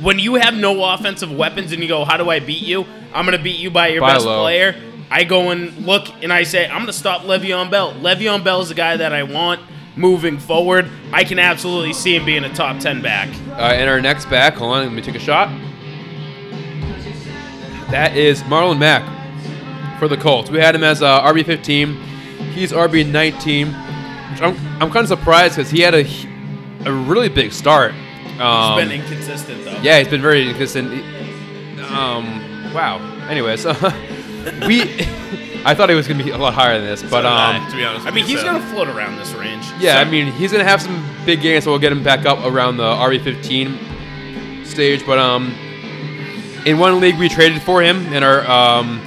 When 0.00 0.18
you 0.18 0.34
have 0.34 0.54
no 0.54 0.84
offensive 0.92 1.30
weapons 1.32 1.72
and 1.72 1.82
you 1.82 1.88
go, 1.88 2.04
"How 2.04 2.16
do 2.16 2.28
I 2.30 2.40
beat 2.40 2.62
you?" 2.62 2.84
I'm 3.12 3.24
going 3.26 3.36
to 3.36 3.42
beat 3.42 3.58
you 3.58 3.70
by 3.70 3.88
your 3.88 4.02
Buy 4.02 4.12
best 4.14 4.26
low. 4.26 4.42
player. 4.42 4.76
I 5.10 5.24
go 5.24 5.50
and 5.50 5.76
look 5.84 6.06
and 6.22 6.32
I 6.32 6.44
say, 6.44 6.66
I'm 6.66 6.76
going 6.76 6.86
to 6.86 6.92
stop 6.92 7.22
Le'Veon 7.22 7.68
Bell. 7.68 7.92
Le'Veon 7.94 8.44
Bell 8.44 8.60
is 8.60 8.68
the 8.68 8.76
guy 8.76 8.96
that 8.96 9.12
I 9.12 9.24
want 9.24 9.60
moving 9.96 10.38
forward. 10.38 10.88
I 11.12 11.24
can 11.24 11.40
absolutely 11.40 11.92
see 11.92 12.14
him 12.14 12.24
being 12.24 12.44
a 12.44 12.54
top 12.54 12.78
10 12.78 13.02
back. 13.02 13.28
Uh, 13.48 13.54
and 13.74 13.90
our 13.90 14.00
next 14.00 14.26
back, 14.30 14.54
hold 14.54 14.74
on, 14.76 14.84
let 14.84 14.92
me 14.92 15.02
take 15.02 15.16
a 15.16 15.18
shot. 15.18 15.48
That 17.90 18.16
is 18.16 18.42
Marlon 18.44 18.78
Mack. 18.78 19.02
for 19.98 20.06
the 20.06 20.16
Colts. 20.16 20.48
We 20.50 20.60
had 20.60 20.74
him 20.76 20.84
as 20.84 21.02
uh, 21.02 21.20
RB 21.22 21.44
15. 21.44 21.96
He's 22.54 22.70
RB 22.72 23.10
19. 23.10 23.74
I'm, 23.74 24.56
I'm 24.80 24.90
kind 24.92 24.98
of 24.98 25.08
surprised 25.08 25.56
because 25.56 25.70
he 25.72 25.80
had 25.80 25.94
a, 25.94 26.06
a 26.86 26.92
really 26.92 27.28
big 27.28 27.52
start. 27.52 27.92
Um, 28.40 28.78
He's 28.78 28.88
been 28.88 29.00
inconsistent 29.00 29.64
though. 29.64 29.78
yeah, 29.82 29.98
he's 29.98 30.08
been 30.08 30.22
very 30.22 30.48
inconsistent. 30.48 30.92
Um, 31.90 32.72
wow. 32.72 32.98
Anyways, 33.28 33.64
we 34.66 34.82
I 35.64 35.74
thought 35.74 35.88
he 35.90 35.94
was 35.94 36.08
gonna 36.08 36.22
be 36.24 36.30
a 36.30 36.38
lot 36.38 36.54
higher 36.54 36.78
than 36.78 36.86
this, 36.86 37.02
but 37.02 37.10
So 37.10 37.16
did 37.18 37.26
I, 37.26 37.56
um, 37.58 37.70
to 37.70 37.76
be 37.76 37.84
honest, 37.84 38.06
I 38.06 38.10
mean, 38.10 38.24
he's 38.24 38.40
so. 38.40 38.46
gonna 38.46 38.64
float 38.66 38.88
around 38.88 39.16
this 39.18 39.32
range. 39.34 39.64
yeah, 39.78 39.94
So- 39.94 40.00
I 40.00 40.10
mean 40.10 40.32
he's 40.32 40.52
gonna 40.52 40.64
have 40.64 40.80
some 40.80 41.04
big 41.26 41.42
gains, 41.42 41.64
so 41.64 41.70
we'll 41.70 41.80
get 41.80 41.92
him 41.92 42.02
back 42.02 42.24
up 42.26 42.38
around 42.44 42.76
the 42.78 42.84
RB 42.84 43.22
15 43.22 44.64
stage. 44.64 45.04
But 45.04 45.18
um, 45.18 45.52
in 46.64 46.78
one 46.78 47.00
league 47.00 47.18
we 47.18 47.28
traded 47.28 47.60
for 47.62 47.82
him 47.82 48.12
in 48.12 48.22
our 48.22 48.48
um, 48.50 49.00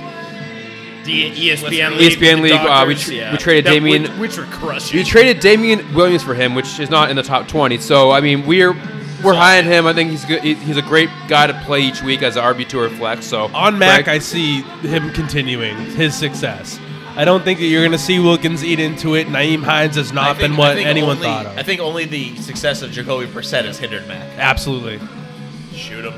the 1.06 1.32
ESPN 1.32 1.98
league, 1.98 2.12
ESPN 2.13 2.36
league. 2.36 2.43
league, 2.43 2.54
uh, 2.54 2.86
we 2.88 2.93
Dodgers, 2.93 3.04
tr- 3.06 3.12
yeah. 3.13 3.32
we 3.32 3.38
traded 3.38 3.65
That- 3.65 3.72
Damien- 3.72 4.04
which, 4.19 4.19
which 4.19 4.38
were 4.38 4.46
crushing. 4.46 4.98
we 4.98 5.04
traded 5.04 5.39
Damien 5.39 5.93
Williams 5.96 6.24
for 6.24 6.34
him, 6.34 6.54
which 6.56 6.80
is 6.80 6.89
not 6.89 7.10
in 7.10 7.15
the 7.15 7.24
top 7.24 7.48
20. 7.48 7.78
So 7.80 8.12
I 8.12 8.22
mean 8.22 8.46
we're 8.46 8.74
we're 9.23 9.33
high 9.33 9.57
on 9.59 9.65
him. 9.65 9.86
I 9.88 9.93
think 9.93 10.09
he's 10.12 10.25
good. 10.25 10.43
he- 10.43 10.53
He's 10.55 10.77
a 10.77 10.81
great 10.81 11.09
guy 11.27 11.47
to 11.47 11.53
play 11.65 11.81
each 11.81 12.01
week 12.01 12.21
as 12.21 12.36
an 12.36 12.43
RB 12.43 12.67
two 12.67 12.79
or 12.79 12.89
flex. 12.89 13.25
So 13.25 13.45
On 13.53 13.77
Mac, 13.77 14.05
Greg- 14.05 14.15
I 14.15 14.19
see 14.19 14.62
him 14.62 15.12
continuing 15.13 15.77
his 15.91 16.15
success. 16.15 16.79
I 17.15 17.25
don't 17.25 17.43
think 17.43 17.59
that 17.59 17.65
you're 17.67 17.81
going 17.81 17.91
to 17.91 17.97
see 17.99 18.17
Wilkins 18.19 18.63
eat 18.63 18.79
into 18.79 19.13
it. 19.15 19.27
Nyheim 19.27 19.62
Hines 19.63 19.95
has 19.97 20.12
not 20.12 20.38
think- 20.38 20.49
been 20.53 20.57
what 20.57 20.77
anyone 20.77 21.12
only- 21.17 21.23
thought 21.27 21.45
of. 21.45 21.57
I 21.57 21.63
think 21.63 21.79
only 21.79 22.05
the 22.05 22.36
success 22.38 22.81
of 22.81 22.91
Jacoby 22.91 23.27
Brissett 23.27 23.65
has 23.65 23.77
hindered 23.77 24.07
Mac. 24.07 24.27
Absolutely. 24.38 24.99
Shoot 25.75 26.05
him. 26.05 26.13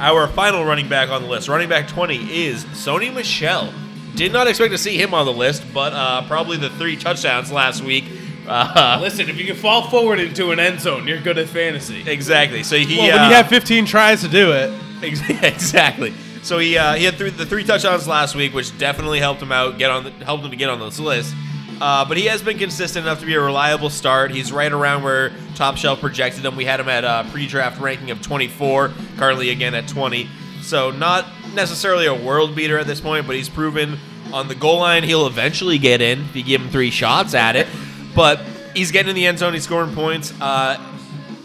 Our 0.00 0.26
final 0.28 0.64
running 0.64 0.88
back 0.88 1.08
on 1.10 1.22
the 1.22 1.28
list, 1.28 1.48
running 1.48 1.68
back 1.68 1.86
20, 1.88 2.46
is 2.46 2.64
Sony 2.66 3.14
Michel. 3.14 3.72
Did 4.16 4.32
not 4.32 4.46
expect 4.48 4.72
to 4.72 4.78
see 4.78 5.00
him 5.00 5.14
on 5.14 5.24
the 5.26 5.32
list, 5.32 5.64
but 5.72 5.92
uh, 5.92 6.22
probably 6.26 6.56
the 6.56 6.70
three 6.70 6.96
touchdowns 6.96 7.50
last 7.52 7.82
week. 7.82 8.04
Uh, 8.46 8.98
Listen, 9.00 9.28
if 9.28 9.38
you 9.38 9.44
can 9.46 9.56
fall 9.56 9.88
forward 9.88 10.20
into 10.20 10.50
an 10.50 10.60
end 10.60 10.80
zone, 10.80 11.06
you're 11.08 11.20
good 11.20 11.38
at 11.38 11.48
fantasy. 11.48 12.08
exactly. 12.08 12.62
So 12.62 12.76
he. 12.76 12.98
Well, 12.98 13.08
when 13.08 13.18
uh, 13.20 13.28
you 13.28 13.34
have 13.34 13.48
15 13.48 13.86
tries 13.86 14.20
to 14.22 14.28
do 14.28 14.52
it, 14.52 14.72
Ex- 15.02 15.20
exactly. 15.42 16.12
So 16.42 16.58
he 16.58 16.76
uh, 16.76 16.94
he 16.94 17.04
had 17.04 17.14
three, 17.14 17.30
the 17.30 17.46
three 17.46 17.64
touchdowns 17.64 18.06
last 18.06 18.34
week, 18.34 18.52
which 18.52 18.76
definitely 18.78 19.18
helped 19.18 19.40
him 19.40 19.52
out 19.52 19.78
get 19.78 19.90
on 19.90 20.04
the, 20.04 20.10
helped 20.24 20.44
him 20.44 20.50
to 20.50 20.56
get 20.56 20.68
on 20.68 20.78
this 20.80 20.98
list. 21.00 21.34
Uh, 21.80 22.04
but 22.04 22.16
he 22.16 22.26
has 22.26 22.42
been 22.42 22.58
consistent 22.58 23.04
enough 23.04 23.18
to 23.20 23.26
be 23.26 23.34
a 23.34 23.40
reliable 23.40 23.90
start. 23.90 24.30
He's 24.30 24.52
right 24.52 24.70
around 24.70 25.02
where 25.02 25.32
Top 25.54 25.76
Shelf 25.76 26.00
projected 26.00 26.44
him. 26.44 26.54
We 26.54 26.64
had 26.64 26.78
him 26.78 26.88
at 26.88 27.04
a 27.04 27.28
pre-draft 27.30 27.80
ranking 27.80 28.10
of 28.12 28.22
24, 28.22 28.92
currently 29.16 29.50
again 29.50 29.74
at 29.74 29.88
20. 29.88 30.28
So 30.62 30.90
not 30.92 31.26
necessarily 31.52 32.06
a 32.06 32.14
world 32.14 32.54
beater 32.54 32.78
at 32.78 32.86
this 32.86 33.00
point, 33.00 33.26
but 33.26 33.34
he's 33.34 33.48
proven 33.48 33.98
on 34.32 34.46
the 34.48 34.54
goal 34.54 34.78
line 34.78 35.02
he'll 35.02 35.26
eventually 35.26 35.78
get 35.78 36.00
in 36.00 36.20
if 36.20 36.36
you 36.36 36.42
give 36.44 36.60
him 36.62 36.68
three 36.70 36.90
shots 36.90 37.34
at 37.34 37.56
it. 37.56 37.66
But 38.14 38.40
he's 38.74 38.90
getting 38.90 39.10
in 39.10 39.16
the 39.16 39.26
end 39.26 39.38
zone. 39.38 39.54
He's 39.54 39.64
scoring 39.64 39.94
points. 39.94 40.32
Uh, 40.40 40.78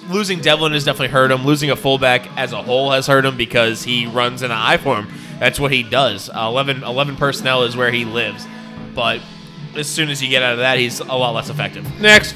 losing 0.09 0.39
Develin 0.39 0.73
has 0.73 0.85
definitely 0.85 1.09
hurt 1.09 1.31
him. 1.31 1.45
Losing 1.45 1.71
a 1.71 1.75
fullback 1.75 2.27
as 2.37 2.53
a 2.53 2.61
whole 2.61 2.91
has 2.91 3.07
hurt 3.07 3.25
him 3.25 3.37
because 3.37 3.83
he 3.83 4.05
runs 4.05 4.41
in 4.41 4.51
an 4.51 4.57
I 4.57 4.77
form. 4.77 5.11
That's 5.39 5.59
what 5.59 5.71
he 5.71 5.83
does. 5.83 6.29
Uh, 6.29 6.47
11, 6.47 6.83
11 6.83 7.15
personnel 7.15 7.63
is 7.63 7.75
where 7.75 7.91
he 7.91 8.05
lives. 8.05 8.45
But 8.93 9.21
as 9.75 9.87
soon 9.87 10.09
as 10.09 10.21
you 10.21 10.29
get 10.29 10.43
out 10.43 10.53
of 10.53 10.59
that, 10.59 10.77
he's 10.77 10.99
a 10.99 11.05
lot 11.05 11.31
less 11.31 11.49
effective. 11.49 11.99
next. 11.99 12.35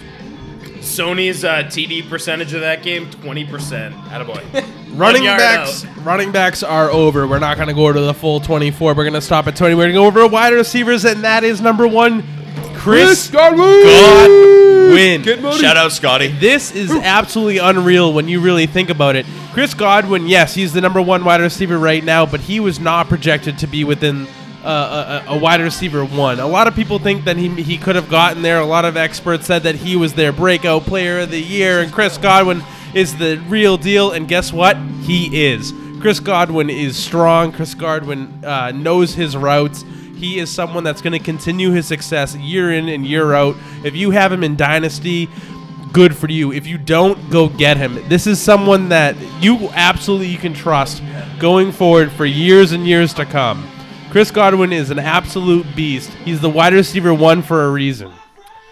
Sony's 0.80 1.46
uh, 1.46 1.64
TD 1.64 2.10
percentage 2.10 2.54
of 2.54 2.60
that 2.60 2.84
game, 2.84 3.06
20%. 3.10 3.94
Attaboy. 4.10 4.66
running 4.98 5.24
yard 5.24 5.40
backs 5.40 5.86
running 6.04 6.32
backs 6.32 6.62
are 6.62 6.90
over. 6.90 7.28
We're 7.28 7.40
not 7.40 7.56
going 7.56 7.70
to 7.70 7.74
go 7.74 7.92
to 7.92 8.00
the 8.00 8.14
full 8.14 8.40
24. 8.40 8.94
We're 8.94 9.04
going 9.04 9.14
to 9.14 9.22
stop 9.22 9.48
at 9.48 9.56
20. 9.56 9.76
We're 9.76 9.84
going 9.84 9.94
to 9.94 10.00
go 10.00 10.06
over 10.06 10.28
wide 10.28 10.54
receivers, 10.54 11.06
and 11.06 11.24
that 11.24 11.44
is 11.44 11.62
number 11.62 11.88
one, 11.88 12.24
Chris 12.84 13.30
Godwin. 13.30 13.64
Shout 15.54 15.78
out 15.78 15.94
Scotty. 15.94 16.28
This 16.28 16.76
is 16.76 16.92
absolutely 16.92 17.60
unreal 17.60 18.12
when 18.12 18.28
you 18.28 18.42
really 18.42 18.66
think 18.66 18.90
about 18.90 19.16
it. 19.16 19.26
Chris 19.54 19.74
Godwin, 19.74 20.28
yes, 20.28 20.54
he's 20.54 20.74
the 20.74 20.82
number 20.82 21.02
one 21.02 21.24
wide 21.24 21.40
receiver 21.40 21.80
right 21.80 22.04
now, 22.04 22.26
but 22.26 22.42
he 22.42 22.60
was 22.60 22.82
not 22.82 23.08
projected 23.08 23.58
to 23.60 23.68
be 23.68 23.86
within 23.86 24.28
uh, 24.66 25.24
a, 25.26 25.36
a 25.36 25.40
wide 25.40 25.62
receiver 25.62 26.04
one. 26.04 26.42
A 26.42 26.46
lot 26.46 26.68
of 26.68 26.76
people 26.76 27.00
think 27.00 27.24
that 27.24 27.38
he, 27.38 27.48
he 27.62 27.78
could 27.78 27.96
have 27.96 28.10
gotten 28.10 28.42
there. 28.42 28.60
A 28.60 28.66
lot 28.66 28.84
of 28.84 28.98
experts 28.98 29.46
said 29.46 29.64
that 29.64 29.76
he 29.76 29.96
was 29.96 30.16
their 30.16 30.34
breakout 30.34 30.84
player 30.84 31.22
of 31.22 31.32
the 31.32 31.40
year, 31.40 31.80
and 31.80 31.90
Chris 31.90 32.18
Godwin 32.18 32.62
is 32.94 33.16
the 33.16 33.38
real 33.48 33.78
deal. 33.78 34.12
And 34.12 34.28
guess 34.28 34.52
what? 34.52 34.76
He 35.04 35.46
is. 35.46 35.74
Chris 36.02 36.20
Godwin 36.20 36.70
is 36.70 36.98
strong. 36.98 37.54
Chris 37.54 37.76
Godwin 37.76 38.44
uh, 38.44 38.72
knows 38.72 39.14
his 39.14 39.38
routes. 39.38 39.86
He 40.24 40.40
is 40.40 40.50
someone 40.50 40.86
that's 40.86 41.02
going 41.02 41.12
to 41.12 41.20
continue 41.20 41.72
his 41.72 41.86
success 41.86 42.34
year 42.38 42.72
in 42.72 42.88
and 42.88 43.06
year 43.06 43.34
out. 43.34 43.58
If 43.84 43.94
you 43.94 44.12
have 44.12 44.32
him 44.32 44.42
in 44.42 44.56
Dynasty, 44.56 45.28
good 45.92 46.16
for 46.16 46.30
you. 46.32 46.54
If 46.54 46.66
you 46.66 46.78
don't, 46.78 47.30
go 47.30 47.50
get 47.50 47.76
him. 47.76 47.96
This 48.08 48.26
is 48.26 48.42
someone 48.42 48.88
that 48.88 49.18
you 49.44 49.68
absolutely 49.74 50.38
can 50.38 50.54
trust 50.54 51.04
going 51.40 51.74
forward 51.74 52.10
for 52.14 52.26
years 52.26 52.72
and 52.72 52.88
years 52.88 53.14
to 53.16 53.26
come. 53.26 53.68
Chris 54.12 54.32
Godwin 54.32 54.72
is 54.72 54.92
an 54.92 55.00
absolute 55.00 55.66
beast. 55.76 56.10
He's 56.24 56.40
the 56.40 56.50
wide 56.50 56.72
receiver 56.74 57.14
one 57.14 57.42
for 57.42 57.66
a 57.66 57.72
reason. 57.72 58.10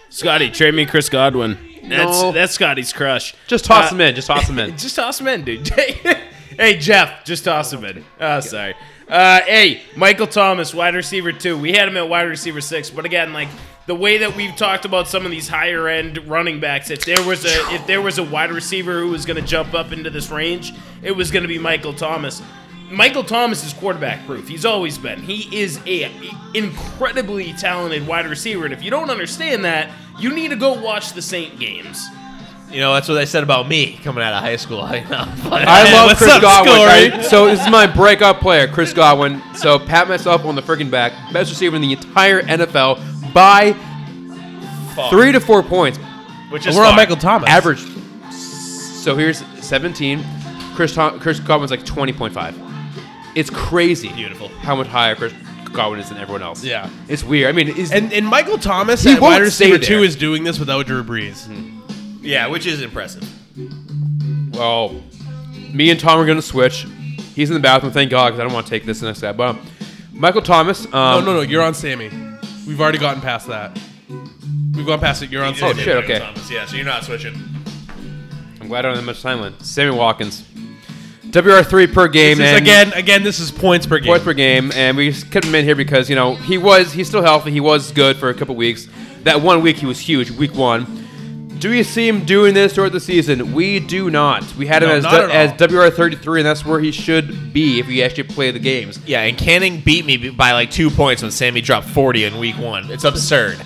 Scotty, 0.08 0.50
trade 0.50 0.72
me 0.74 0.86
Chris 0.86 1.10
Godwin. 1.10 1.58
That's 1.82 2.22
No. 2.22 2.32
that's 2.32 2.54
Scotty's 2.54 2.92
crush. 2.94 3.34
Just 3.46 3.66
toss 3.66 3.90
Uh, 3.90 3.94
him 3.96 4.00
in. 4.00 4.14
Just 4.14 4.28
toss 4.28 4.48
him 4.48 4.58
in. 4.58 4.70
Just 4.78 4.96
toss 4.96 5.20
him 5.20 5.26
in, 5.28 5.44
dude. 5.44 5.68
hey, 6.56 6.78
Jeff, 6.78 7.24
just 7.24 7.44
toss 7.44 7.72
him 7.72 7.84
in. 7.84 8.04
Oh, 8.20 8.40
sorry. 8.40 8.74
Uh, 9.08 9.40
hey, 9.42 9.82
Michael 9.96 10.26
Thomas, 10.26 10.74
wide 10.74 10.94
receiver 10.94 11.32
two. 11.32 11.58
We 11.58 11.72
had 11.72 11.88
him 11.88 11.96
at 11.96 12.08
wide 12.08 12.22
receiver 12.22 12.60
six, 12.60 12.90
but 12.90 13.04
again, 13.04 13.32
like 13.32 13.48
the 13.86 13.94
way 13.94 14.18
that 14.18 14.36
we've 14.36 14.54
talked 14.54 14.84
about 14.84 15.08
some 15.08 15.24
of 15.24 15.30
these 15.30 15.48
higher 15.48 15.88
end 15.88 16.18
running 16.28 16.60
backs, 16.60 16.90
if 16.90 17.04
there 17.04 17.22
was 17.26 17.44
a 17.44 17.74
if 17.74 17.86
there 17.86 18.00
was 18.00 18.18
a 18.18 18.22
wide 18.22 18.52
receiver 18.52 19.00
who 19.00 19.08
was 19.08 19.26
going 19.26 19.40
to 19.40 19.46
jump 19.46 19.74
up 19.74 19.92
into 19.92 20.08
this 20.08 20.30
range, 20.30 20.72
it 21.02 21.12
was 21.12 21.30
going 21.30 21.42
to 21.42 21.48
be 21.48 21.58
Michael 21.58 21.92
Thomas. 21.92 22.42
Michael 22.90 23.24
Thomas 23.24 23.64
is 23.64 23.72
quarterback 23.72 24.24
proof. 24.26 24.46
He's 24.46 24.66
always 24.66 24.98
been. 24.98 25.22
He 25.22 25.48
is 25.58 25.80
a 25.86 26.10
incredibly 26.54 27.54
talented 27.54 28.06
wide 28.06 28.26
receiver, 28.26 28.64
and 28.64 28.72
if 28.72 28.82
you 28.82 28.90
don't 28.90 29.10
understand 29.10 29.64
that, 29.64 29.90
you 30.18 30.32
need 30.34 30.48
to 30.48 30.56
go 30.56 30.80
watch 30.80 31.12
the 31.12 31.22
Saint 31.22 31.58
games. 31.58 32.06
You 32.72 32.80
know, 32.80 32.94
that's 32.94 33.06
what 33.08 33.14
they 33.14 33.26
said 33.26 33.42
about 33.42 33.68
me 33.68 33.98
coming 34.02 34.24
out 34.24 34.32
of 34.32 34.42
high 34.42 34.56
school. 34.56 34.80
I 34.82 35.00
know. 35.00 35.28
I 35.50 35.84
Hey, 35.86 35.92
love 36.06 36.16
Chris 36.16 36.30
up, 36.30 36.40
Godwin. 36.42 36.74
Scory? 36.74 37.12
I- 37.12 37.22
so 37.22 37.46
this 37.46 37.60
is 37.60 37.70
my 37.70 37.86
breakout 37.86 38.40
player, 38.40 38.66
Chris 38.66 38.92
Godwin. 38.92 39.42
So 39.54 39.78
pat 39.78 40.08
myself 40.08 40.44
on 40.44 40.54
the 40.54 40.62
freaking 40.62 40.90
back. 40.90 41.12
Best 41.32 41.50
receiver 41.50 41.76
in 41.76 41.82
the 41.82 41.92
entire 41.92 42.42
NFL 42.42 43.32
by 43.34 43.72
three 45.10 45.32
to 45.32 45.40
four 45.40 45.62
points. 45.62 45.98
which 46.50 46.66
is 46.66 46.74
We're 46.76 46.84
on. 46.86 46.96
Michael 46.96 47.16
Thomas. 47.16 47.48
Average. 47.48 47.80
So 48.32 49.16
here's 49.16 49.38
17. 49.64 50.24
Chris 50.74 50.94
Tom- 50.94 51.18
Chris 51.20 51.40
Godwin's 51.40 51.70
like 51.70 51.84
20.5. 51.84 52.54
It's 53.34 53.50
crazy. 53.50 54.12
Beautiful. 54.12 54.48
How 54.48 54.74
much 54.76 54.86
higher 54.86 55.14
Chris 55.14 55.32
Godwin 55.72 56.00
is 56.00 56.08
than 56.10 56.18
everyone 56.18 56.42
else. 56.42 56.62
Yeah. 56.62 56.88
It's 57.08 57.24
weird. 57.24 57.48
I 57.48 57.52
mean, 57.52 57.68
is 57.68 57.90
And 57.92 58.12
and 58.12 58.26
Michael 58.26 58.58
Thomas 58.58 59.02
He 59.02 59.12
at 59.12 59.20
won't 59.20 59.32
wide 59.32 59.40
receiver 59.42 59.78
two 59.78 59.96
there. 59.96 60.04
is 60.04 60.16
doing 60.16 60.44
this 60.44 60.58
without 60.58 60.84
Drew 60.86 61.02
Brees. 61.02 61.46
Mm-hmm. 61.48 61.71
Yeah, 62.22 62.46
which 62.46 62.66
is 62.66 62.80
impressive. 62.82 63.22
well, 64.54 65.02
me 65.72 65.90
and 65.90 65.98
Tom 65.98 66.18
are 66.20 66.26
gonna 66.26 66.42
switch. 66.42 66.86
He's 67.34 67.50
in 67.50 67.54
the 67.54 67.60
bathroom. 67.60 67.92
Thank 67.92 68.10
God, 68.10 68.26
because 68.28 68.40
I 68.40 68.44
don't 68.44 68.52
want 68.52 68.66
to 68.66 68.70
take 68.70 68.84
this 68.84 69.00
next 69.02 69.20
guy. 69.22 69.32
But 69.32 69.50
um, 69.56 69.66
Michael 70.12 70.42
Thomas. 70.42 70.84
Um, 70.86 70.92
No, 70.92 71.20
no, 71.20 71.34
no. 71.34 71.40
You're 71.40 71.62
on 71.62 71.74
Sammy. 71.74 72.10
We've 72.66 72.80
already 72.80 72.98
gotten 72.98 73.22
past 73.22 73.48
that. 73.48 73.78
We've 74.74 74.86
gone 74.86 75.00
past 75.00 75.22
it. 75.22 75.30
You're 75.30 75.44
on 75.44 75.54
You 75.54 75.60
Sammy. 75.60 75.72
just 75.74 75.84
shit, 75.84 75.96
okay. 76.04 76.18
Thomas. 76.18 76.50
Yeah, 76.50 76.66
so 76.66 76.76
you're 76.76 76.84
not 76.84 77.04
switching. 77.04 77.34
I'm 78.60 78.68
glad 78.68 78.84
I 78.84 78.88
don't 78.88 78.96
have 78.96 79.04
much 79.04 79.22
time 79.22 79.40
left. 79.40 79.64
Sammy 79.64 79.90
Watkins. 79.96 80.42
WR3 81.30 81.92
per 81.94 82.08
game. 82.08 82.36
This 82.38 82.46
is, 82.46 82.52
and 82.56 82.62
again, 82.62 82.92
again, 82.92 83.22
this 83.22 83.40
is 83.40 83.50
points 83.50 83.86
per 83.86 83.98
game. 83.98 84.08
points 84.08 84.24
per 84.24 84.34
game, 84.34 84.70
and 84.74 84.96
we 84.96 85.10
just 85.10 85.30
kept 85.30 85.46
him 85.46 85.54
in 85.54 85.64
here 85.64 85.74
because 85.74 86.10
you 86.10 86.14
know 86.16 86.34
he 86.34 86.58
was 86.58 86.92
he's 86.92 87.08
still 87.08 87.22
healthy. 87.22 87.50
He 87.50 87.60
was 87.60 87.90
good 87.92 88.16
for 88.18 88.28
a 88.28 88.34
couple 88.34 88.54
weeks. 88.54 88.86
That 89.22 89.40
one 89.40 89.62
week 89.62 89.76
he 89.76 89.86
was 89.86 89.98
huge. 89.98 90.30
Week 90.30 90.54
one. 90.54 91.01
Do 91.62 91.70
we 91.70 91.84
see 91.84 92.08
him 92.08 92.24
doing 92.24 92.54
this 92.54 92.74
throughout 92.74 92.90
the 92.90 92.98
season? 92.98 93.52
We 93.52 93.78
do 93.78 94.10
not. 94.10 94.42
We 94.56 94.66
had 94.66 94.82
him 94.82 94.88
No, 94.88 94.96
as 94.96 95.04
not 95.04 95.30
at 95.30 95.30
as. 95.30 95.52
WR33, 95.70 96.38
and 96.38 96.44
that's 96.44 96.66
where 96.66 96.80
he 96.80 96.90
should 96.90 97.52
be 97.52 97.78
if 97.78 97.86
he 97.86 98.02
actually 98.02 98.24
play 98.24 98.50
the 98.50 98.58
games. 98.58 98.98
Yeah, 99.06 99.20
and 99.20 99.38
Canning 99.38 99.78
beat 99.78 100.04
me 100.04 100.30
by 100.30 100.50
like 100.54 100.72
two 100.72 100.90
points 100.90 101.22
when 101.22 101.30
Sammy 101.30 101.60
dropped 101.60 101.86
40 101.86 102.24
in 102.24 102.38
week 102.40 102.58
one. 102.58 102.90
It's 102.90 103.04
absurd. 103.04 103.58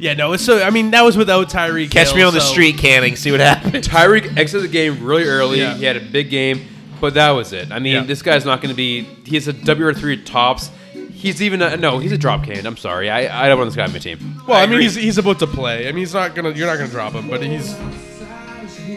Yeah, 0.00 0.14
no. 0.14 0.32
It's 0.32 0.44
so. 0.44 0.64
I 0.64 0.70
mean, 0.70 0.90
that 0.90 1.02
was 1.02 1.16
without 1.16 1.48
Tyreek. 1.48 1.92
Catch 1.92 2.08
Hill, 2.08 2.16
me 2.16 2.22
on 2.24 2.34
the 2.34 2.40
street, 2.40 2.76
Canning. 2.76 3.14
See 3.14 3.30
what 3.30 3.38
happens. 3.38 3.86
Tyreek 3.88 4.36
exited 4.36 4.68
the 4.68 4.72
game 4.72 5.04
really 5.04 5.22
early. 5.22 5.60
Yeah. 5.60 5.76
He 5.76 5.84
had 5.84 5.96
a 5.96 6.00
big 6.00 6.30
game, 6.30 6.66
but 7.00 7.14
that 7.14 7.30
was 7.30 7.52
it. 7.52 7.70
I 7.70 7.78
mean, 7.78 7.92
Yeah. 7.94 8.02
this 8.02 8.20
guy's 8.20 8.44
not 8.44 8.62
going 8.62 8.70
to 8.70 8.76
be. 8.76 9.02
He's 9.24 9.46
a 9.46 9.52
WR3 9.52 10.24
tops. 10.24 10.72
He's 11.14 11.40
even 11.40 11.62
a, 11.62 11.76
no. 11.76 11.98
He's 11.98 12.12
a 12.12 12.18
drop 12.18 12.40
candidate. 12.42 12.66
I'm 12.66 12.76
sorry. 12.76 13.08
I, 13.08 13.44
I 13.44 13.48
don't 13.48 13.56
want 13.58 13.68
this 13.68 13.76
guy 13.76 13.84
on 13.84 13.92
my 13.92 13.98
team. 13.98 14.42
Well, 14.46 14.58
I, 14.58 14.62
I 14.62 14.66
mean, 14.66 14.74
agree. 14.74 14.84
he's 14.84 14.94
he's 14.94 15.18
about 15.18 15.38
to 15.38 15.46
play. 15.46 15.88
I 15.88 15.92
mean, 15.92 15.98
he's 16.00 16.12
not 16.14 16.34
gonna. 16.34 16.50
You're 16.50 16.66
not 16.66 16.76
gonna 16.76 16.90
drop 16.90 17.12
him, 17.14 17.28
but 17.28 17.42
he's. 17.42 17.74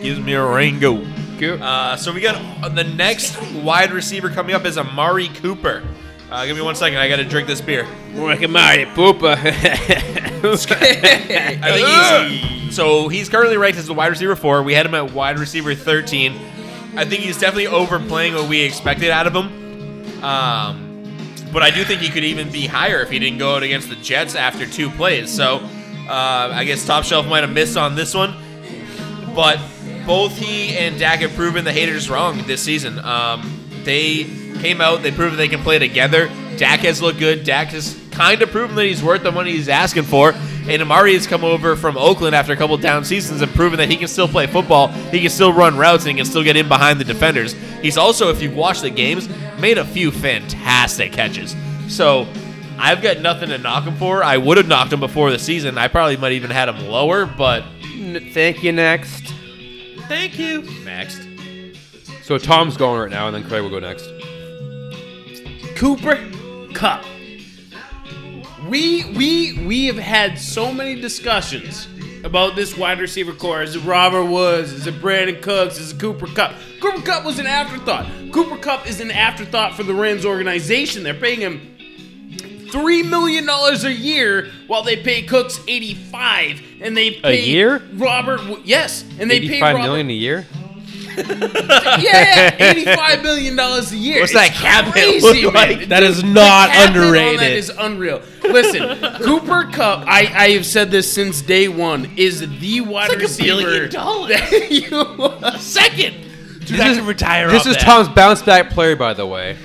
Gives 0.01 0.19
me 0.19 0.33
a 0.33 0.45
Rango. 0.45 1.01
you. 1.39 1.53
Uh, 1.53 1.95
so 1.95 2.11
we 2.13 2.19
got 2.21 2.35
uh, 2.63 2.69
the 2.69 2.83
next 2.83 3.39
wide 3.53 3.91
receiver 3.91 4.29
coming 4.29 4.53
up 4.55 4.65
is 4.65 4.77
Amari 4.77 5.29
Cooper. 5.29 5.83
Uh, 6.29 6.45
give 6.45 6.57
me 6.57 6.61
one 6.61 6.75
second. 6.75 6.97
I 6.97 7.07
got 7.07 7.15
to 7.17 7.23
drink 7.23 7.47
this 7.47 7.61
beer. 7.61 7.87
More 8.13 8.27
like 8.27 8.41
a 8.41 8.47
Mario 8.49 8.85
Poopa. 8.87 9.37
I 10.41 11.71
think 11.71 11.87
he's 11.87 12.75
so 12.75 13.07
he's 13.07 13.29
currently 13.29 13.57
ranked 13.57 13.79
as 13.79 13.87
the 13.87 13.93
wide 13.93 14.07
receiver 14.07 14.35
four. 14.35 14.61
We 14.63 14.73
had 14.73 14.85
him 14.85 14.93
at 14.93 15.13
wide 15.13 15.39
receiver 15.39 15.73
thirteen. 15.73 16.33
I 16.95 17.05
think 17.05 17.21
he's 17.21 17.39
definitely 17.39 17.67
overplaying 17.67 18.33
what 18.33 18.49
we 18.49 18.61
expected 18.61 19.09
out 19.09 19.27
of 19.27 19.33
him. 19.35 20.23
Um, 20.23 20.86
but 21.51 21.63
I 21.63 21.71
do 21.71 21.83
think 21.83 22.01
he 22.01 22.09
could 22.09 22.23
even 22.23 22.51
be 22.51 22.67
higher 22.67 23.01
if 23.01 23.09
he 23.09 23.19
didn't 23.19 23.39
go 23.39 23.55
out 23.55 23.63
against 23.63 23.89
the 23.89 23.95
Jets 23.95 24.35
after 24.35 24.65
two 24.65 24.89
plays. 24.89 25.33
So 25.33 25.57
uh, 25.57 26.51
I 26.53 26.63
guess 26.63 26.85
top 26.85 27.03
shelf 27.03 27.27
might 27.27 27.41
have 27.41 27.51
missed 27.51 27.77
on 27.77 27.95
this 27.95 28.13
one. 28.13 28.35
But 29.35 29.59
both 30.05 30.37
he 30.37 30.77
and 30.77 30.97
Dak 30.97 31.19
have 31.19 31.33
proven 31.33 31.65
the 31.65 31.73
haters 31.73 32.09
wrong 32.09 32.41
this 32.47 32.63
season. 32.63 32.99
Um, 32.99 33.63
they 33.83 34.23
came 34.59 34.81
out, 34.81 35.03
they 35.03 35.11
proved 35.11 35.37
they 35.37 35.47
can 35.47 35.61
play 35.61 35.79
together. 35.79 36.29
Dak 36.57 36.79
has 36.79 37.01
looked 37.01 37.19
good. 37.19 37.43
Dak 37.43 37.67
has 37.69 37.99
kind 38.11 38.41
of 38.41 38.49
proven 38.51 38.75
that 38.75 38.85
he's 38.85 39.03
worth 39.03 39.23
the 39.23 39.31
money 39.31 39.51
he's 39.51 39.69
asking 39.69 40.03
for. 40.03 40.33
And 40.67 40.81
Amari 40.81 41.13
has 41.13 41.25
come 41.27 41.43
over 41.43 41.75
from 41.75 41.97
Oakland 41.97 42.35
after 42.35 42.51
a 42.51 42.55
couple 42.57 42.75
down 42.77 43.05
seasons 43.05 43.41
and 43.41 43.49
proven 43.53 43.77
that 43.79 43.89
he 43.89 43.95
can 43.95 44.07
still 44.07 44.27
play 44.27 44.47
football. 44.47 44.87
He 44.87 45.21
can 45.21 45.29
still 45.29 45.53
run 45.53 45.77
routes 45.77 46.03
and 46.05 46.11
he 46.11 46.17
can 46.17 46.25
still 46.25 46.43
get 46.43 46.57
in 46.57 46.67
behind 46.67 46.99
the 46.99 47.05
defenders. 47.05 47.53
He's 47.81 47.97
also, 47.97 48.29
if 48.29 48.41
you've 48.41 48.55
watched 48.55 48.81
the 48.81 48.89
games, 48.89 49.29
made 49.59 49.77
a 49.77 49.85
few 49.85 50.11
fantastic 50.11 51.13
catches. 51.13 51.55
So 51.87 52.27
I've 52.77 53.01
got 53.01 53.21
nothing 53.21 53.47
to 53.49 53.57
knock 53.57 53.85
him 53.85 53.95
for. 53.95 54.23
I 54.23 54.35
would 54.37 54.57
have 54.57 54.67
knocked 54.67 54.91
him 54.91 54.99
before 54.99 55.31
the 55.31 55.39
season. 55.39 55.77
I 55.77 55.87
probably 55.87 56.17
might 56.17 56.33
even 56.33 56.51
had 56.51 56.67
him 56.67 56.87
lower, 56.87 57.25
but 57.25 57.63
N- 57.83 58.29
Thank 58.33 58.61
you. 58.63 58.71
Next. 58.73 59.33
thank 60.07 60.37
you. 60.37 60.61
Next. 60.83 61.21
So 62.23 62.37
Tom's 62.37 62.75
going 62.77 62.99
right 62.99 63.09
now, 63.09 63.27
and 63.27 63.35
then 63.35 63.43
Craig 63.45 63.61
will 63.63 63.69
go 63.69 63.79
next. 63.79 64.05
Cooper 65.75 66.17
Kupp. 66.73 67.03
We 68.67 69.05
we 69.05 69.65
we 69.65 69.85
have 69.85 69.97
had 69.97 70.37
so 70.37 70.73
many 70.73 70.99
discussions 70.99 71.87
about 72.23 72.55
this 72.55 72.77
wide 72.77 72.99
receiver 72.99 73.31
core. 73.31 73.61
Is 73.61 73.75
it 73.75 73.79
Robert 73.81 74.25
Woods? 74.25 74.73
Is 74.73 74.87
it 74.87 74.95
Brandin 74.95 75.41
Cooks? 75.41 75.79
Is 75.79 75.93
it 75.93 75.99
Cooper 75.99 76.27
Kupp? 76.27 76.53
Cooper 76.81 77.01
Kupp 77.01 77.23
was 77.23 77.39
an 77.39 77.47
afterthought. 77.47 78.05
Cooper 78.33 78.57
Kupp 78.57 78.85
is 78.87 78.99
an 78.99 79.11
afterthought 79.11 79.75
for 79.75 79.83
the 79.83 79.93
Rams 79.93 80.25
organization. 80.25 81.03
They're 81.03 81.13
paying 81.13 81.39
him 81.39 82.67
three 82.69 83.03
million 83.03 83.45
dollars 83.45 83.85
a 83.85 83.93
year 83.93 84.51
while 84.67 84.83
they 84.83 84.97
pay 85.01 85.23
Cooks 85.23 85.61
eighty-five, 85.67 86.61
and 86.81 86.97
they 86.97 87.11
pay 87.11 87.45
year? 87.45 87.81
Robert. 87.93 88.41
Yes, 88.65 89.05
and 89.19 89.31
they 89.31 89.47
pay 89.47 89.61
Robert, 89.61 89.83
million 89.83 90.09
a 90.09 90.13
year. 90.13 90.45
Yeah, 91.97 92.55
yeah, 92.59 92.69
eighty-five 92.71 93.23
million 93.23 93.55
dollars 93.55 93.91
a 93.91 93.97
year. 93.97 94.19
What's 94.21 94.33
It's 94.33 94.39
that 94.39 94.53
cap 94.53 94.91
crazy, 94.91 95.43
look 95.43 95.53
man. 95.53 95.77
like? 95.79 95.89
That 95.89 96.03
is 96.03 96.23
not 96.23 96.69
cap 96.69 96.89
hit 96.89 96.97
on 96.97 97.03
underrated. 97.03 97.39
That 97.39 97.51
is 97.51 97.69
unreal. 97.69 98.21
Listen, 98.43 98.99
Cooper 99.23 99.65
Kupp. 99.71 100.05
I, 100.07 100.19
I 100.33 100.49
have 100.51 100.65
said 100.65 100.91
this 100.91 101.11
since 101.11 101.41
day 101.41 101.67
one. 101.67 102.11
Is 102.17 102.41
the 102.59 102.81
wide 102.81 103.09
like 103.09 103.17
a 103.17 103.21
receiver 103.21 103.61
billion 103.63 103.89
dollars. 103.91 104.29
that 104.39 104.71
you 105.53 105.59
second? 105.59 106.15
Dude, 106.65 106.79
I 106.79 106.93
can 106.95 107.05
retire 107.05 107.49
This 107.49 107.65
is 107.65 107.75
that. 107.77 107.83
Tom's 107.83 108.09
bounce 108.09 108.41
back 108.41 108.69
player, 108.71 108.95
by 108.95 109.13
the 109.13 109.25
way. 109.25 109.57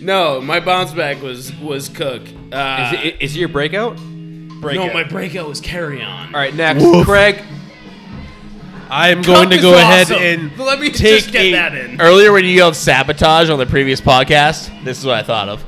No, 0.00 0.40
my 0.40 0.60
bounce 0.60 0.92
back 0.92 1.22
was 1.22 1.52
was 1.56 1.88
Cook. 1.88 2.22
Uh, 2.52 2.92
Is, 2.94 3.04
it, 3.04 3.22
is 3.22 3.36
it 3.36 3.38
your 3.40 3.48
breakout? 3.48 3.98
no, 3.98 4.92
my 4.92 5.02
breakout 5.04 5.48
was 5.48 5.60
Kerryon. 5.60 6.26
All 6.26 6.32
right, 6.32 6.54
next, 6.54 6.84
Craig. 7.04 7.42
I 8.92 9.08
am 9.08 9.22
going 9.22 9.48
to 9.50 9.58
go 9.58 9.74
ahead 9.74 10.12
awesome. 10.12 10.22
and 10.22 10.58
Let 10.58 10.78
me 10.78 10.90
take 10.90 11.22
just 11.22 11.32
get 11.32 11.40
a- 11.46 11.52
that 11.52 11.74
in. 11.74 12.00
Earlier, 12.00 12.30
when 12.32 12.44
you 12.44 12.50
yelled 12.50 12.76
sabotage 12.76 13.48
on 13.48 13.58
the 13.58 13.64
previous 13.66 14.00
podcast, 14.02 14.84
this 14.84 14.98
is 14.98 15.06
what 15.06 15.14
I 15.16 15.22
thought 15.22 15.48
of. 15.48 15.64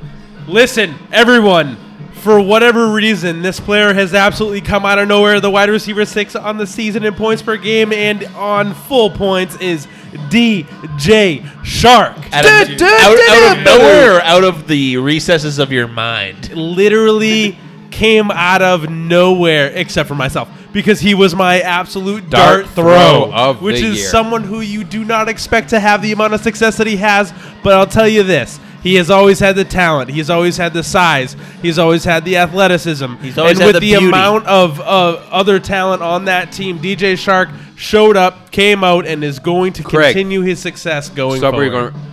Listen, 0.47 0.93
everyone. 1.11 1.77
For 2.13 2.39
whatever 2.41 2.91
reason, 2.91 3.43
this 3.43 3.59
player 3.59 3.93
has 3.93 4.15
absolutely 4.15 4.61
come 4.61 4.83
out 4.83 4.97
of 4.97 5.07
nowhere. 5.07 5.39
The 5.39 5.51
wide 5.51 5.69
receiver 5.69 6.05
six 6.05 6.35
on 6.35 6.57
the 6.57 6.65
season 6.65 7.03
in 7.05 7.13
points 7.13 7.43
per 7.43 7.55
game 7.55 7.93
and 7.93 8.23
on 8.35 8.73
full 8.73 9.11
points 9.11 9.55
is 9.59 9.85
DJ 10.29 11.41
Chark. 11.63 12.17
Out 12.33 12.45
of, 12.45 12.81
out, 12.81 13.19
out 13.29 13.57
of 13.57 13.63
nowhere 13.63 14.21
out 14.23 14.43
of 14.43 14.67
the 14.67 14.97
recesses 14.97 15.59
of 15.59 15.71
your 15.71 15.87
mind? 15.87 16.51
Literally 16.55 17.57
came 17.91 18.31
out 18.31 18.63
of 18.63 18.89
nowhere, 18.89 19.67
except 19.75 20.07
for 20.07 20.15
myself, 20.15 20.49
because 20.75 20.99
he 20.99 21.15
was 21.15 21.33
my 21.33 21.61
absolute 21.61 22.29
Dart 22.29 22.65
dart, 22.65 22.75
throw 22.75 22.83
throw, 22.83 23.33
of 23.33 23.61
which 23.61 23.79
the 23.79 23.87
is 23.87 23.99
year. 23.99 24.09
someone 24.09 24.43
who 24.43 24.59
you 24.59 24.83
do 24.83 25.05
not 25.05 25.29
expect 25.29 25.69
to 25.69 25.79
have 25.79 26.01
the 26.01 26.11
amount 26.11 26.33
of 26.33 26.41
success 26.41 26.75
that 26.77 26.85
he 26.85 26.97
has. 26.97 27.33
But 27.63 27.73
I'll 27.75 27.87
tell 27.87 28.09
you 28.09 28.23
this. 28.23 28.59
He 28.83 28.95
has 28.95 29.09
always 29.09 29.39
had 29.39 29.55
the 29.55 29.63
talent. 29.63 30.11
He's 30.11 30.29
always 30.29 30.57
had 30.57 30.73
the 30.73 30.83
size. 30.83 31.37
He's 31.61 31.79
always 31.79 32.03
had 32.03 32.25
the 32.25 32.35
athleticism. 32.37 33.15
He's 33.15 33.37
always 33.37 33.57
and 33.57 33.65
had 33.65 33.75
with 33.75 33.81
the 33.81 33.95
the, 33.95 34.05
amount 34.05 34.47
of 34.47 34.81
uh, 34.81 34.83
other 35.31 35.59
talent 35.61 36.03
on 36.03 36.25
that 36.25 36.51
team, 36.51 36.77
DJ 36.79 37.13
Chark 37.13 37.57
showed 37.77 38.17
up, 38.17 38.51
came 38.51 38.83
out, 38.83 39.07
and 39.07 39.23
is 39.23 39.39
going 39.39 39.71
to 39.73 39.83
Craig. 39.83 40.13
continue 40.13 40.41
his 40.41 40.59
success 40.59 41.07
going 41.09 41.39
So 41.39 41.51
where, 41.51 41.71
forward. 41.71 41.93
going, 41.93 42.03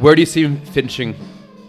where 0.00 0.14
do 0.14 0.20
you 0.20 0.26
see 0.26 0.42
him 0.44 0.60
finishing 0.60 1.16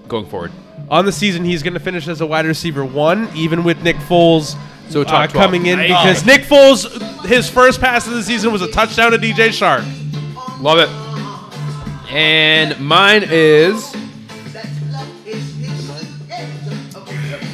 going 0.09 0.25
forward? 0.25 0.51
On 0.91 1.05
the 1.05 1.13
season, 1.13 1.45
he's 1.45 1.63
going 1.63 1.73
to 1.75 1.79
finish 1.79 2.09
as 2.09 2.19
a 2.19 2.27
wide 2.27 2.45
receiver 2.45 2.83
one, 2.83 3.29
even 3.35 3.63
with 3.63 3.81
Nick 3.83 3.95
Foles 3.95 4.55
So 4.89 5.01
uh, 5.01 5.05
top 5.05 5.31
12. 5.31 5.33
coming 5.33 5.65
in 5.65 5.79
because 5.79 6.25
Nick 6.25 6.41
Foles, 6.41 7.25
his 7.25 7.49
first 7.49 7.81
pass 7.81 8.07
of 8.07 8.13
the 8.13 8.23
season 8.23 8.51
was 8.51 8.61
a 8.61 8.71
touchdown 8.71 9.11
to 9.11 9.17
DJ 9.17 9.49
Chark. 9.49 9.83
Love 10.61 10.79
it. 10.79 10.89
And 12.11 12.79
mine 12.79 13.23
is 13.25 13.95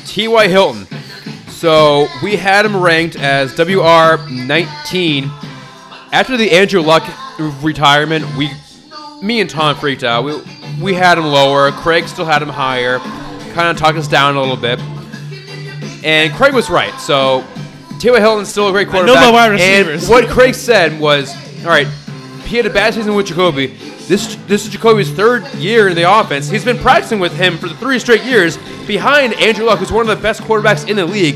T.Y. 0.05 0.47
Hilton. 0.49 0.85
So 1.47 2.07
we 2.21 2.35
had 2.35 2.65
him 2.65 2.75
ranked 2.75 3.15
as 3.15 3.57
WR 3.57 4.17
19. 4.29 5.31
After 6.11 6.35
the 6.35 6.51
Andrew 6.51 6.81
Luck 6.81 7.03
retirement, 7.61 8.25
we, 8.35 8.49
me 9.23 9.39
and 9.39 9.49
Tom 9.49 9.75
freaked 9.75 10.03
out. 10.03 10.25
We, 10.25 10.41
we 10.81 10.93
had 10.93 11.17
him 11.17 11.25
lower. 11.25 11.71
Craig 11.71 12.07
still 12.07 12.25
had 12.25 12.41
him 12.41 12.49
higher. 12.49 12.99
Kind 13.53 13.69
of 13.69 13.77
talked 13.77 13.97
us 13.97 14.07
down 14.07 14.35
a 14.35 14.39
little 14.39 14.57
bit. 14.57 14.79
And 16.03 16.33
Craig 16.33 16.53
was 16.53 16.69
right. 16.69 16.93
So 16.99 17.45
T.Y. 17.99 18.19
Hilton's 18.19 18.49
still 18.49 18.67
a 18.67 18.71
great 18.71 18.87
know 18.87 18.93
quarterback. 18.93 19.21
my 19.21 19.31
wide 19.31 19.51
receivers. 19.51 20.03
and 20.03 20.09
what 20.09 20.27
Craig 20.27 20.55
said 20.55 20.99
was, 20.99 21.33
all 21.63 21.69
right, 21.69 21.87
he 22.45 22.57
had 22.57 22.65
a 22.65 22.69
bad 22.69 22.93
season 22.93 23.13
with 23.15 23.27
Jacoby. 23.27 23.67
This 24.07 24.35
this 24.47 24.65
is 24.65 24.71
Jacoby's 24.71 25.11
third 25.11 25.47
year 25.53 25.87
in 25.87 25.95
the 25.95 26.11
offense. 26.19 26.49
He's 26.49 26.65
been 26.65 26.79
practicing 26.79 27.19
with 27.19 27.33
him 27.33 27.57
for 27.57 27.69
the 27.69 27.75
three 27.75 27.99
straight 27.99 28.23
years 28.23 28.57
behind 28.87 29.33
Andrew 29.35 29.65
Luck, 29.65 29.79
who's 29.79 29.91
one 29.91 30.09
of 30.09 30.17
the 30.17 30.21
best 30.21 30.41
quarterbacks 30.41 30.89
in 30.89 30.97
the 30.97 31.05
league. 31.05 31.35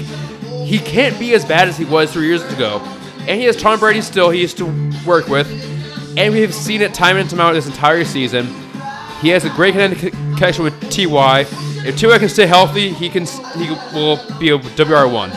He 0.66 0.80
can't 0.80 1.18
be 1.20 1.36
as 1.36 1.45
bad 1.45 1.68
as 1.70 1.78
he 1.78 1.86
was 1.86 2.11
three 2.11 2.28
years 2.28 2.43
ago. 2.51 2.82
And 3.20 3.39
he 3.39 3.45
has 3.45 3.55
Tom 3.55 3.80
Brady 3.80 4.01
still 4.01 4.30
he 4.30 4.41
used 4.41 4.57
to 4.57 4.66
work 5.05 5.28
with. 5.28 5.47
And 6.18 6.34
we've 6.34 6.53
seen 6.53 6.82
it 6.82 6.93
time 6.93 7.18
and 7.18 7.30
time 7.30 7.39
out 7.39 7.53
this 7.53 7.68
entire 7.68 8.03
season. 8.03 8.47
He 9.22 9.30
has 9.30 9.45
a 9.45 9.49
great 9.49 9.74
connection 9.74 10.63
with 10.63 10.80
Ty. 10.89 11.43
If 11.88 11.99
Ty 11.99 12.17
can 12.19 12.29
stay 12.29 12.45
healthy, 12.47 12.89
he 12.89 13.09
can 13.09 13.25
he 13.25 13.69
will 13.93 14.19
be 14.39 14.49
a 14.49 14.57
WR 14.57 15.07
one. 15.07 15.29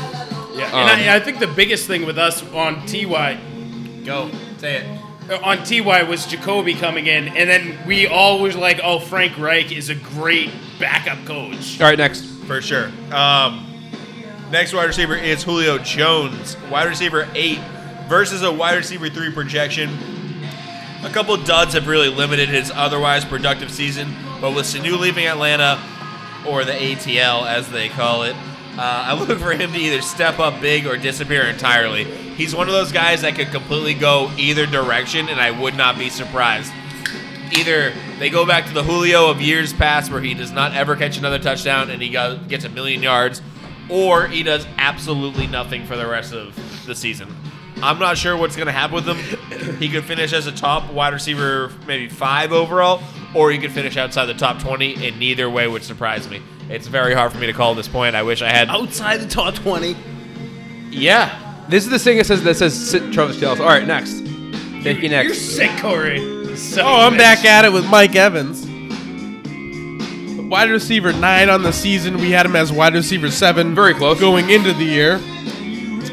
Yeah, 0.55 0.67
Um, 0.73 0.89
and 0.89 0.91
I, 1.11 1.17
I 1.17 1.21
think 1.21 1.39
the 1.39 1.47
biggest 1.47 1.87
thing 1.87 2.05
with 2.07 2.19
us 2.19 2.43
on 2.53 2.85
Ty, 2.87 3.39
Go. 4.05 4.31
Say 4.59 4.77
it. 4.79 5.31
uh, 5.31 5.39
on 5.43 5.59
Ty 5.65 6.03
was 6.05 6.27
Jacoby 6.27 6.75
coming 6.75 7.07
in, 7.07 7.29
and 7.29 7.49
then 7.49 7.79
we 7.87 8.07
all 8.07 8.41
was 8.41 8.57
like, 8.57 8.81
"Oh, 8.83 8.99
Frank 8.99 9.39
Reich 9.39 9.71
is 9.71 9.89
a 9.89 9.95
great 9.95 10.51
backup 10.81 11.25
coach." 11.27 11.81
All 11.81 11.87
right, 11.87 11.99
next. 11.99 12.25
For 12.49 12.63
sure. 12.63 12.91
Um, 13.13 13.67
next 14.51 14.73
wide 14.73 14.87
receiver 14.87 15.15
is 15.15 15.43
Julio 15.43 15.77
Jones, 15.79 16.57
wide 16.71 16.89
receiver 16.89 17.29
eight 17.35 17.61
versus 18.09 18.43
a 18.43 18.51
wide 18.51 18.77
receiver 18.77 19.11
three 19.11 19.31
projection. 19.31 19.91
A 21.05 21.11
couple 21.11 21.37
duds 21.37 21.75
have 21.75 21.87
really 21.87 22.09
limited 22.09 22.49
his 22.49 22.73
otherwise 22.75 23.25
productive 23.25 23.71
season, 23.71 24.13
but 24.41 24.55
with 24.55 24.65
Sanu 24.65 24.99
leaving 24.99 25.27
Atlanta, 25.27 25.79
or 26.49 26.65
the 26.65 26.73
ATL 26.73 27.47
as 27.47 27.69
they 27.71 27.89
call 27.89 28.23
it, 28.23 28.35
uh, 28.77 28.81
I 29.07 29.15
look 29.15 29.39
for 29.39 29.53
him 29.53 29.73
to 29.73 29.79
either 29.79 30.03
step 30.03 30.39
up 30.39 30.61
big 30.61 30.87
or 30.87 30.97
disappear 30.97 31.45
entirely. 31.45 32.05
He's 32.05 32.55
one 32.55 32.69
of 32.69 32.75
those 32.75 32.93
guys 32.93 33.23
that 33.23 33.35
could 33.35 33.49
completely 33.49 33.95
go 33.95 34.31
either 34.37 34.67
direction, 34.67 35.29
and 35.29 35.41
I 35.41 35.51
would 35.51 35.75
not 35.75 35.99
be 35.99 36.09
surprised 36.09 36.73
either 37.53 37.93
they 38.19 38.31
go 38.31 38.47
back 38.47 38.67
to 38.67 38.75
the 38.75 38.83
Julio 38.83 39.31
of 39.31 39.41
years 39.41 39.73
past 39.73 40.11
where 40.11 40.21
he 40.21 40.35
does 40.35 40.53
not 40.53 40.75
ever 40.75 40.97
catch 40.97 41.19
another 41.19 41.39
touchdown 41.39 41.91
and 41.91 42.03
he 42.03 42.09
gets 42.11 42.65
a 42.65 42.69
million 42.69 43.03
yards, 43.03 43.43
or 43.89 44.27
he 44.27 44.43
does 44.43 44.67
absolutely 44.77 45.47
nothing 45.47 45.87
for 45.87 45.97
the 45.97 46.07
rest 46.07 46.33
of 46.33 46.55
the 46.87 46.95
season. 46.95 47.35
I'm 47.83 47.99
not 47.99 48.19
sure 48.19 48.37
what's 48.37 48.57
going 48.57 48.67
to 48.67 48.73
happen 48.73 48.95
with 48.97 49.07
him. 49.07 49.77
He 49.79 49.89
could 49.89 50.05
finish 50.05 50.33
as 50.33 50.47
a 50.47 50.53
top 50.53 50.93
wide 50.93 51.13
receiver, 51.13 51.71
maybe 51.87 52.09
five 52.09 52.53
overall, 52.53 53.03
or 53.35 53.51
he 53.51 53.59
could 53.59 53.73
finish 53.73 53.97
outside 53.97 54.27
the 54.27 54.35
top 54.35 54.59
20, 54.61 55.07
and 55.07 55.19
neither 55.19 55.49
way 55.49 55.69
would 55.69 55.85
surprise 55.85 56.29
me. 56.29 56.43
It's 56.69 56.87
very 56.87 57.15
hard 57.15 57.33
for 57.33 57.39
me 57.39 57.47
to 57.47 57.53
call 57.53 57.71
at 57.73 57.77
this 57.77 57.89
point. 57.89 58.15
I 58.17 58.23
wish 58.23 58.43
I 58.43 58.49
had. 58.51 58.69
Outside 58.69 59.21
the 59.21 59.29
top 59.29 59.55
twenty. 59.55 59.97
Yeah. 60.91 61.65
This 61.69 61.85
is 61.85 61.91
the 61.91 61.99
thing 61.99 62.19
that 62.19 62.25
says 62.27 62.43
that 62.43 62.57
says 62.57 62.75
sit 62.91 63.13
Travis 63.13 63.37
Kelce. 63.37 63.61
All 63.61 63.67
right, 63.67 63.87
next. 63.87 64.13
Thank 64.83 65.03
you. 65.03 65.09
next. 65.09 65.57
You're 65.59 65.69
Next. 65.69 65.75
sick, 65.75 65.83
Corey. 65.83 66.57
Son 66.57 66.85
Oh, 66.85 66.89
of 66.89 67.01
a 67.03 67.07
I'm 67.07 67.15
bitch. 67.15 67.19
back 67.19 67.45
at 67.45 67.65
it 67.65 67.73
with 67.73 67.87
Mike 67.89 68.17
Evans. 68.17 68.67
Wide 70.49 70.71
receiver 70.71 71.13
nine 71.13 71.51
on 71.51 71.63
the 71.63 71.73
season. 71.73 72.17
We 72.19 72.31
had 72.31 72.47
him 72.47 72.57
as 72.57 72.73
wide 72.73 72.95
receiver 72.95 73.31
seven. 73.31 73.75
Very 73.75 73.95
close. 73.95 74.19
Going 74.19 74.49
into 74.51 74.73
the 74.73 74.85
year. 74.85 75.21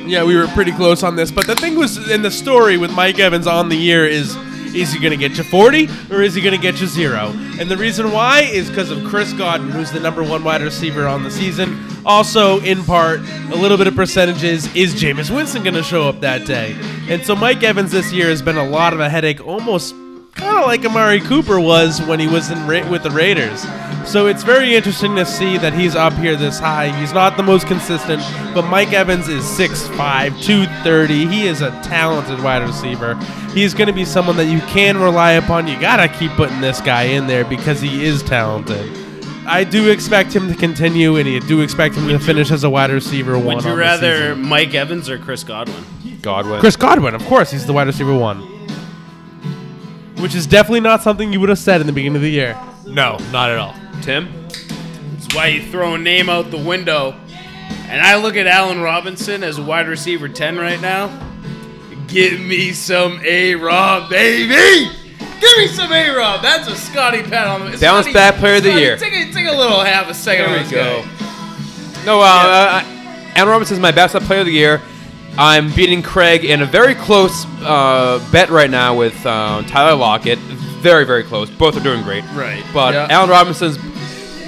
Yeah, 0.06 0.24
we 0.24 0.36
were 0.36 0.48
pretty 0.48 0.72
close 0.72 1.04
on 1.04 1.16
this. 1.16 1.32
But 1.32 1.48
the 1.48 1.56
thing 1.56 1.76
was 1.76 2.10
in 2.10 2.22
the 2.22 2.32
story 2.32 2.78
with 2.78 2.92
Mike 2.92 3.20
Evans 3.20 3.48
on 3.48 3.70
the 3.70 3.76
year 3.76 4.06
is 4.06 4.36
is 4.76 4.92
he 4.92 5.00
going 5.00 5.12
to 5.12 5.18
get 5.18 5.38
you 5.38 5.44
40 5.44 5.88
or 6.12 6.22
is 6.22 6.36
he 6.36 6.42
going 6.42 6.56
to 6.56 6.62
get 6.62 6.82
you 6.82 6.88
zero? 6.88 7.32
And 7.60 7.72
the 7.72 7.78
reason 7.78 8.12
why 8.12 8.42
is 8.42 8.70
because 8.70 8.92
of 8.92 9.04
Chris 9.06 9.32
Godwin, 9.32 9.72
who's 9.72 9.92
the 9.92 10.02
number 10.02 10.22
one 10.22 10.44
wide 10.44 10.62
receiver 10.62 11.08
on 11.08 11.24
the 11.24 11.32
season. 11.32 11.80
Also, 12.06 12.60
in 12.60 12.84
part, 12.84 13.22
a 13.22 13.56
little 13.56 13.78
bit 13.78 13.88
of 13.88 13.96
percentages 13.96 14.74
is 14.76 14.94
Jameis 14.94 15.34
Winston 15.34 15.64
going 15.64 15.76
to 15.76 15.84
show 15.84 16.10
up 16.10 16.20
that 16.20 16.46
day? 16.46 16.76
And 17.08 17.26
so 17.26 17.36
Mike 17.36 17.64
Evans 17.64 17.92
this 17.92 18.12
year 18.12 18.28
has 18.28 18.42
been 18.42 18.58
a 18.58 18.68
lot 18.68 18.94
of 18.94 19.00
a 19.00 19.10
headache, 19.10 19.46
almost 19.48 19.96
kind 20.34 20.58
of 20.58 20.66
like 20.66 20.86
Amari 20.86 21.22
Cooper 21.22 21.60
was 21.60 22.02
when 22.02 22.20
he 22.20 22.28
was 22.28 22.52
in 22.52 22.68
Ra- 22.68 22.88
with 22.90 23.04
the 23.04 23.12
Raiders. 23.12 23.66
So 24.06 24.28
it's 24.28 24.44
very 24.44 24.76
interesting 24.76 25.16
to 25.16 25.26
see 25.26 25.58
that 25.58 25.74
he's 25.74 25.96
up 25.96 26.14
here 26.14 26.36
this 26.36 26.60
high. 26.60 26.98
He's 27.00 27.12
not 27.12 27.38
the 27.38 27.44
most 27.44 27.68
consistent, 27.68 28.22
but 28.54 28.62
Mike 28.64 28.94
Evans 28.94 29.28
is 29.28 29.44
6'5", 29.44 30.42
230. 30.42 31.26
He 31.26 31.48
is 31.48 31.62
a 31.62 31.72
talented 31.82 32.42
wide 32.42 32.62
receiver. 32.62 33.16
He's 33.54 33.74
going 33.74 33.88
to 33.88 33.94
be 33.94 34.06
someone 34.06 34.38
that 34.38 34.46
you 34.46 34.60
can 34.62 34.98
rely 34.98 35.32
upon. 35.32 35.68
You 35.68 35.80
got 35.82 35.98
to 35.98 36.08
keep 36.08 36.32
putting 36.34 36.62
this 36.62 36.80
guy 36.80 37.04
in 37.04 37.28
there 37.28 37.44
because 37.44 37.82
he 37.82 38.06
is 38.06 38.24
talented. 38.24 38.90
I 39.48 39.64
do 39.64 39.90
expect 39.92 40.34
him 40.34 40.48
to 40.48 40.56
continue, 40.56 41.18
and 41.18 41.28
I 41.28 41.40
do 41.40 41.62
expect 41.62 41.96
him 41.96 42.08
to 42.08 42.20
finish 42.20 42.52
as 42.52 42.64
a 42.64 42.70
wide 42.70 42.92
receiver 42.92 43.38
one. 43.38 43.58
Would 43.58 43.66
you 43.66 43.72
on 43.72 43.78
rather. 43.78 44.36
Mike 44.36 44.74
Evans 44.74 45.10
or 45.10 45.18
Chris 45.18 45.44
Godwin? 45.44 45.84
Godwin. 46.22 46.60
Chris 46.60 46.76
Godwin? 46.76 47.16
Of 47.16 47.26
course, 47.26 47.52
he's 47.52 47.66
the 47.66 47.74
wide 47.74 47.88
receiver 47.88 48.16
one. 48.16 48.40
Which 50.18 50.36
is 50.36 50.48
definitely 50.48 50.80
not 50.80 51.04
something 51.04 51.34
you 51.34 51.40
would 51.40 51.50
have 51.50 51.60
said 51.60 51.82
in 51.82 51.88
the 51.88 51.94
beginning 51.94 52.16
of 52.16 52.22
the 52.22 52.32
year. 52.32 52.58
No, 52.86 53.18
not 53.32 53.50
at 53.50 53.58
all. 53.58 53.76
Tim. 54.02 54.32
That's 54.48 55.34
why 55.36 55.48
you 55.48 55.64
throw 55.72 55.96
a 55.96 55.98
name 55.98 56.30
out 56.30 56.52
the 56.52 56.58
window. 56.58 57.16
And 57.88 58.02
I 58.02 58.16
look 58.18 58.36
at 58.36 58.48
Allen 58.48 58.82
Robinson 58.82 59.44
as 59.44 59.60
wide 59.60 59.88
receiver 59.88 60.28
10 60.30 60.58
right 60.58 60.80
now. 60.82 61.08
Give 62.08 62.40
me 62.40 62.72
some 62.72 63.20
A 63.26 63.56
Rob, 63.56 64.10
baby! 64.10 64.90
Give 65.42 65.58
me 65.58 65.68
some 65.68 65.92
A 65.92 66.10
Rob. 66.16 66.42
That's 66.42 66.68
a 66.68 66.76
Scotty 66.76 67.24
pat 67.24 67.48
on 67.48 67.62
the 67.72 67.78
Bounce 67.78 68.06
Scotty- 68.06 68.14
back 68.14 68.36
player 68.36 68.56
of 68.58 68.64
the 68.64 68.70
Scotty, 68.70 68.82
year. 68.82 68.98
Take 68.98 69.14
a, 69.14 69.32
take 69.34 69.48
a 69.48 69.52
little 69.58 69.80
half 69.82 70.10
a 70.10 70.14
second 70.14 70.52
There 70.52 70.64
we 70.64 70.70
go. 70.72 71.02
guy. 71.02 72.06
No, 72.06 72.22
uh, 72.22 72.24
uh, 72.24 72.84
Allen 73.36 73.50
Robinson 73.50 73.76
is 73.76 73.82
my 73.82 73.92
best 73.92 74.16
player 74.26 74.40
of 74.42 74.46
the 74.46 74.52
year. 74.52 74.82
I'm 75.38 75.74
beating 75.74 76.02
Craig 76.02 76.46
in 76.46 76.62
a 76.62 76.66
very 76.66 76.96
close 76.96 77.46
uh, 77.62 78.26
bet 78.32 78.50
right 78.50 78.70
now 78.70 78.96
with 78.96 79.26
uh, 79.26 79.64
Tyler 79.64 79.96
Lockett. 79.96 80.40
Very, 80.86 81.04
very 81.04 81.24
close. 81.24 81.50
Both 81.50 81.76
are 81.78 81.80
doing 81.84 82.04
great. 82.04 82.24
Right. 82.36 82.64
But 82.72 82.94
Yeah. 82.94 83.08
Allen 83.10 83.32
Robinson's, 83.32 83.80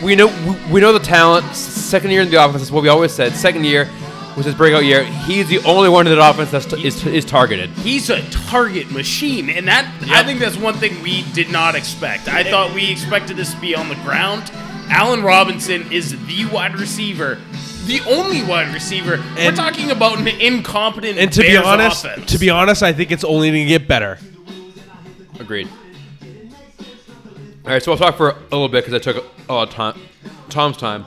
we 0.03 0.15
know 0.15 0.27
we- 0.27 0.55
we 0.73 0.79
know 0.81 0.93
the 0.93 0.99
talent. 0.99 1.55
Second 1.55 2.11
year 2.11 2.21
in 2.21 2.29
the 2.29 2.37
offense 2.43 2.61
is 2.61 2.71
what 2.71 2.83
we 2.83 2.89
always 2.89 3.11
said. 3.11 3.35
Second 3.35 3.63
year 3.65 3.89
was 4.35 4.45
his 4.45 4.53
breakout 4.53 4.85
year. 4.85 5.03
He's 5.03 5.47
the 5.47 5.57
only 5.65 5.89
one 5.89 6.05
in 6.05 6.15
that 6.15 6.23
offense 6.23 6.51
that's 6.51 6.67
t- 6.67 6.85
is, 6.85 7.03
is 7.07 7.25
targeted. 7.25 7.71
He's 7.83 8.11
a 8.11 8.21
target 8.29 8.91
machine, 8.91 9.49
and 9.49 9.67
that 9.67 9.87
I 10.11 10.21
think 10.21 10.39
that's 10.39 10.55
one 10.57 10.75
thing 10.75 11.01
we 11.01 11.23
did 11.33 11.49
not 11.51 11.73
expect. 11.73 12.27
I 12.27 12.43
thought 12.43 12.71
we 12.71 12.91
expected 12.91 13.35
this 13.35 13.51
to 13.55 13.59
be 13.59 13.73
on 13.73 13.89
the 13.89 13.95
ground. 14.05 14.51
Allen 14.91 15.23
Robinson 15.23 15.87
is 15.91 16.11
the 16.27 16.45
wide 16.45 16.79
receiver, 16.79 17.39
the 17.87 17.99
only 18.07 18.43
wide 18.43 18.71
receiver. 18.75 19.23
We're 19.37 19.53
talking 19.53 19.89
about 19.89 20.19
an 20.19 20.27
incompetent 20.27 21.17
And 21.17 21.31
to 21.33 21.41
be 21.41 21.57
honest, 21.57 22.05
offense. 22.05 22.31
to 22.31 22.37
be 22.37 22.51
honest, 22.51 22.83
I 22.83 22.93
think 22.93 23.11
it's 23.11 23.23
only 23.23 23.49
going 23.49 23.63
to 23.63 23.67
get 23.69 23.87
better. 23.87 24.19
Agreed. 25.39 25.67
All 27.67 27.73
right, 27.73 27.83
so 27.83 27.91
I'll 27.91 27.97
talk 27.97 28.15
for 28.15 28.29
a 28.29 28.33
little 28.51 28.69
bit 28.69 28.85
because 28.85 28.93
I 28.93 28.99
took 28.99 29.25
a 29.49 29.53
lot 29.53 29.67
of 29.67 29.73
time, 29.73 29.99
Tom's 30.47 30.77
time. 30.77 31.03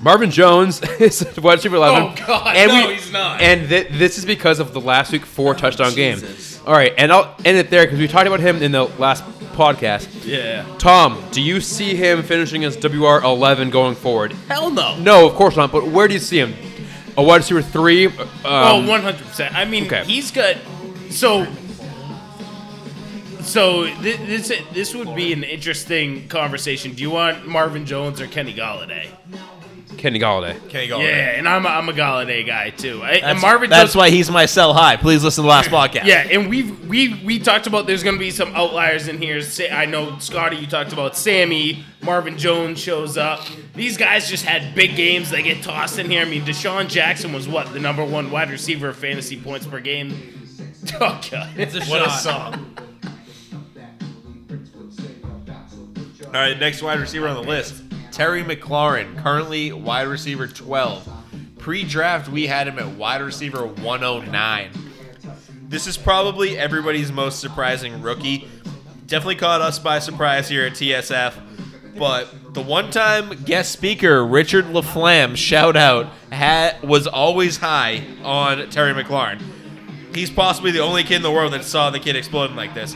Marvin 0.00 0.30
Jones 0.30 0.80
is 1.00 1.26
wide 1.36 1.54
receiver 1.54 1.74
11. 1.74 2.00
Oh, 2.00 2.14
God, 2.28 2.54
no, 2.68 2.90
he's 2.90 3.10
not. 3.10 3.40
And 3.40 3.68
th- 3.68 3.88
this 3.90 4.18
is 4.18 4.24
because 4.24 4.60
of 4.60 4.72
the 4.72 4.80
last 4.80 5.10
week 5.10 5.26
four 5.26 5.56
touchdown 5.56 5.96
game. 5.96 6.20
All 6.64 6.74
right, 6.74 6.94
and 6.96 7.10
I'll 7.10 7.34
end 7.44 7.58
it 7.58 7.70
there 7.70 7.84
because 7.84 7.98
we 7.98 8.06
talked 8.06 8.28
about 8.28 8.38
him 8.38 8.62
in 8.62 8.70
the 8.70 8.84
last 8.84 9.24
podcast. 9.54 10.24
yeah. 10.24 10.64
Tom, 10.78 11.20
do 11.32 11.42
you 11.42 11.60
see 11.60 11.96
him 11.96 12.22
finishing 12.22 12.62
as 12.62 12.76
WR 12.76 13.18
11 13.24 13.70
going 13.70 13.96
forward? 13.96 14.34
Hell 14.46 14.70
no. 14.70 14.96
No, 15.00 15.26
of 15.26 15.34
course 15.34 15.56
not. 15.56 15.72
But 15.72 15.88
where 15.88 16.06
do 16.06 16.14
you 16.14 16.20
see 16.20 16.38
him? 16.38 16.54
A 17.16 17.22
wide 17.24 17.38
receiver 17.38 17.62
three? 17.62 18.06
Um, 18.06 18.14
oh, 18.44 18.84
100%. 18.86 19.52
I 19.52 19.64
mean, 19.64 19.86
okay. 19.86 20.04
he's 20.04 20.30
got 20.30 20.54
so 21.10 21.48
so 23.42 23.84
thi- 24.00 24.16
this 24.16 24.52
this 24.72 24.94
would 24.94 25.14
be 25.14 25.32
an 25.32 25.44
interesting 25.44 26.28
conversation. 26.28 26.94
Do 26.94 27.02
you 27.02 27.10
want 27.10 27.46
Marvin 27.46 27.86
Jones 27.86 28.20
or 28.20 28.26
Kenny 28.26 28.54
Golladay? 28.54 29.08
Kenny 29.96 30.20
Golladay. 30.20 30.56
Can 30.68 30.82
you 30.82 30.88
go? 30.88 31.00
Yeah, 31.00 31.30
and 31.32 31.48
I'm 31.48 31.66
a, 31.66 31.68
I'm 31.70 31.88
a 31.88 31.92
Golladay 31.92 32.46
guy 32.46 32.70
too. 32.70 33.02
I, 33.02 33.14
and 33.14 33.22
That's, 33.24 33.42
Marvin 33.42 33.68
that's 33.68 33.82
Jones, 33.94 33.96
why 33.96 34.10
he's 34.10 34.30
my 34.30 34.46
sell 34.46 34.72
high. 34.72 34.96
Please 34.96 35.24
listen 35.24 35.42
to 35.42 35.46
the 35.46 35.48
last 35.50 35.70
podcast. 35.70 36.04
Yeah, 36.08 36.20
and 36.30 36.48
we've 36.48 36.88
we 36.88 37.20
we 37.24 37.40
talked 37.40 37.66
about 37.66 37.86
there's 37.88 38.04
going 38.04 38.14
to 38.14 38.20
be 38.20 38.30
some 38.30 38.54
outliers 38.54 39.08
in 39.08 39.18
here. 39.20 39.40
Say, 39.42 39.68
I 39.70 39.86
know 39.86 40.16
Scotty, 40.20 40.56
you 40.56 40.66
talked 40.68 40.92
about 40.92 41.16
Sammy. 41.16 41.84
Marvin 42.02 42.38
Jones 42.38 42.78
shows 42.78 43.16
up. 43.18 43.40
These 43.74 43.96
guys 43.96 44.30
just 44.30 44.44
had 44.44 44.72
big 44.76 44.94
games. 44.94 45.30
They 45.30 45.42
get 45.42 45.64
tossed 45.64 45.98
in 45.98 46.08
here. 46.08 46.22
I 46.22 46.26
mean, 46.26 46.42
DeSean 46.42 46.88
Jackson 46.88 47.32
was 47.32 47.48
what 47.48 47.72
the 47.72 47.80
number 47.80 48.04
one 48.04 48.30
wide 48.30 48.50
receiver 48.50 48.90
of 48.90 48.96
fantasy 48.96 49.38
points 49.40 49.66
per 49.66 49.80
game. 49.80 50.34
Oh 51.00 51.20
god, 51.30 51.50
It's 51.56 51.74
a 51.74 51.84
What 51.84 52.06
a 52.06 52.10
song. 52.10 52.74
All 56.28 56.34
right, 56.34 56.58
next 56.58 56.82
wide 56.82 57.00
receiver 57.00 57.26
on 57.26 57.36
the 57.36 57.48
list, 57.48 57.82
Terry 58.12 58.42
McLaurin, 58.42 59.16
currently 59.16 59.72
wide 59.72 60.08
receiver 60.08 60.46
12. 60.46 61.08
Pre-draft, 61.58 62.28
we 62.28 62.46
had 62.46 62.68
him 62.68 62.78
at 62.78 62.86
wide 62.86 63.22
receiver 63.22 63.66
109. 63.66 64.70
This 65.68 65.86
is 65.86 65.96
probably 65.96 66.58
everybody's 66.58 67.10
most 67.10 67.40
surprising 67.40 68.02
rookie. 68.02 68.46
Definitely 69.06 69.36
caught 69.36 69.62
us 69.62 69.78
by 69.78 70.00
surprise 70.00 70.50
here 70.50 70.66
at 70.66 70.72
TSF. 70.72 71.34
But 71.98 72.52
the 72.52 72.62
one-time 72.62 73.44
guest 73.44 73.72
speaker, 73.72 74.24
Richard 74.24 74.66
LaFlamme, 74.66 75.34
shout 75.34 75.76
out, 75.76 76.12
had, 76.30 76.82
was 76.82 77.06
always 77.06 77.56
high 77.56 78.04
on 78.22 78.68
Terry 78.68 78.92
McLaurin 78.92 79.42
he's 80.18 80.30
possibly 80.30 80.70
the 80.70 80.80
only 80.80 81.02
kid 81.04 81.16
in 81.16 81.22
the 81.22 81.30
world 81.30 81.52
that 81.52 81.64
saw 81.64 81.90
the 81.90 82.00
kid 82.00 82.16
exploding 82.16 82.56
like 82.56 82.74
this. 82.74 82.94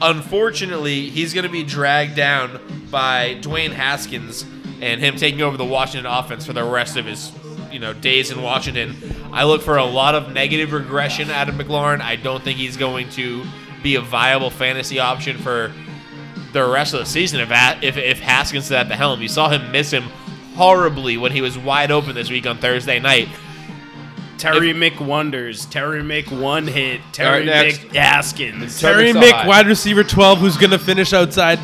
Unfortunately, 0.00 1.08
he's 1.10 1.32
going 1.32 1.44
to 1.44 1.52
be 1.52 1.62
dragged 1.62 2.14
down 2.16 2.60
by 2.90 3.36
Dwayne 3.40 3.72
Haskins 3.72 4.44
and 4.80 5.00
him 5.00 5.16
taking 5.16 5.42
over 5.42 5.56
the 5.56 5.64
Washington 5.64 6.06
offense 6.06 6.44
for 6.44 6.52
the 6.52 6.64
rest 6.64 6.96
of 6.96 7.06
his, 7.06 7.32
you 7.70 7.78
know, 7.78 7.92
days 7.92 8.30
in 8.30 8.42
Washington. 8.42 8.96
I 9.32 9.44
look 9.44 9.62
for 9.62 9.76
a 9.76 9.84
lot 9.84 10.14
of 10.14 10.32
negative 10.32 10.72
regression 10.72 11.30
out 11.30 11.48
of 11.48 11.54
McLaurin. 11.54 12.00
I 12.00 12.16
don't 12.16 12.42
think 12.42 12.58
he's 12.58 12.76
going 12.76 13.08
to 13.10 13.44
be 13.82 13.94
a 13.96 14.00
viable 14.00 14.50
fantasy 14.50 14.98
option 14.98 15.38
for 15.38 15.72
the 16.52 16.66
rest 16.66 16.94
of 16.94 17.00
the 17.00 17.06
season 17.06 17.40
if 17.40 17.50
if, 17.82 17.96
if 17.96 18.20
Haskins 18.20 18.66
is 18.66 18.72
at 18.72 18.88
the 18.88 18.96
helm. 18.96 19.20
You 19.20 19.28
saw 19.28 19.48
him 19.48 19.72
miss 19.72 19.90
him 19.90 20.04
horribly 20.54 21.16
when 21.16 21.32
he 21.32 21.40
was 21.40 21.58
wide 21.58 21.90
open 21.90 22.14
this 22.14 22.30
week 22.30 22.46
on 22.46 22.58
Thursday 22.58 22.98
night. 23.00 23.28
Terry 24.38 24.72
McWonders, 24.74 25.68
Terry 25.70 26.02
McOne 26.02 26.68
hit, 26.68 27.00
Terry 27.12 27.38
right, 27.38 27.46
next. 27.46 27.78
McHaskins. 27.80 28.80
Terry 28.80 29.12
Terry 29.12 29.26
Mick, 29.26 29.46
wide 29.46 29.66
receiver 29.66 30.04
12, 30.04 30.38
who's 30.38 30.56
going 30.56 30.70
to 30.70 30.78
finish 30.78 31.12
outside 31.12 31.58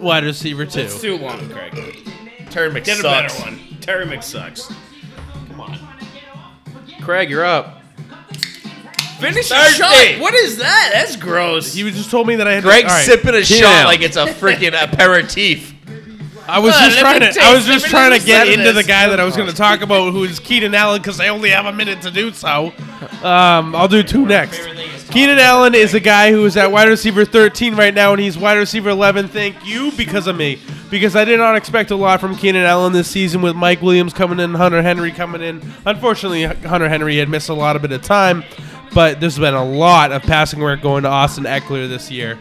wide 0.00 0.24
receiver 0.24 0.66
2. 0.66 0.80
It's 0.80 1.00
too 1.00 1.16
long, 1.18 1.48
Craig. 1.50 1.72
Terry 2.50 2.70
Mc 2.70 2.84
Get 2.84 3.00
a 3.00 3.02
better 3.02 3.34
one. 3.42 3.58
Terry 3.80 4.06
McSucks. 4.06 4.72
Come 5.48 5.60
on. 5.60 5.78
Craig, 7.02 7.30
you're 7.30 7.44
up. 7.44 7.82
Finish 9.18 9.50
your 9.50 9.64
shot. 9.70 10.20
What 10.20 10.34
is 10.34 10.58
that? 10.58 10.90
That's 10.92 11.16
gross. 11.16 11.72
He 11.72 11.84
was 11.84 11.94
just 11.94 12.10
told 12.10 12.26
me 12.26 12.36
that 12.36 12.46
I 12.46 12.54
had 12.54 12.62
Greg's 12.62 12.84
to, 12.84 12.90
all 12.90 12.96
right. 12.96 13.04
sipping 13.04 13.34
a 13.34 13.42
Keenan 13.42 13.62
shot 13.62 13.72
Allen. 13.72 13.86
like 13.86 14.00
it's 14.02 14.16
a 14.16 14.26
freaking 14.26 14.74
aperitif. 14.80 15.73
I 16.46 16.58
was 16.58 16.74
just 16.74 16.98
trying 16.98 17.20
to. 17.20 17.40
I 17.40 17.54
was 17.54 17.64
just 17.64 17.86
trying 17.86 18.18
to 18.18 18.24
get 18.24 18.48
into 18.48 18.72
the 18.72 18.84
guy 18.84 19.08
that 19.08 19.18
I 19.20 19.24
was 19.24 19.36
going 19.36 19.48
to 19.48 19.54
talk 19.54 19.80
about, 19.80 20.12
who 20.12 20.24
is 20.24 20.38
Keenan 20.38 20.74
Allen, 20.74 21.00
because 21.00 21.20
I 21.20 21.28
only 21.28 21.50
have 21.50 21.66
a 21.66 21.72
minute 21.72 22.02
to 22.02 22.10
do 22.10 22.32
so. 22.32 22.72
Um, 23.22 23.74
I'll 23.74 23.88
do 23.88 24.02
two 24.02 24.26
next. 24.26 24.60
Keenan 25.10 25.38
Allen 25.38 25.74
is 25.74 25.94
a 25.94 26.00
guy 26.00 26.32
who 26.32 26.44
is 26.44 26.56
at 26.56 26.70
wide 26.72 26.88
receiver 26.88 27.24
13 27.24 27.76
right 27.76 27.94
now, 27.94 28.12
and 28.12 28.20
he's 28.20 28.36
wide 28.36 28.58
receiver 28.58 28.90
11. 28.90 29.28
Thank 29.28 29.64
you 29.64 29.92
because 29.92 30.26
of 30.26 30.36
me, 30.36 30.58
because 30.90 31.14
I 31.16 31.24
did 31.24 31.38
not 31.38 31.56
expect 31.56 31.90
a 31.90 31.96
lot 31.96 32.20
from 32.20 32.36
Keenan 32.36 32.64
Allen 32.64 32.92
this 32.92 33.08
season 33.08 33.40
with 33.40 33.54
Mike 33.56 33.80
Williams 33.80 34.12
coming 34.12 34.40
in, 34.40 34.54
Hunter 34.54 34.82
Henry 34.82 35.12
coming 35.12 35.40
in. 35.40 35.62
Unfortunately, 35.86 36.42
Hunter 36.42 36.88
Henry 36.88 37.16
had 37.16 37.28
missed 37.28 37.48
a 37.48 37.54
lot 37.54 37.76
of 37.76 37.82
bit 37.82 37.92
of 37.92 38.02
time, 38.02 38.44
but 38.92 39.20
there's 39.20 39.38
been 39.38 39.54
a 39.54 39.64
lot 39.64 40.12
of 40.12 40.22
passing 40.22 40.60
work 40.60 40.82
going 40.82 41.04
to 41.04 41.08
Austin 41.08 41.44
Ekeler 41.44 41.88
this 41.88 42.10
year 42.10 42.38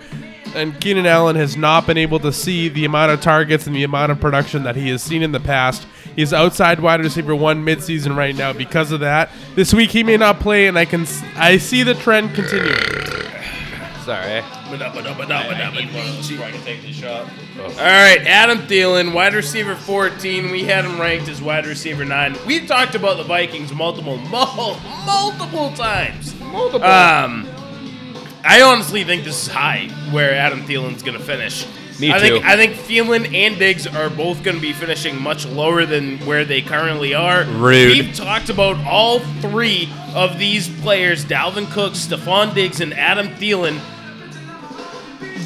and 0.55 0.79
Keenan 0.79 1.05
Allen 1.05 1.35
has 1.35 1.57
not 1.57 1.87
been 1.87 1.97
able 1.97 2.19
to 2.19 2.31
see 2.31 2.69
the 2.69 2.85
amount 2.85 3.11
of 3.11 3.21
targets 3.21 3.67
and 3.67 3.75
the 3.75 3.83
amount 3.83 4.11
of 4.11 4.19
production 4.19 4.63
that 4.63 4.75
he 4.75 4.89
has 4.89 5.01
seen 5.01 5.23
in 5.23 5.31
the 5.31 5.39
past. 5.39 5.85
He's 6.15 6.33
outside 6.33 6.79
wide 6.79 6.99
receiver 7.01 7.35
one 7.35 7.65
midseason 7.65 8.15
right 8.15 8.35
now 8.35 8.53
because 8.53 8.91
of 8.91 8.99
that. 8.99 9.29
This 9.55 9.73
week 9.73 9.89
he 9.89 10.03
may 10.03 10.17
not 10.17 10.39
play, 10.39 10.67
and 10.67 10.77
I 10.77 10.85
can 10.85 11.07
I 11.35 11.57
see 11.57 11.83
the 11.83 11.95
trend 11.95 12.35
continuing. 12.35 12.75
Sorry. 14.03 14.43
I 16.43 16.51
can 16.51 16.61
take 16.63 16.81
the 16.81 16.91
shot. 16.91 17.29
All 17.57 17.69
right, 17.77 18.19
Adam 18.25 18.59
Thielen, 18.67 19.13
wide 19.13 19.33
receiver 19.33 19.75
14. 19.75 20.51
We 20.51 20.65
had 20.65 20.83
him 20.83 20.99
ranked 20.99 21.29
as 21.29 21.41
wide 21.41 21.65
receiver 21.65 22.03
9. 22.03 22.35
We've 22.45 22.67
talked 22.67 22.95
about 22.95 23.17
the 23.17 23.23
Vikings 23.23 23.71
multiple, 23.71 24.17
mul- 24.17 24.77
multiple 25.05 25.71
times. 25.73 26.37
Multiple. 26.39 26.83
Um, 26.83 27.47
I 28.43 28.61
honestly 28.61 29.03
think 29.03 29.23
this 29.23 29.47
is 29.47 29.53
high 29.53 29.87
where 30.11 30.35
Adam 30.35 30.63
Thielen's 30.63 31.01
going 31.01 31.17
to 31.17 31.23
finish. 31.23 31.65
Me 31.99 32.11
I 32.11 32.19
think 32.19 32.41
too. 32.41 32.47
I 32.47 32.55
think 32.55 32.73
Thielen 32.73 33.33
and 33.33 33.57
Diggs 33.57 33.85
are 33.85 34.09
both 34.09 34.43
going 34.43 34.55
to 34.55 34.61
be 34.61 34.73
finishing 34.73 35.21
much 35.21 35.45
lower 35.45 35.85
than 35.85 36.17
where 36.25 36.43
they 36.43 36.61
currently 36.61 37.13
are. 37.13 37.43
Rude. 37.45 37.91
We've 37.91 38.15
talked 38.15 38.49
about 38.49 38.77
all 38.85 39.19
three 39.19 39.89
of 40.13 40.39
these 40.39 40.67
players: 40.81 41.23
Dalvin 41.23 41.69
Cook, 41.71 41.93
Stefon 41.93 42.53
Diggs, 42.53 42.81
and 42.81 42.93
Adam 42.93 43.27
Thielen. 43.27 43.79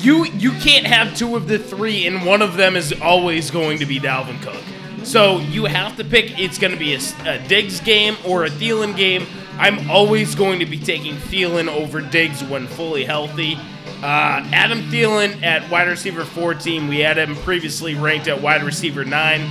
You 0.02 0.26
you 0.26 0.52
can't 0.54 0.86
have 0.88 1.16
two 1.16 1.36
of 1.36 1.48
the 1.48 1.60
three, 1.60 2.08
and 2.08 2.26
one 2.26 2.42
of 2.42 2.56
them 2.56 2.76
is 2.76 2.94
always 3.02 3.52
going 3.52 3.80
to 3.80 3.86
be 3.86 4.00
Dalvin 4.00 4.42
Cook. 4.42 4.64
So 5.04 5.40
you 5.40 5.66
have 5.66 5.98
to 5.98 6.04
pick. 6.04 6.40
It's 6.40 6.58
going 6.58 6.74
to 6.74 6.80
be 6.80 6.94
a, 6.96 7.00
a 7.26 7.48
Diggs 7.48 7.80
game 7.82 8.16
or 8.26 8.46
a 8.46 8.50
Thielen 8.50 8.96
game. 8.96 9.28
I'm 9.60 9.90
always 9.90 10.36
going 10.36 10.60
to 10.60 10.66
be 10.66 10.78
taking 10.80 11.16
Thielen 11.16 11.68
over 11.68 12.02
Diggs 12.02 12.44
when 12.44 12.68
fully 12.68 13.04
healthy. 13.06 13.56
Uh, 14.04 14.46
Adam 14.54 14.82
Thielen 14.92 15.42
at 15.44 15.68
wide 15.72 15.88
receiver 15.88 16.24
14. 16.24 16.88
We 16.88 17.00
had 17.00 17.18
him 17.18 17.36
previously 17.38 17.96
ranked 17.96 18.28
at 18.28 18.40
wide 18.42 18.64
receiver 18.64 19.04
nine. 19.04 19.42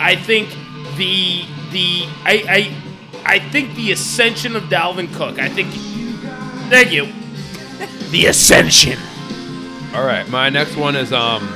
I 0.00 0.16
think 0.16 0.48
the 0.96 1.44
the 1.70 2.04
I 2.24 2.74
I 3.24 3.34
I 3.36 3.38
think 3.50 3.74
the 3.76 3.92
ascension 3.92 4.56
of 4.56 4.64
Dalvin 4.64 5.12
Cook. 5.14 5.38
I 5.38 5.48
think. 5.48 5.68
Thank 6.68 6.90
you. 6.92 7.06
The 8.10 8.26
ascension. 8.26 8.98
All 9.94 10.04
right, 10.04 10.28
my 10.28 10.48
next 10.48 10.76
one 10.76 10.96
is 10.96 11.12
um 11.12 11.46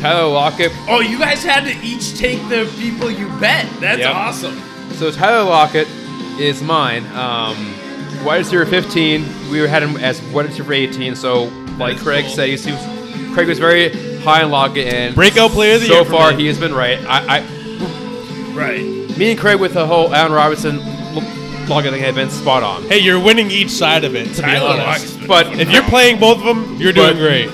Tyler 0.00 0.28
Lockett. 0.28 0.72
Oh, 0.88 1.00
you 1.00 1.18
guys 1.18 1.42
had 1.44 1.64
to 1.64 1.86
each 1.86 2.16
take 2.18 2.38
the 2.48 2.70
people 2.78 3.10
you 3.10 3.28
bet. 3.38 3.66
That's 3.80 4.00
Yep. 4.00 4.14
awesome. 4.14 4.60
So 4.92 5.10
Tyler 5.10 5.44
Lockett 5.44 5.86
is 6.40 6.62
mine. 6.62 7.04
Um, 7.14 7.74
wide 8.24 8.38
receiver 8.38 8.66
15. 8.66 9.50
We 9.50 9.58
had 9.60 9.82
him 9.82 9.96
as 9.98 10.20
wide 10.32 10.46
receiver 10.46 10.72
18. 10.72 11.14
So, 11.14 11.44
like 11.78 11.98
Craig 11.98 12.24
cool. 12.26 12.34
said, 12.34 12.48
he 12.48 12.56
seems, 12.56 12.80
Craig 13.34 13.46
was 13.48 13.58
very 13.58 13.90
high 14.20 14.42
on 14.42 14.50
Lockett, 14.50 14.92
and 14.92 15.14
Breakout 15.14 15.50
player 15.52 15.74
of 15.76 15.80
the 15.80 15.86
so 15.86 15.94
year 15.94 16.04
for 16.04 16.10
far 16.10 16.32
he 16.32 16.46
has 16.46 16.58
been 16.58 16.74
right. 16.74 16.98
I, 17.06 17.38
I, 17.38 17.56
Right. 18.54 18.80
me 19.16 19.30
and 19.30 19.40
Craig 19.40 19.58
with 19.60 19.74
the 19.74 19.86
whole 19.86 20.12
Allen 20.14 20.32
Robinson 20.32 20.80
L- 20.80 21.66
Lockett 21.68 21.92
thing 21.92 22.02
have 22.02 22.16
been 22.16 22.28
spot 22.30 22.62
on. 22.62 22.82
Hey, 22.84 22.98
you're 22.98 23.20
winning 23.22 23.50
each 23.50 23.70
side 23.70 24.04
of 24.04 24.14
it, 24.14 24.24
to 24.34 24.42
be 24.42 24.48
Tyler 24.48 24.80
honest. 24.82 25.26
But 25.26 25.46
If 25.58 25.70
you're 25.70 25.84
playing 25.84 26.18
both 26.18 26.38
of 26.38 26.44
them, 26.44 26.76
you're 26.76 26.92
doing 26.92 27.16
great. 27.16 27.48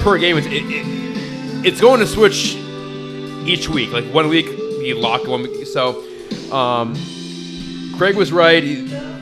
per 0.00 0.18
game, 0.18 0.36
it's, 0.38 0.46
it, 0.46 0.52
it, 0.64 1.66
it's 1.66 1.80
going 1.80 2.00
to 2.00 2.06
switch 2.06 2.56
each 3.46 3.68
week. 3.68 3.92
Like 3.92 4.06
one 4.06 4.28
week 4.28 4.46
you 4.80 4.96
lock 4.96 5.26
one 5.28 5.42
week. 5.42 5.66
So, 5.66 6.02
um, 6.52 6.94
Craig 7.96 8.16
was 8.16 8.32
right. 8.32 8.60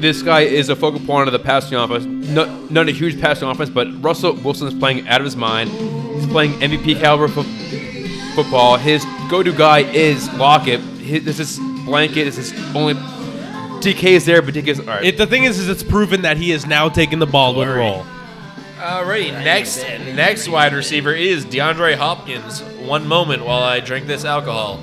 This 0.01 0.23
guy 0.23 0.41
is 0.43 0.69
a 0.69 0.77
focal 0.77 1.01
point 1.01 1.29
of 1.29 1.33
the 1.33 1.39
passing 1.39 1.77
offense. 1.77 2.05
Not, 2.07 2.71
not 2.71 2.89
a 2.89 2.93
huge 2.93 3.21
passing 3.21 3.49
offense, 3.49 3.71
but 3.71 3.87
Russell 4.03 4.35
Wilson 4.35 4.67
is 4.69 4.75
playing 4.75 5.07
out 5.09 5.21
of 5.21 5.25
his 5.25 5.37
mind. 5.37 5.71
He's 5.71 6.27
playing 6.27 6.53
MVP 6.55 6.99
caliber 6.99 7.29
fo- 7.29 7.43
football. 8.35 8.77
His 8.79 9.05
go-to 9.31 9.53
guy 9.53 9.81
is 9.81 10.33
Lockett. 10.35 10.81
His, 10.81 11.25
this 11.25 11.39
is 11.39 11.59
blanket. 11.85 12.25
This 12.25 12.39
is 12.39 12.53
only 12.75 12.95
DK 12.95 14.05
is 14.05 14.25
there, 14.25 14.41
but 14.43 14.55
DK 14.55 14.69
is 14.69 14.81
all 14.81 14.87
right. 14.87 15.05
It, 15.05 15.19
the 15.19 15.27
thing 15.27 15.45
is, 15.45 15.59
is 15.59 15.69
it's 15.69 15.83
proven 15.83 16.23
that 16.23 16.37
he 16.39 16.51
has 16.51 16.67
now 16.67 16.89
taken 16.89 17.19
the 17.19 17.27
Baldwin 17.27 17.67
Glory. 17.69 17.81
role. 17.81 18.07
Alrighty, 18.79 19.33
next 19.33 19.81
next 20.17 20.49
wide 20.49 20.73
receiver 20.73 21.13
is 21.13 21.45
DeAndre 21.45 21.95
Hopkins. 21.97 22.63
One 22.81 23.07
moment 23.07 23.45
while 23.45 23.63
I 23.63 23.79
drink 23.81 24.07
this 24.07 24.25
alcohol. 24.25 24.81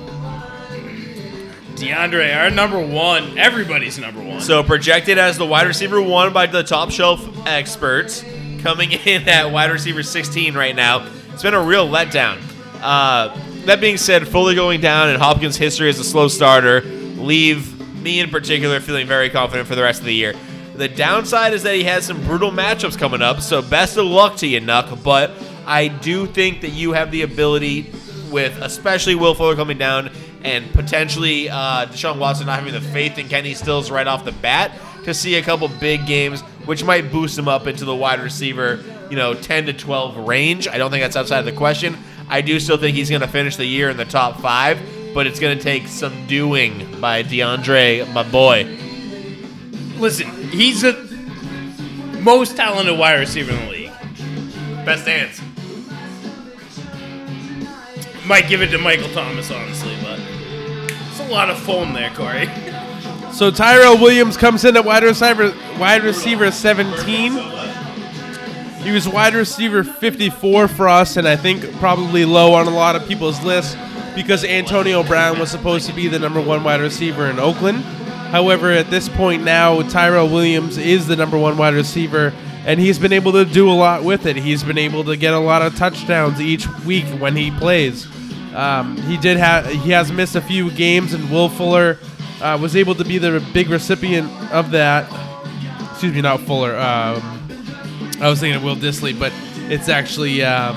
DeAndre, 1.80 2.36
our 2.36 2.50
number 2.50 2.78
one, 2.78 3.38
everybody's 3.38 3.98
number 3.98 4.22
one. 4.22 4.42
So 4.42 4.62
projected 4.62 5.16
as 5.16 5.38
the 5.38 5.46
wide 5.46 5.66
receiver 5.66 6.00
one 6.02 6.30
by 6.30 6.46
the 6.46 6.62
top 6.62 6.90
shelf 6.90 7.26
experts, 7.46 8.22
coming 8.58 8.92
in 9.06 9.26
at 9.26 9.50
wide 9.50 9.70
receiver 9.70 10.02
16 10.02 10.54
right 10.54 10.76
now. 10.76 11.10
It's 11.32 11.42
been 11.42 11.54
a 11.54 11.62
real 11.62 11.88
letdown. 11.88 12.38
Uh, 12.82 13.34
that 13.64 13.80
being 13.80 13.96
said, 13.96 14.28
fully 14.28 14.54
going 14.54 14.82
down 14.82 15.08
and 15.08 15.18
Hopkins' 15.18 15.56
history 15.56 15.88
as 15.88 15.98
a 15.98 16.04
slow 16.04 16.28
starter 16.28 16.82
leave 16.82 17.78
me 18.02 18.20
in 18.20 18.28
particular 18.28 18.78
feeling 18.80 19.06
very 19.06 19.30
confident 19.30 19.66
for 19.66 19.74
the 19.74 19.82
rest 19.82 20.00
of 20.00 20.06
the 20.06 20.14
year. 20.14 20.34
The 20.74 20.88
downside 20.88 21.54
is 21.54 21.62
that 21.62 21.76
he 21.76 21.84
has 21.84 22.04
some 22.04 22.22
brutal 22.24 22.50
matchups 22.50 22.98
coming 22.98 23.22
up, 23.22 23.40
so 23.40 23.62
best 23.62 23.96
of 23.96 24.04
luck 24.04 24.36
to 24.38 24.46
you, 24.46 24.60
Nuck. 24.60 25.02
But 25.02 25.30
I 25.66 25.88
do 25.88 26.26
think 26.26 26.60
that 26.60 26.72
you 26.72 26.92
have 26.92 27.10
the 27.10 27.22
ability, 27.22 27.90
with 28.30 28.54
especially 28.60 29.14
Will 29.14 29.34
Fuller 29.34 29.56
coming 29.56 29.78
down 29.78 30.10
and 30.42 30.70
potentially 30.72 31.48
uh, 31.48 31.86
Deshaun 31.86 32.18
Watson 32.18 32.46
not 32.46 32.58
having 32.58 32.72
the 32.72 32.80
faith 32.80 33.18
in 33.18 33.28
Kenny 33.28 33.54
Stills 33.54 33.90
right 33.90 34.06
off 34.06 34.24
the 34.24 34.32
bat, 34.32 34.72
to 35.04 35.14
see 35.14 35.36
a 35.36 35.42
couple 35.42 35.68
big 35.68 36.06
games, 36.06 36.42
which 36.66 36.84
might 36.84 37.10
boost 37.10 37.38
him 37.38 37.48
up 37.48 37.66
into 37.66 37.84
the 37.84 37.94
wide 37.94 38.20
receiver, 38.20 38.82
you 39.10 39.16
know, 39.16 39.34
10 39.34 39.66
to 39.66 39.72
12 39.72 40.28
range. 40.28 40.68
I 40.68 40.78
don't 40.78 40.90
think 40.90 41.02
that's 41.02 41.16
outside 41.16 41.40
of 41.40 41.44
the 41.44 41.52
question. 41.52 41.96
I 42.28 42.42
do 42.42 42.60
still 42.60 42.76
think 42.76 42.96
he's 42.96 43.10
going 43.10 43.22
to 43.22 43.28
finish 43.28 43.56
the 43.56 43.64
year 43.64 43.90
in 43.90 43.96
the 43.96 44.04
top 44.04 44.40
five, 44.40 44.78
but 45.14 45.26
it's 45.26 45.40
going 45.40 45.56
to 45.56 45.62
take 45.62 45.88
some 45.88 46.26
doing 46.26 47.00
by 47.00 47.22
DeAndre, 47.22 48.12
my 48.12 48.22
boy. 48.22 48.64
Listen, 49.98 50.30
he's 50.50 50.82
the 50.82 51.08
most 52.22 52.56
talented 52.56 52.98
wide 52.98 53.18
receiver 53.18 53.52
in 53.52 53.66
the 53.66 53.70
league. 53.70 53.92
Best 54.84 55.06
hands. 55.06 55.40
Might 58.26 58.48
give 58.48 58.62
it 58.62 58.68
to 58.68 58.78
Michael 58.78 59.08
Thomas, 59.12 59.50
honestly, 59.50 59.96
but 60.02 60.20
lot 61.30 61.50
of 61.50 61.58
foam 61.58 61.92
there, 61.92 62.10
Corey. 62.10 62.48
So 63.32 63.50
Tyrell 63.50 63.98
Williams 63.98 64.36
comes 64.36 64.64
in 64.64 64.76
at 64.76 64.84
wide 64.84 65.04
receiver, 65.04 65.54
wide 65.78 66.02
receiver 66.02 66.50
17. 66.50 67.32
He 68.82 68.90
was 68.90 69.08
wide 69.08 69.34
receiver 69.34 69.84
54 69.84 70.68
for 70.68 70.88
us, 70.88 71.16
and 71.16 71.28
I 71.28 71.36
think 71.36 71.70
probably 71.74 72.24
low 72.24 72.54
on 72.54 72.66
a 72.66 72.70
lot 72.70 72.96
of 72.96 73.06
people's 73.06 73.42
lists 73.44 73.76
because 74.14 74.44
Antonio 74.44 75.02
Brown 75.02 75.38
was 75.38 75.50
supposed 75.50 75.86
to 75.86 75.92
be 75.92 76.08
the 76.08 76.18
number 76.18 76.40
one 76.40 76.64
wide 76.64 76.80
receiver 76.80 77.26
in 77.26 77.38
Oakland. 77.38 77.78
However, 78.30 78.70
at 78.70 78.90
this 78.90 79.08
point 79.08 79.44
now, 79.44 79.82
Tyrell 79.82 80.28
Williams 80.28 80.78
is 80.78 81.06
the 81.06 81.16
number 81.16 81.38
one 81.38 81.56
wide 81.56 81.74
receiver, 81.74 82.32
and 82.64 82.80
he's 82.80 82.98
been 82.98 83.12
able 83.12 83.32
to 83.32 83.44
do 83.44 83.70
a 83.70 83.72
lot 83.72 84.02
with 84.02 84.26
it. 84.26 84.36
He's 84.36 84.64
been 84.64 84.78
able 84.78 85.04
to 85.04 85.16
get 85.16 85.34
a 85.34 85.38
lot 85.38 85.62
of 85.62 85.76
touchdowns 85.76 86.40
each 86.40 86.66
week 86.84 87.06
when 87.20 87.36
he 87.36 87.50
plays. 87.50 88.06
Um, 88.54 88.96
he 88.96 89.16
did 89.16 89.36
have 89.36 89.66
he 89.66 89.90
has 89.90 90.10
missed 90.10 90.36
a 90.36 90.40
few 90.40 90.70
games, 90.70 91.12
and 91.12 91.30
Will 91.30 91.48
Fuller 91.48 91.98
uh, 92.40 92.58
was 92.60 92.76
able 92.76 92.94
to 92.96 93.04
be 93.04 93.18
the 93.18 93.44
big 93.52 93.70
recipient 93.70 94.30
of 94.52 94.70
that. 94.72 95.08
Excuse 95.92 96.14
me, 96.14 96.20
not 96.22 96.40
Fuller. 96.40 96.76
Um, 96.76 97.48
I 98.20 98.28
was 98.28 98.40
thinking 98.40 98.56
of 98.56 98.64
Will 98.64 98.76
Dissly, 98.76 99.18
but 99.18 99.32
it's 99.70 99.88
actually 99.88 100.42
um, 100.42 100.76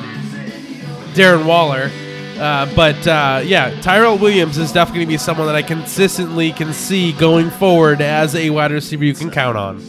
Darren 1.13 1.45
Waller. 1.45 1.89
Uh, 2.37 2.73
but 2.75 3.07
uh, 3.07 3.41
yeah, 3.43 3.79
Tyrell 3.81 4.17
Williams 4.17 4.57
is 4.57 4.71
definitely 4.71 4.99
going 4.99 5.07
to 5.07 5.13
be 5.13 5.17
someone 5.17 5.47
that 5.47 5.55
I 5.55 5.61
consistently 5.61 6.51
can 6.51 6.73
see 6.73 7.13
going 7.13 7.49
forward 7.51 8.01
as 8.01 8.35
a 8.35 8.49
wide 8.49 8.71
receiver 8.71 9.03
you 9.03 9.13
can 9.13 9.29
count 9.29 9.55
on. 9.55 9.81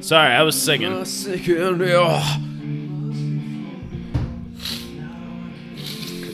Sorry, 0.00 0.32
I 0.32 0.42
was 0.42 0.60
singing. 0.60 1.04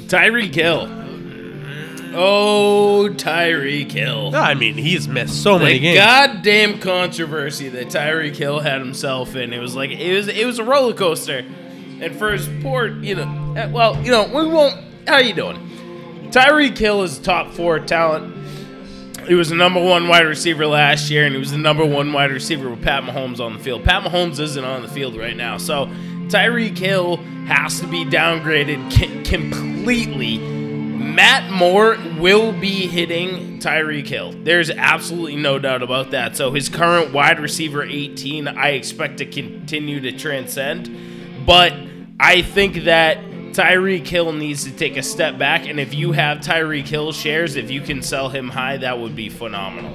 Tyreek 0.08 0.54
Hill. 0.54 0.88
Oh, 2.18 3.08
Tyreek 3.12 3.92
Hill. 3.92 4.34
I 4.34 4.54
mean, 4.54 4.74
he's 4.74 5.06
missed 5.06 5.42
so 5.42 5.58
many 5.58 5.74
the 5.74 5.80
games. 5.80 5.98
goddamn 5.98 6.78
controversy 6.80 7.68
that 7.70 7.88
Tyreek 7.88 8.36
Hill 8.36 8.60
had 8.60 8.80
himself 8.80 9.36
in. 9.36 9.52
It 9.52 9.58
was 9.58 9.74
like 9.76 9.90
it 9.90 10.16
was 10.16 10.28
it 10.28 10.46
was 10.46 10.58
a 10.58 10.64
roller 10.64 10.94
coaster. 10.94 11.44
And 12.00 12.14
for 12.14 12.32
his 12.32 12.48
poor, 12.62 12.88
you 12.88 13.14
know, 13.14 13.54
eh, 13.56 13.66
well, 13.70 14.00
you 14.02 14.10
know, 14.10 14.24
we 14.24 14.46
won't. 14.46 14.78
How 15.06 15.18
you 15.18 15.34
doing? 15.34 15.56
Tyreek 16.30 16.76
Hill 16.76 17.02
is 17.02 17.18
top 17.18 17.52
four 17.52 17.78
talent. 17.80 18.34
He 19.26 19.34
was 19.34 19.48
the 19.48 19.56
number 19.56 19.82
one 19.82 20.06
wide 20.08 20.26
receiver 20.26 20.66
last 20.66 21.10
year, 21.10 21.24
and 21.26 21.34
he 21.34 21.38
was 21.38 21.50
the 21.50 21.58
number 21.58 21.84
one 21.84 22.12
wide 22.12 22.30
receiver 22.30 22.70
with 22.70 22.82
Pat 22.82 23.02
Mahomes 23.02 23.40
on 23.40 23.54
the 23.54 23.58
field. 23.58 23.82
Pat 23.82 24.04
Mahomes 24.04 24.38
isn't 24.38 24.64
on 24.64 24.82
the 24.82 24.88
field 24.88 25.16
right 25.16 25.36
now, 25.36 25.58
so 25.58 25.90
Tyreek 26.28 26.76
Hill 26.76 27.16
has 27.46 27.80
to 27.80 27.86
be 27.86 28.04
downgraded 28.04 28.90
ki- 28.90 29.22
completely. 29.22 30.38
Matt 30.38 31.50
Moore 31.50 31.96
will 32.18 32.52
be 32.52 32.86
hitting 32.88 33.58
Tyreek 33.60 34.06
Hill. 34.06 34.32
There's 34.42 34.70
absolutely 34.70 35.36
no 35.36 35.58
doubt 35.58 35.82
about 35.82 36.10
that. 36.10 36.36
So 36.36 36.50
his 36.52 36.68
current 36.68 37.12
wide 37.12 37.40
receiver 37.40 37.82
18, 37.84 38.48
I 38.48 38.70
expect 38.70 39.18
to 39.18 39.26
continue 39.26 40.00
to 40.00 40.12
transcend. 40.12 41.46
But 41.46 41.72
I 42.18 42.42
think 42.42 42.84
that 42.84 43.18
Tyreek 43.52 44.06
Hill 44.06 44.32
needs 44.32 44.64
to 44.64 44.72
take 44.72 44.96
a 44.96 45.02
step 45.02 45.38
back. 45.38 45.66
And 45.66 45.78
if 45.78 45.94
you 45.94 46.12
have 46.12 46.38
Tyreek 46.38 46.86
Hill 46.86 47.12
shares, 47.12 47.56
if 47.56 47.70
you 47.70 47.80
can 47.80 48.02
sell 48.02 48.28
him 48.28 48.48
high, 48.48 48.76
that 48.78 48.98
would 48.98 49.14
be 49.14 49.28
phenomenal. 49.28 49.94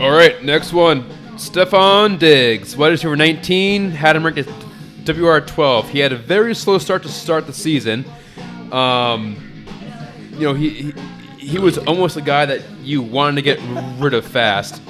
All 0.00 0.10
right, 0.10 0.42
next 0.44 0.72
one. 0.72 1.04
Stefon 1.42 2.18
Diggs, 2.18 2.76
wide 2.76 2.92
receiver 2.92 3.16
19, 3.16 3.90
had 3.90 4.14
him 4.14 4.24
ranked 4.24 4.38
at 4.38 5.16
WR 5.16 5.40
12. 5.40 5.90
He 5.90 5.98
had 5.98 6.12
a 6.12 6.16
very 6.16 6.54
slow 6.54 6.78
start 6.78 7.02
to 7.02 7.08
start 7.08 7.46
the 7.46 7.52
season. 7.52 8.04
Um, 8.70 9.36
you 10.32 10.40
know, 10.40 10.54
he, 10.54 10.70
he 10.70 10.92
he 11.42 11.58
was 11.58 11.78
almost 11.78 12.16
a 12.16 12.20
guy 12.20 12.46
that 12.46 12.62
you 12.80 13.02
wanted 13.02 13.36
to 13.36 13.42
get 13.42 13.60
rid 14.00 14.14
of 14.14 14.24
fast. 14.24 14.80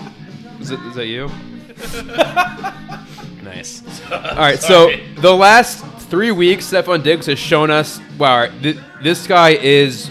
Is, 0.61 0.71
it, 0.71 0.79
is 0.81 0.95
that 0.95 1.07
you? 1.07 1.27
nice. 3.43 3.83
All 4.13 4.37
right, 4.37 4.61
so 4.61 4.95
the 5.17 5.35
last 5.35 5.85
three 6.11 6.31
weeks, 6.31 6.71
Stefon 6.71 7.03
Diggs 7.03 7.27
has 7.27 7.39
shown 7.39 7.71
us, 7.71 8.01
wow, 8.19 8.47
th- 8.61 8.77
this 9.03 9.27
guy 9.27 9.51
is 9.51 10.11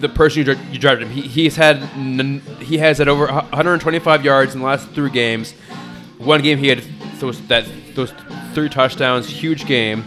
the 0.00 0.08
person 0.08 0.38
you, 0.38 0.44
dri- 0.54 0.64
you 0.70 0.78
drafted 0.78 1.06
him. 1.08 1.14
He, 1.14 1.22
he's 1.22 1.56
had 1.56 1.76
n- 1.94 2.42
he 2.60 2.78
has 2.78 2.98
had 2.98 3.08
over 3.08 3.26
125 3.26 4.24
yards 4.24 4.54
in 4.54 4.60
the 4.60 4.66
last 4.66 4.88
three 4.90 5.10
games. 5.10 5.52
One 6.18 6.42
game 6.42 6.58
he 6.58 6.68
had 6.68 6.82
those 7.18 7.40
that 7.48 7.66
those 7.94 8.12
three 8.54 8.68
touchdowns, 8.68 9.28
huge 9.28 9.66
game, 9.66 10.02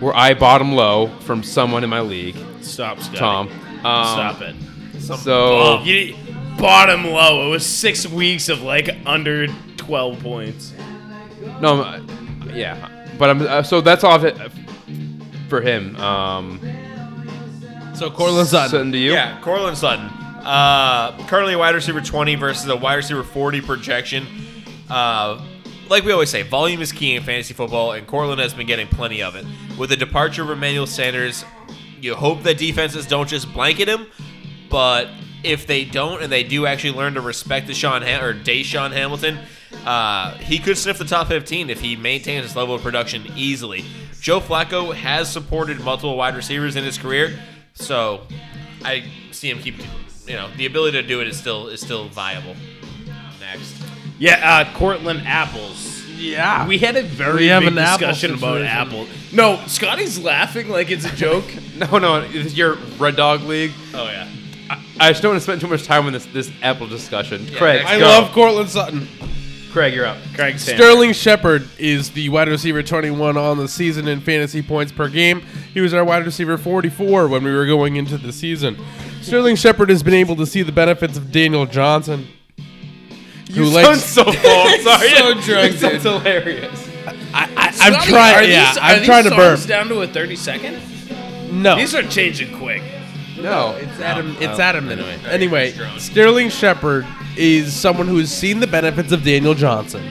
where 0.00 0.14
I 0.14 0.34
bought 0.34 0.60
him 0.60 0.72
low 0.72 1.08
from 1.20 1.42
someone 1.42 1.84
in 1.84 1.90
my 1.90 2.00
league, 2.00 2.36
Stop, 2.60 3.00
Scotty. 3.00 3.18
Tom. 3.18 3.48
Um, 3.48 4.06
Stop 4.06 4.40
it. 4.42 4.56
So 5.00 5.32
Oh, 5.36 5.82
you 5.84 6.16
bottom 6.58 7.04
low. 7.06 7.46
It 7.46 7.50
was 7.50 7.66
six 7.66 8.06
weeks 8.06 8.48
of 8.48 8.62
like 8.62 8.88
under 9.06 9.46
12 9.76 10.20
points. 10.20 10.72
no, 11.60 11.82
I'm- 11.82 12.50
yeah, 12.54 12.88
but 13.18 13.30
I'm 13.30 13.42
uh, 13.42 13.62
so 13.62 13.80
that's 13.80 14.04
all 14.04 14.14
of 14.16 14.24
it 14.24 14.36
for 15.48 15.60
him. 15.60 15.96
Um, 15.96 16.60
So 17.94 18.10
Courtland 18.10 18.48
Sutton. 18.48 18.70
Sutton 18.70 18.92
to 18.92 18.98
you. 18.98 19.12
Yeah, 19.12 19.40
Courtland 19.40 19.76
Sutton. 19.78 20.06
Uh, 20.06 21.16
currently 21.26 21.54
a 21.54 21.58
wide 21.58 21.74
receiver 21.74 22.00
20 22.00 22.34
versus 22.34 22.68
a 22.68 22.76
wide 22.76 22.96
receiver 22.96 23.22
40 23.22 23.60
projection. 23.62 24.26
Uh, 24.90 25.40
like 25.88 26.04
we 26.04 26.12
always 26.12 26.30
say, 26.30 26.42
volume 26.42 26.80
is 26.82 26.92
key 26.92 27.14
in 27.14 27.22
fantasy 27.22 27.54
football, 27.54 27.92
and 27.92 28.06
Courtland 28.06 28.40
has 28.40 28.52
been 28.52 28.66
getting 28.66 28.86
plenty 28.88 29.22
of 29.22 29.36
it. 29.36 29.46
With 29.78 29.90
the 29.90 29.96
departure 29.96 30.42
of 30.42 30.50
Emmanuel 30.50 30.86
Sanders, 30.86 31.44
you 32.00 32.14
hope 32.14 32.42
that 32.42 32.58
defenses 32.58 33.06
don't 33.06 33.28
just 33.28 33.52
blanket 33.52 33.88
him, 33.88 34.06
but 34.70 35.08
if 35.42 35.66
they 35.66 35.84
don't 35.84 36.22
and 36.22 36.32
they 36.32 36.42
do 36.42 36.66
actually 36.66 36.92
learn 36.94 37.14
to 37.14 37.20
respect 37.20 37.68
DaeSean 37.68 38.02
Ham- 38.02 38.24
or 38.24 38.34
DaeSean 38.34 38.92
Hamilton, 38.92 39.38
uh, 39.84 40.36
he 40.38 40.58
could 40.58 40.76
sniff 40.78 40.98
the 40.98 41.04
top 41.04 41.28
15 41.28 41.70
if 41.70 41.80
he 41.80 41.96
maintains 41.96 42.44
his 42.46 42.56
level 42.56 42.74
of 42.74 42.82
production 42.82 43.26
easily. 43.36 43.84
Joe 44.20 44.40
Flacco 44.40 44.94
has 44.94 45.30
supported 45.30 45.80
multiple 45.80 46.16
wide 46.16 46.34
receivers 46.34 46.76
in 46.76 46.84
his 46.84 46.96
career, 46.96 47.38
so 47.74 48.22
I 48.84 49.04
see 49.32 49.50
him 49.50 49.58
keep. 49.58 49.76
You 50.26 50.34
know, 50.36 50.48
the 50.56 50.64
ability 50.64 51.02
to 51.02 51.06
do 51.06 51.20
it 51.20 51.28
is 51.28 51.36
still 51.38 51.68
is 51.68 51.80
still 51.80 52.08
viable. 52.08 52.56
Next, 53.40 53.74
Yeah, 54.18 54.40
uh, 54.70 54.74
Cortland 54.78 55.22
apples. 55.26 56.02
yeah. 56.16 56.66
We 56.66 56.78
had 56.78 56.96
a 56.96 57.02
very 57.02 57.40
We 57.40 57.46
have 57.48 57.60
big 57.62 57.72
an 57.72 57.78
apple 57.78 57.98
discussion 58.08 58.30
about 58.34 58.54
situation. 58.62 58.66
apple. 58.66 59.06
No, 59.32 59.60
Scotty's 59.66 60.18
laughing 60.18 60.68
like 60.70 60.90
it's 60.90 61.04
a 61.04 61.14
joke. 61.14 61.44
No, 61.74 61.98
no, 61.98 62.20
it's 62.20 62.56
your 62.56 62.74
Red 63.00 63.16
Dog 63.16 63.42
League. 63.42 63.72
oh 63.94 64.04
yeah. 64.04 64.28
I 65.00 65.10
just 65.10 65.22
don't 65.22 65.32
want 65.32 65.40
to 65.40 65.44
spend 65.44 65.60
too 65.60 65.66
much 65.66 65.82
time 65.84 66.06
on 66.06 66.12
this 66.12 66.24
this 66.26 66.50
Apple 66.62 66.86
discussion. 66.86 67.44
Craig, 67.56 67.80
next 67.82 67.90
I 67.90 67.98
go. 67.98 68.06
love 68.06 68.30
Courtland 68.32 68.70
Sutton. 68.70 69.08
Craig. 69.74 69.92
You're 69.92 70.06
up. 70.06 70.16
Craig 70.34 70.58
Sanders. 70.58 70.86
Sterling 70.86 71.12
Shepard 71.12 71.68
is 71.78 72.10
the 72.12 72.28
wide 72.28 72.48
receiver 72.48 72.82
21 72.82 73.36
on 73.36 73.58
the 73.58 73.66
season 73.68 74.06
in 74.08 74.20
fantasy 74.20 74.62
points 74.62 74.92
per 74.92 75.08
game. 75.08 75.40
He 75.74 75.80
was 75.80 75.92
our 75.92 76.04
wide 76.04 76.24
receiver 76.24 76.56
44 76.56 77.26
when 77.28 77.42
we 77.42 77.52
were 77.52 77.66
going 77.66 77.96
into 77.96 78.16
the 78.16 78.32
season. 78.32 78.78
Sterling 79.20 79.56
Shepard 79.56 79.90
has 79.90 80.02
been 80.04 80.14
able 80.14 80.36
to 80.36 80.46
see 80.46 80.62
the 80.62 80.70
benefits 80.72 81.18
of 81.18 81.32
Daniel 81.32 81.66
Johnson. 81.66 82.28
Who 83.52 83.64
likes, 83.64 84.02
so 84.04 84.22
full. 84.24 84.32
I'm 84.36 84.80
sorry. 84.82 85.08
So 85.10 85.34
drunk, 85.40 85.74
It 85.74 85.78
sounds 85.80 86.02
hilarious. 86.04 86.90
I, 87.34 87.42
I, 87.56 87.66
I'm 87.66 87.72
Scotty, 87.72 87.96
are 87.96 88.02
trying. 88.06 88.50
Yeah, 88.50 88.68
these- 88.72 88.78
I'm 88.80 88.98
these 88.98 89.06
trying 89.06 89.24
to 89.24 89.30
burp. 89.30 89.58
songs 89.58 89.66
down 89.66 89.88
to 89.88 90.00
a 90.02 90.06
30 90.06 90.36
second? 90.36 90.80
No, 91.62 91.76
These 91.76 91.94
are 91.96 92.02
changing 92.04 92.56
quick. 92.58 92.82
No, 93.40 93.72
It's 93.72 94.00
Adam. 94.00 94.30
a, 94.36 94.40
it's 94.40 94.58
Oh, 94.58 94.62
at 94.62 94.76
a. 94.76 95.32
Anyway, 95.32 95.72
Sterling 95.98 96.48
Shepard 96.48 97.04
is 97.36 97.74
someone 97.74 98.06
who 98.06 98.18
has 98.18 98.32
seen 98.32 98.60
the 98.60 98.66
benefits 98.66 99.12
of 99.12 99.24
Daniel 99.24 99.54
Johnson, 99.54 100.02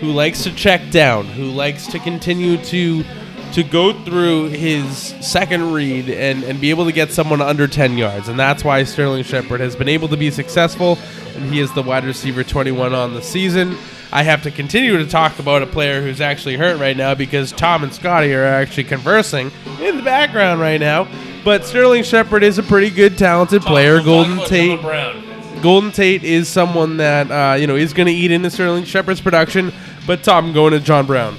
who 0.00 0.12
likes 0.12 0.42
to 0.44 0.54
check 0.54 0.90
down, 0.90 1.26
who 1.26 1.44
likes 1.44 1.86
to 1.88 1.98
continue 1.98 2.62
to 2.64 3.04
to 3.52 3.62
go 3.62 3.92
through 4.04 4.48
his 4.48 5.14
second 5.20 5.72
read 5.72 6.08
and, 6.08 6.42
and 6.44 6.58
be 6.58 6.70
able 6.70 6.86
to 6.86 6.92
get 6.92 7.12
someone 7.12 7.42
under 7.42 7.66
10 7.68 7.98
yards. 7.98 8.28
And 8.28 8.38
that's 8.40 8.64
why 8.64 8.82
Sterling 8.82 9.24
Shepard 9.24 9.60
has 9.60 9.76
been 9.76 9.88
able 9.88 10.08
to 10.08 10.16
be 10.16 10.30
successful, 10.30 10.98
and 11.36 11.52
he 11.52 11.60
is 11.60 11.70
the 11.74 11.82
wide 11.82 12.04
receiver 12.04 12.42
21 12.42 12.94
on 12.94 13.12
the 13.12 13.20
season. 13.20 13.76
I 14.10 14.22
have 14.22 14.42
to 14.42 14.50
continue 14.50 14.96
to 14.96 15.06
talk 15.06 15.38
about 15.38 15.62
a 15.62 15.66
player 15.66 16.02
who's 16.02 16.20
actually 16.20 16.56
hurt 16.56 16.78
right 16.80 16.96
now 16.96 17.14
because 17.14 17.52
Tom 17.52 17.82
and 17.82 17.92
Scotty 17.92 18.32
are 18.34 18.44
actually 18.44 18.84
conversing 18.84 19.50
in 19.80 19.96
the 19.96 20.02
background 20.02 20.60
right 20.60 20.80
now. 20.80 21.08
But 21.44 21.64
Sterling 21.64 22.04
Shepard 22.04 22.42
is 22.42 22.58
a 22.58 22.62
pretty 22.62 22.90
good, 22.90 23.18
talented 23.18 23.62
player. 23.62 24.02
Golden 24.02 24.38
Tate. 24.46 24.80
Golden 25.62 25.92
Tate 25.92 26.24
is 26.24 26.48
someone 26.48 26.98
that 26.98 27.30
uh, 27.30 27.54
you 27.54 27.66
know 27.66 27.76
is 27.76 27.92
going 27.92 28.08
to 28.08 28.12
eat 28.12 28.30
into 28.30 28.50
Sterling 28.50 28.84
Shepard's 28.84 29.20
production. 29.20 29.72
But 30.06 30.24
Tom, 30.24 30.46
I'm 30.46 30.52
going 30.52 30.72
to 30.72 30.80
John 30.80 31.06
Brown. 31.06 31.38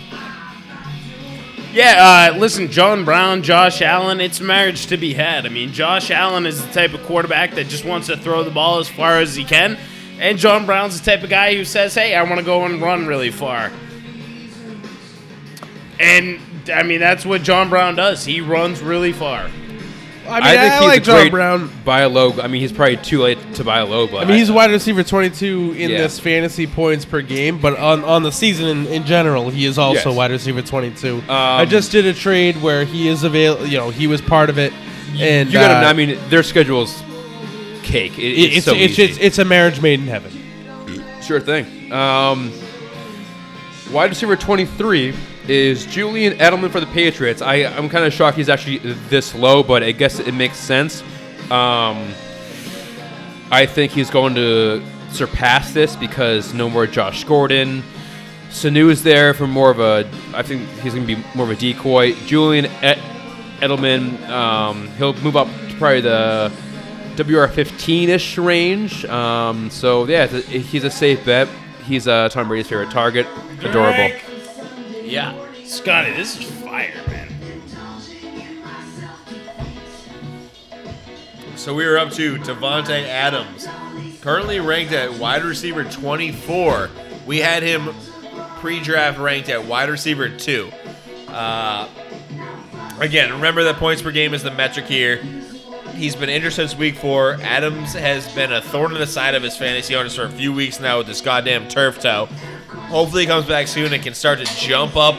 Yeah, 1.74 2.32
uh, 2.34 2.38
listen, 2.38 2.72
John 2.72 3.04
Brown, 3.04 3.42
Josh 3.42 3.82
Allen, 3.82 4.22
it's 4.22 4.40
marriage 4.40 4.86
to 4.88 4.98
be 4.98 5.16
had. 5.16 5.48
I 5.48 5.50
mean, 5.50 5.74
Josh 5.74 6.12
Allen 6.12 6.46
is 6.46 6.64
the 6.64 6.72
type 6.72 6.94
of 6.94 7.02
quarterback 7.04 7.56
that 7.56 7.68
just 7.68 7.84
wants 7.84 8.06
to 8.08 8.16
throw 8.16 8.44
the 8.44 8.52
ball 8.52 8.78
as 8.78 8.88
far 8.88 9.20
as 9.20 9.36
he 9.36 9.44
can. 9.44 9.80
And 10.20 10.38
John 10.38 10.68
Brown's 10.68 11.02
the 11.02 11.12
type 11.12 11.24
of 11.24 11.32
guy 11.32 11.56
who 11.56 11.66
says, 11.66 11.96
hey, 11.96 12.14
I 12.14 12.22
want 12.22 12.38
to 12.38 12.46
go 12.46 12.66
and 12.66 12.80
run 12.80 13.08
really 13.08 13.32
far. 13.32 13.72
And, 16.00 16.40
I 16.72 16.84
mean, 16.84 17.00
that's 17.00 17.26
what 17.26 17.42
John 17.42 17.70
Brown 17.70 17.96
does. 17.96 18.24
He 18.24 18.40
runs 18.40 18.80
really 18.80 19.12
far. 19.12 19.50
I 20.28 20.40
mean, 20.40 20.44
I, 20.60 20.70
he's 20.78 20.88
like 20.88 21.02
a 21.02 21.04
John 21.06 21.16
great 21.22 21.32
Brown. 21.32 21.72
Buy 21.84 22.02
a 22.02 22.10
low. 22.10 22.32
I 22.42 22.48
mean, 22.48 22.62
he's 22.62 22.72
probably 22.72 22.98
too 22.98 23.22
late 23.22 23.38
to 23.56 23.64
buy 23.64 23.80
a 23.80 23.86
low, 23.86 24.08
but 24.08 24.18
I 24.24 24.26
mean, 24.26 24.38
he's 24.38 24.50
a 24.50 24.54
wide 24.54 24.72
receiver 24.72 25.04
22 25.04 25.74
in 25.78 25.90
Yeah. 25.92 25.98
this 25.98 26.20
fantasy 26.20 26.66
points 26.68 27.04
per 27.06 27.22
game, 27.22 27.60
but 27.60 27.78
on, 27.78 28.04
on 28.06 28.24
the 28.24 28.32
season 28.32 28.68
in, 28.68 28.88
in 28.88 29.06
general, 29.06 29.50
he 29.50 29.66
is 29.66 29.78
also 29.78 30.10
Yes. 30.10 30.18
wide 30.18 30.32
receiver 30.32 30.62
22. 30.62 31.22
I 31.28 31.64
Um, 31.64 31.70
just 31.70 31.92
did 31.92 32.06
a 32.06 32.14
trade 32.14 32.62
where 32.62 32.86
he 32.86 33.08
is 33.10 33.24
available. 33.24 33.66
You 33.68 33.78
know, 33.80 33.90
he 33.90 34.08
was 34.08 34.22
part 34.22 34.50
of 34.50 34.58
it, 34.58 34.72
and 35.20 35.50
you 35.50 35.54
got 35.54 35.68
to. 35.82 35.86
uh, 35.88 35.90
I 35.90 35.94
mean, 35.94 36.18
their 36.30 36.44
schedule's 36.44 37.04
cake. 37.84 38.18
It, 38.18 38.24
it- 38.24 38.26
it's, 38.40 38.56
it's 38.58 38.66
so 38.66 38.74
it's, 38.74 38.94
easy. 38.94 39.04
it's 39.04 39.18
it's 39.20 39.38
a 39.40 39.46
marriage 39.46 39.82
made 39.82 40.00
in 40.00 40.08
heaven. 40.08 40.32
Sure 41.22 41.40
thing. 41.42 41.92
Um, 41.92 42.52
wide 43.92 44.10
receiver 44.10 44.36
23 44.36 45.14
is 45.48 45.86
Julian 45.86 46.34
Edelman 46.38 46.72
for 46.72 46.80
the 46.80 46.88
Patriots. 46.88 47.42
I, 47.42 47.66
I'm 47.66 47.90
kind 47.90 48.06
of 48.06 48.14
shocked 48.14 48.38
he's 48.38 48.50
actually 48.50 48.78
this 48.78 49.36
low, 49.36 49.64
but 49.64 49.84
I 49.84 49.92
guess 49.92 50.20
it 50.20 50.34
makes 50.34 50.58
sense. 50.58 51.02
Um, 51.52 52.14
I 53.52 53.66
think 53.68 53.92
he's 53.92 54.10
going 54.10 54.36
to 54.36 54.84
surpass 55.12 55.74
this 55.74 55.96
because 55.96 56.54
no 56.54 56.70
more 56.70 56.88
Josh 56.88 57.24
Gordon. 57.24 57.84
Sanu 58.50 58.90
is 58.90 59.04
there 59.04 59.34
for 59.34 59.48
more 59.48 59.72
of 59.72 59.80
a. 59.80 60.10
I 60.34 60.44
think 60.44 60.68
he's 60.82 60.94
going 60.94 61.08
to 61.08 61.16
be 61.16 61.24
more 61.36 61.46
of 61.46 61.52
a 61.52 61.56
decoy. 61.56 62.14
Julian 62.26 62.66
Ed- 62.84 63.02
Edelman, 63.60 64.28
um, 64.30 64.88
he'll 64.98 65.14
move 65.22 65.36
up 65.36 65.48
to 65.48 65.76
probably 65.78 66.02
the 66.02 66.52
WR15-ish 67.16 68.38
range. 68.38 69.06
Um, 69.06 69.70
so 69.70 70.06
yeah, 70.06 70.28
he's 70.28 70.84
a 70.84 70.92
safe 70.92 71.26
bet. 71.26 71.48
He's 71.84 72.08
uh, 72.08 72.30
Tom 72.30 72.48
Brady's 72.48 72.68
favorite 72.68 72.92
target. 72.92 73.28
Adorable. 73.62 74.33
Yeah. 75.04 75.36
Scotty, 75.66 76.12
this 76.14 76.40
is 76.40 76.50
fire, 76.62 76.94
man. 77.08 77.30
So 81.56 81.74
we 81.74 81.86
were 81.86 81.98
up 81.98 82.12
to 82.14 82.38
Davante 82.40 83.06
Adams, 83.06 83.68
currently 84.22 84.60
ranked 84.60 84.92
at 84.92 85.14
wide 85.14 85.44
receiver 85.44 85.84
24. 85.84 86.90
We 87.26 87.38
had 87.38 87.64
him 87.64 87.94
pre-draft 88.60 89.20
ranked 89.20 89.50
at 89.50 89.66
wide 89.66 89.90
receiver 89.90 90.30
two. 90.30 90.72
Uh, 91.28 91.88
again, 93.00 93.32
remember 93.32 93.64
that 93.64 93.78
points 93.78 94.02
per 94.02 94.12
game 94.12 94.34
is 94.34 94.44
the 94.44 94.52
metric 94.52 94.86
here. 94.86 95.18
He's 95.94 96.16
been 96.16 96.30
injured 96.30 96.54
since 96.54 96.76
week 96.76 96.96
four. 96.96 97.36
Adams 97.42 97.94
has 97.94 98.28
been 98.34 98.52
a 98.52 98.62
thorn 98.62 98.94
in 98.94 99.00
the 99.00 99.08
side 99.08 99.36
of 99.36 99.44
his 99.44 99.56
fantasy 99.56 99.96
owners 99.96 100.16
for 100.16 100.24
a 100.24 100.30
few 100.30 100.52
weeks 100.52 100.80
now 100.80 100.98
with 100.98 101.08
this 101.08 101.22
goddamn 101.22 101.68
turf 101.68 102.00
toe. 102.00 102.28
Hopefully, 102.94 103.24
he 103.24 103.28
comes 103.28 103.48
back 103.48 103.68
soon 103.68 103.92
and 103.92 104.04
can 104.04 104.14
start 104.14 104.38
to 104.38 104.46
jump 104.56 104.96
up 104.96 105.16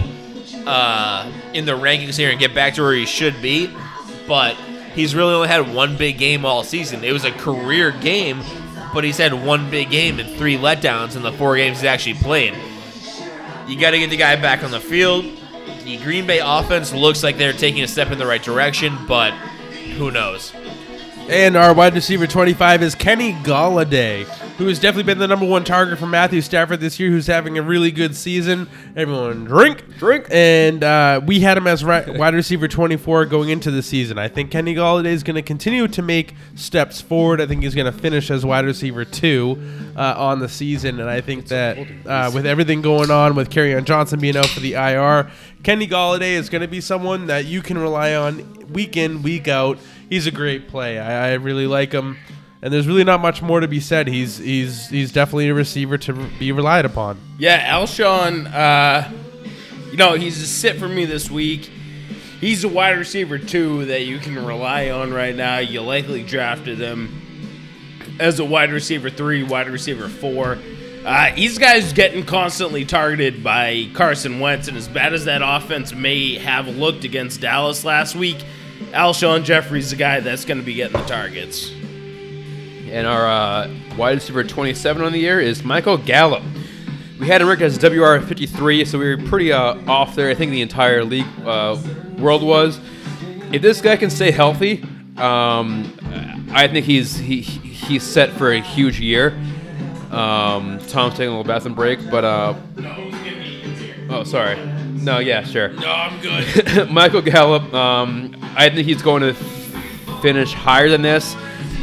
uh, 0.65 1.29
in 1.53 1.65
the 1.65 1.73
rankings 1.73 2.17
here 2.17 2.31
and 2.31 2.39
get 2.39 2.55
back 2.55 2.75
to 2.75 2.83
where 2.83 2.93
he 2.93 3.05
should 3.05 3.43
be. 3.43 3.69
But 4.29 4.55
he's 4.95 5.13
really 5.13 5.35
only 5.35 5.49
had 5.49 5.75
one 5.75 5.97
big 5.97 6.17
game 6.17 6.45
all 6.45 6.63
season. 6.63 7.03
It 7.03 7.13
was 7.13 7.25
a 7.25 7.33
career 7.33 7.91
game, 7.91 8.45
but 8.95 9.03
he's 9.03 9.19
had 9.19 9.35
one 9.35 9.71
big 9.73 9.91
game 9.91 10.21
and 10.21 10.37
three 10.37 10.57
letdowns 10.57 11.17
in 11.17 11.23
the 11.23 11.33
four 11.33 11.57
games 11.57 11.79
he's 11.79 11.87
actually 11.87 12.15
played. 12.15 12.55
You 13.67 13.77
got 13.81 13.91
to 13.91 13.99
get 13.99 14.09
the 14.09 14.17
guy 14.17 14.37
back 14.37 14.63
on 14.63 14.71
the 14.71 14.79
field. 14.79 15.25
The 15.83 15.97
Green 15.97 16.29
Bay 16.29 16.39
offense 16.39 16.95
looks 16.95 17.25
like 17.25 17.39
they're 17.39 17.53
taking 17.53 17.83
a 17.83 17.89
step 17.89 18.13
in 18.13 18.19
the 18.19 18.27
right 18.27 18.41
direction, 18.41 18.97
but 19.09 19.33
who 19.99 20.13
knows? 20.13 20.53
And 21.29 21.57
our 21.57 21.75
wide 21.75 21.95
receiver 21.95 22.29
25 22.29 22.85
is 22.85 22.95
Kenny 22.95 23.33
Golladay. 23.33 24.29
Who 24.59 24.69
has 24.69 24.79
definitely 24.79 25.13
been 25.13 25.19
the 25.19 25.27
number 25.27 25.47
one 25.47 25.65
target 25.65 25.99
for 25.99 26.07
Matthew 26.07 26.41
Stafford 26.41 26.79
this 26.79 27.01
year, 27.01 27.11
who's 27.11 27.27
having 27.27 27.59
a 27.59 27.63
really 27.63 27.91
good 27.91 28.15
season. 28.15 28.69
Everyone 28.95 29.45
drink, 29.45 29.99
Drink. 29.99 30.29
And 30.31 30.85
uh, 30.85 31.21
we 31.27 31.41
had 31.41 31.59
him 31.59 31.67
as 31.67 31.85
ri- 31.85 32.05
wide 32.17 32.35
receiver 32.35 32.69
24 32.69 33.27
going 33.27 33.49
into 33.49 33.73
the 33.73 33.83
season. 33.83 34.17
I 34.17 34.29
think 34.29 34.53
Kenny 34.53 34.77
Golladay 34.77 35.07
is 35.07 35.25
going 35.25 35.35
to 35.35 35.43
continue 35.43 35.89
to 35.89 36.03
make 36.03 36.35
steps 36.55 37.01
forward. 37.01 37.41
I 37.41 37.47
think 37.47 37.65
he's 37.65 37.75
going 37.75 37.93
to 37.93 37.99
finish 37.99 38.31
as 38.31 38.47
wide 38.47 38.65
receiver 38.65 39.05
two 39.05 39.61
uh, 39.97 40.15
on 40.17 40.39
the 40.39 40.49
season, 40.49 41.01
and 41.01 41.11
I 41.11 41.21
think 41.21 41.49
that 41.49 41.77
uh, 42.07 42.31
with 42.33 42.47
everything 42.47 42.81
going 42.81 43.11
on 43.11 43.35
with 43.35 43.57
on 43.59 43.85
Johnson 43.85 44.21
being 44.21 44.37
out 44.37 44.47
for 44.47 44.61
the 44.61 44.75
IR, 44.75 45.33
Kenny 45.65 45.89
Golladay 45.89 46.35
is 46.35 46.49
going 46.49 46.63
to 46.63 46.69
be 46.69 46.81
someone 46.81 47.27
that 47.27 47.45
you 47.47 47.61
can 47.61 47.77
rely 47.77 48.15
on 48.15 48.69
week 48.73 48.97
in, 48.97 49.23
week 49.23 49.49
out. 49.49 49.79
He's 50.09 50.29
a 50.29 50.31
great 50.31 50.69
play. 50.69 51.01
I, 51.01 51.31
I 51.31 51.33
really 51.35 51.67
like 51.67 51.91
him, 51.91 52.19
and 52.65 52.73
there's 52.73 52.89
really 52.89 53.05
not 53.05 53.21
much 53.21 53.43
more 53.43 53.61
to 53.61 53.69
be 53.69 53.79
said. 53.79 54.09
He's 54.09 54.39
he's 54.39 54.89
he's 54.89 55.13
definitely 55.13 55.51
a 55.51 55.55
receiver 55.55 55.99
to 55.99 56.15
be 56.39 56.51
relied 56.51 56.87
upon. 56.87 57.19
Yeah, 57.39 57.75
Alshon, 57.75 58.51
uh, 58.53 59.11
you 59.91 59.99
know, 59.99 60.15
he's 60.15 60.43
a 60.43 60.47
sit 60.47 60.79
for 60.79 60.89
me 60.89 61.05
this 61.05 61.31
week. 61.31 61.71
He's 62.41 62.65
a 62.65 62.69
wide 62.69 62.97
receiver, 62.97 63.39
too, 63.39 63.85
that 63.87 64.03
you 64.03 64.19
can 64.19 64.35
rely 64.45 64.91
on 64.91 65.13
right 65.13 65.37
now. 65.37 65.59
You 65.59 65.83
likely 65.83 66.23
drafted 66.23 66.79
him 66.79 68.19
as 68.19 68.41
a 68.41 68.45
wide 68.45 68.73
receiver 68.73 69.11
three, 69.11 69.43
wide 69.43 69.69
receiver 69.69 70.09
four. 70.09 70.59
Uh, 71.05 71.35
these 71.35 71.59
guys 71.59 71.93
getting 71.93 72.25
constantly 72.25 72.87
targeted 72.87 73.45
by 73.45 73.91
Carson 73.93 74.41
Wentz, 74.41 74.69
and 74.69 74.77
as 74.79 74.89
bad 74.89 75.13
as 75.13 75.27
that 75.27 75.43
offense 75.45 75.93
may 75.93 76.39
have 76.39 76.67
looked 76.67 77.05
against 77.05 77.43
Dallas 77.43 77.85
last 77.85 78.17
week, 78.17 78.43
Alshon 78.93 79.45
Jeffery's 79.45 79.91
the 79.91 79.97
guy 79.97 80.21
that's 80.21 80.47
going 80.47 80.59
to 80.59 80.65
be 80.65 80.75
getting 80.75 80.99
the 80.99 81.07
targets. 81.07 81.71
And 82.95 83.09
our 83.09 83.27
uh, 83.27 83.69
wide 83.99 84.15
receiver 84.19 84.45
27 84.45 85.03
on 85.03 85.11
the 85.11 85.19
year 85.19 85.41
is 85.41 85.65
Michael 85.65 85.97
Gallup. 85.97 86.45
We 87.19 87.27
had 87.27 87.41
him 87.41 87.49
ranked 87.49 87.61
as 87.61 87.77
WR 87.77 88.21
53, 88.21 88.85
so 88.85 89.01
we 89.01 89.17
were 89.17 89.21
pretty 89.27 89.53
uh, 89.53 89.75
off 89.91 90.15
there. 90.15 90.31
I 90.31 90.35
think 90.37 90.53
the 90.53 90.63
entire 90.63 91.03
league 91.03 91.27
uh, 91.45 91.77
world 92.19 92.45
was. 92.45 92.79
If 93.51 93.63
this 93.63 93.81
guy 93.81 93.97
can 93.97 94.11
stay 94.11 94.31
healthy, 94.31 94.85
um, 95.17 95.93
I 96.53 96.69
think 96.69 96.87
he's 96.87 97.17
he, 97.17 97.41
he's 97.41 98.05
set 98.05 98.31
for 98.31 98.53
a 98.53 98.61
huge 98.61 99.01
year. 99.01 99.37
Um, 100.13 100.79
Tom's 100.87 101.15
taking 101.15 101.27
a 101.27 101.37
little 101.37 101.43
bathroom 101.43 101.75
break, 101.75 101.99
but 102.13 102.25
uh, 102.25 102.55
oh, 104.09 104.23
sorry. 104.23 104.55
No, 105.01 105.19
yeah, 105.19 105.43
sure. 105.43 105.71
No, 105.71 105.91
I'm 105.91 106.21
good. 106.21 106.91
Michael 106.93 107.23
Gallup, 107.23 107.75
um, 107.75 108.37
I 108.57 108.71
think 108.71 108.87
he's 108.87 109.03
going 109.03 109.23
to 109.23 109.35
finish 110.23 110.53
higher 110.53 110.89
than 110.89 111.03
this 111.03 111.35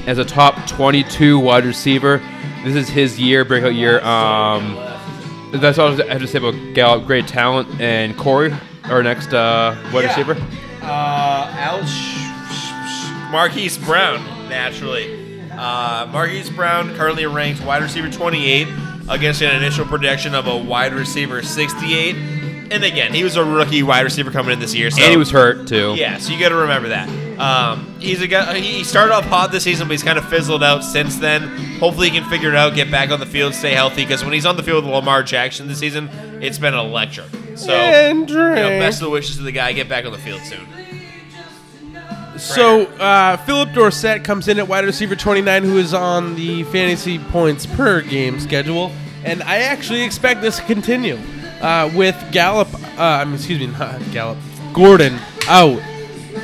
as 0.08 0.18
a 0.18 0.26
top 0.26 0.68
22 0.68 1.40
wide 1.40 1.66
receiver. 1.66 2.22
This 2.64 2.76
is 2.76 2.90
his 2.90 3.20
year, 3.20 3.44
breakout 3.46 3.74
year. 3.76 4.00
Um, 4.04 4.76
that's 5.54 5.78
all 5.78 5.90
I 6.02 6.06
have 6.08 6.22
to 6.22 6.28
say 6.28 6.38
about 6.38 6.56
Gallup. 6.74 7.06
Great 7.06 7.28
talent. 7.28 7.80
And 7.82 8.18
Corey, 8.18 8.54
our 8.86 9.04
next 9.04 9.34
uh, 9.34 9.76
wide 9.94 10.04
Yeah. 10.04 10.10
receiver. 10.10 10.38
Uh, 10.82 11.52
Al 11.58 13.32
Marquise 13.32 13.78
Brown, 13.78 14.24
naturally. 14.50 15.42
Uh, 15.52 16.08
Marquise 16.12 16.50
Brown 16.50 16.94
currently 16.96 17.26
ranked 17.26 17.64
wide 17.64 17.82
receiver 17.82 18.10
28 18.10 18.68
against 19.10 19.42
an 19.42 19.56
initial 19.56 19.86
projection 19.86 20.34
of 20.36 20.48
a 20.48 20.58
wide 20.58 20.94
receiver 20.94 21.42
68. 21.42 22.16
And 22.72 22.84
again, 22.84 23.14
he 23.14 23.24
was 23.24 23.36
a 23.36 23.44
rookie 23.44 23.84
wide 23.84 24.02
receiver 24.02 24.32
coming 24.32 24.54
in 24.54 24.60
this 24.60 24.74
year. 24.74 24.90
So 24.90 25.02
and 25.02 25.12
he 25.12 25.18
was 25.18 25.30
hurt, 25.32 25.68
too. 25.68 25.94
Yeah, 25.98 26.18
so 26.18 26.32
you 26.34 26.40
got 26.40 26.50
to 26.50 26.56
remember 26.56 26.90
that. 26.90 27.10
Um, 27.42 28.00
he's 28.00 28.22
a 28.22 28.28
guy. 28.28 28.60
He 28.60 28.84
started 28.84 29.14
off 29.14 29.26
hot 29.26 29.52
this 29.52 29.64
season, 29.64 29.88
but 29.88 29.94
he's 29.94 30.04
kind 30.04 30.20
of 30.20 30.30
fizzled 30.30 30.64
out 30.64 30.84
since 30.84 31.18
then. 31.18 31.42
Hopefully, 31.80 32.10
he 32.10 32.20
can 32.20 32.30
figure 32.30 32.50
it 32.50 32.56
out, 32.56 32.76
get 32.76 32.92
back 32.92 33.10
on 33.10 33.20
the 33.20 33.26
field, 33.26 33.56
stay 33.56 33.74
healthy. 33.74 34.04
Because 34.04 34.24
when 34.24 34.34
he's 34.34 34.46
on 34.46 34.58
the 34.58 34.64
field 34.64 34.86
with 34.86 34.94
Lamar 34.94 35.24
Jackson 35.24 35.68
this 35.68 35.80
season, 35.80 36.08
it's 36.42 36.60
been 36.60 36.76
electric. 36.76 37.28
So, 37.56 37.74
you 37.74 38.56
know, 38.56 38.70
best 38.80 39.02
of 39.02 39.06
the 39.06 39.10
wishes 39.10 39.38
to 39.38 39.44
the 39.44 39.52
guy. 39.52 39.74
Get 39.74 39.90
back 39.90 40.06
on 40.06 40.12
the 40.12 40.20
field 40.20 40.42
soon. 40.42 40.68
So 42.38 42.86
uh, 42.98 43.38
Phillip 43.38 43.74
Dorsett 43.74 44.24
comes 44.24 44.48
in 44.48 44.58
at 44.58 44.68
wide 44.68 44.86
receiver 44.86 45.16
29, 45.16 45.64
who 45.64 45.78
is 45.78 45.94
on 45.94 46.36
the 46.36 46.64
fantasy 46.66 47.20
points 47.20 47.66
per 47.66 48.02
game 48.02 48.40
schedule, 48.40 48.92
and 49.24 49.44
I 49.44 49.58
actually 49.60 50.02
expect 50.04 50.42
this 50.42 50.58
to 50.58 50.64
continue 50.64 51.20
uh, 51.62 51.92
with 51.96 52.16
Gallup. 52.32 52.74
Uh, 52.98 53.04
I 53.04 53.26
mean, 53.26 53.36
excuse 53.36 53.60
me, 53.60 53.68
not 53.80 54.02
Gallup. 54.12 54.38
Gordon 54.74 55.20
out. 55.48 55.82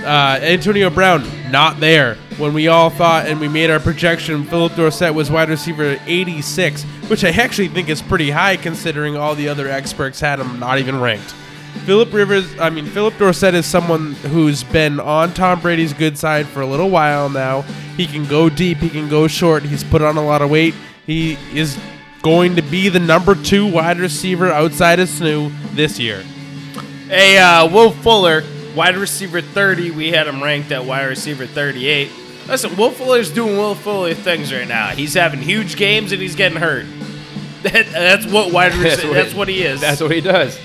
Uh, 0.04 0.40
Antonio 0.42 0.90
Brown 0.90 1.24
not 1.52 1.80
there 1.80 2.16
when 2.38 2.54
we 2.54 2.68
all 2.68 2.90
thought 2.90 3.28
and 3.28 3.40
we 3.40 3.48
made 3.48 3.70
our 3.70 3.80
projection. 3.80 4.44
Phillip 4.46 4.76
Dorsett 4.76 5.14
was 5.14 5.32
wide 5.32 5.50
receiver 5.50 5.98
86, 6.06 6.84
which 7.10 7.24
I 7.24 7.30
actually 7.30 7.68
think 7.70 7.90
is 7.90 8.02
pretty 8.02 8.30
high 8.30 8.58
considering 8.58 9.18
all 9.18 9.36
the 9.36 9.50
other 9.50 9.68
experts 9.68 10.20
had 10.20 10.40
him 10.40 10.60
not 10.60 10.80
even 10.80 11.00
ranked. 11.00 11.34
Philip 11.86 12.12
Rivers, 12.12 12.60
I 12.60 12.70
mean, 12.70 12.86
Phillip 12.86 13.18
Dorsett 13.18 13.54
is 13.54 13.66
someone 13.66 14.14
who's 14.14 14.64
been 14.64 15.00
on 15.00 15.34
Tom 15.34 15.62
Brady's 15.62 15.94
good 15.94 16.18
side 16.18 16.48
for 16.48 16.62
a 16.62 16.66
little 16.66 16.90
while 16.90 17.30
now. 17.30 17.62
He 17.96 18.08
can 18.08 18.26
go 18.26 18.50
deep, 18.50 18.78
he 18.80 18.90
can 18.90 19.10
go 19.10 19.28
short. 19.28 19.64
He's 19.64 19.84
put 19.84 20.02
on 20.02 20.18
a 20.18 20.26
lot 20.26 20.42
of 20.42 20.50
weight. 20.50 20.74
He 21.06 21.38
is 21.54 21.78
going 22.22 22.56
to 22.56 22.62
be 22.62 22.90
the 22.90 23.00
number 23.00 23.36
two 23.36 23.66
wide 23.66 24.00
receiver 24.00 24.52
outside 24.52 25.00
of 25.00 25.08
Snu 25.08 25.52
this 25.76 26.00
year. 26.00 26.24
Hey, 27.08 27.38
uh, 27.38 27.68
Will 27.68 27.92
Fuller, 27.92 28.44
wide 28.78 28.96
receiver 28.96 29.42
30. 29.42 29.92
We 29.92 30.12
had 30.12 30.28
him 30.28 30.42
ranked 30.42 30.72
at 30.72 30.86
wide 30.86 31.06
receiver 31.06 31.48
38. 31.48 32.12
Listen, 32.48 32.78
Will 32.78 32.92
Fuller's 32.92 33.32
doing 33.32 33.58
Will 33.58 33.76
Fuller 33.76 34.14
things 34.14 34.54
right 34.54 34.68
now. 34.68 34.90
He's 34.90 35.16
having 35.16 35.42
huge 35.42 35.76
games 35.76 36.12
and 36.12 36.22
he's 36.22 36.36
getting 36.36 36.60
hurt. 36.60 36.86
That, 37.64 37.88
that's 37.92 38.26
what 38.28 38.54
wide 38.54 38.76
receiver. 38.76 39.16
That's, 39.16 39.34
what 39.34 39.48
he 39.48 39.64
is. 39.64 39.82
That's 39.82 40.00
what 40.00 40.12
he 40.12 40.22
does. 40.22 40.58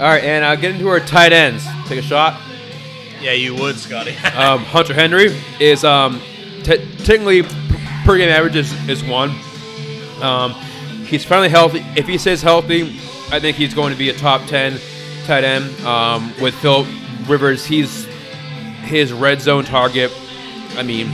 All 0.00 0.06
right, 0.06 0.24
and 0.24 0.42
I'll 0.42 0.56
get 0.56 0.74
into 0.74 0.88
our 0.88 0.98
tight 0.98 1.34
ends. 1.34 1.64
Take 1.86 1.98
a 1.98 2.02
shot. 2.02 2.40
Yeah, 3.20 3.32
you 3.32 3.54
would, 3.54 3.76
Scotty. 3.76 4.12
Um, 4.34 4.64
Hunter 4.64 4.94
Henry 4.94 5.38
is 5.60 5.84
um, 5.84 6.18
te- 6.64 6.84
technically 7.04 7.42
per 8.04 8.16
game 8.16 8.30
average 8.30 8.56
is, 8.56 8.72
is 8.88 9.04
one. 9.04 9.30
Um, 10.22 10.54
he's 11.04 11.26
finally 11.26 11.50
healthy. 11.50 11.84
If 11.94 12.08
he 12.08 12.16
stays 12.16 12.40
healthy, 12.40 12.84
I 13.30 13.38
think 13.38 13.58
he's 13.58 13.74
going 13.74 13.92
to 13.92 13.98
be 13.98 14.08
a 14.08 14.14
top 14.14 14.46
ten 14.46 14.80
tight 15.26 15.44
end. 15.44 15.78
Um, 15.82 16.32
with 16.40 16.54
Phil 16.54 16.86
Rivers, 17.26 17.64
he's 17.66 18.04
his 18.82 19.12
red 19.12 19.40
zone 19.40 19.64
target. 19.64 20.12
I 20.76 20.82
mean, 20.82 21.06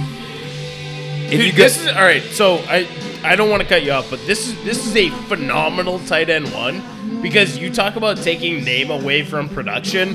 if 1.26 1.30
Dude, 1.32 1.40
you 1.46 1.52
this 1.52 1.76
get 1.76 1.90
is 1.90 1.96
all 1.96 2.02
right. 2.02 2.22
So 2.22 2.56
I 2.68 2.86
I 3.24 3.34
don't 3.36 3.50
want 3.50 3.62
to 3.62 3.68
cut 3.68 3.82
you 3.84 3.92
off, 3.92 4.08
but 4.10 4.24
this 4.26 4.48
is 4.48 4.64
this 4.64 4.86
is 4.86 4.94
a 4.96 5.10
phenomenal 5.28 5.98
tight 6.00 6.30
end 6.30 6.52
one 6.52 6.82
because 7.22 7.58
you 7.58 7.72
talk 7.72 7.96
about 7.96 8.18
taking 8.18 8.64
name 8.64 8.90
away 8.90 9.22
from 9.24 9.48
production. 9.48 10.14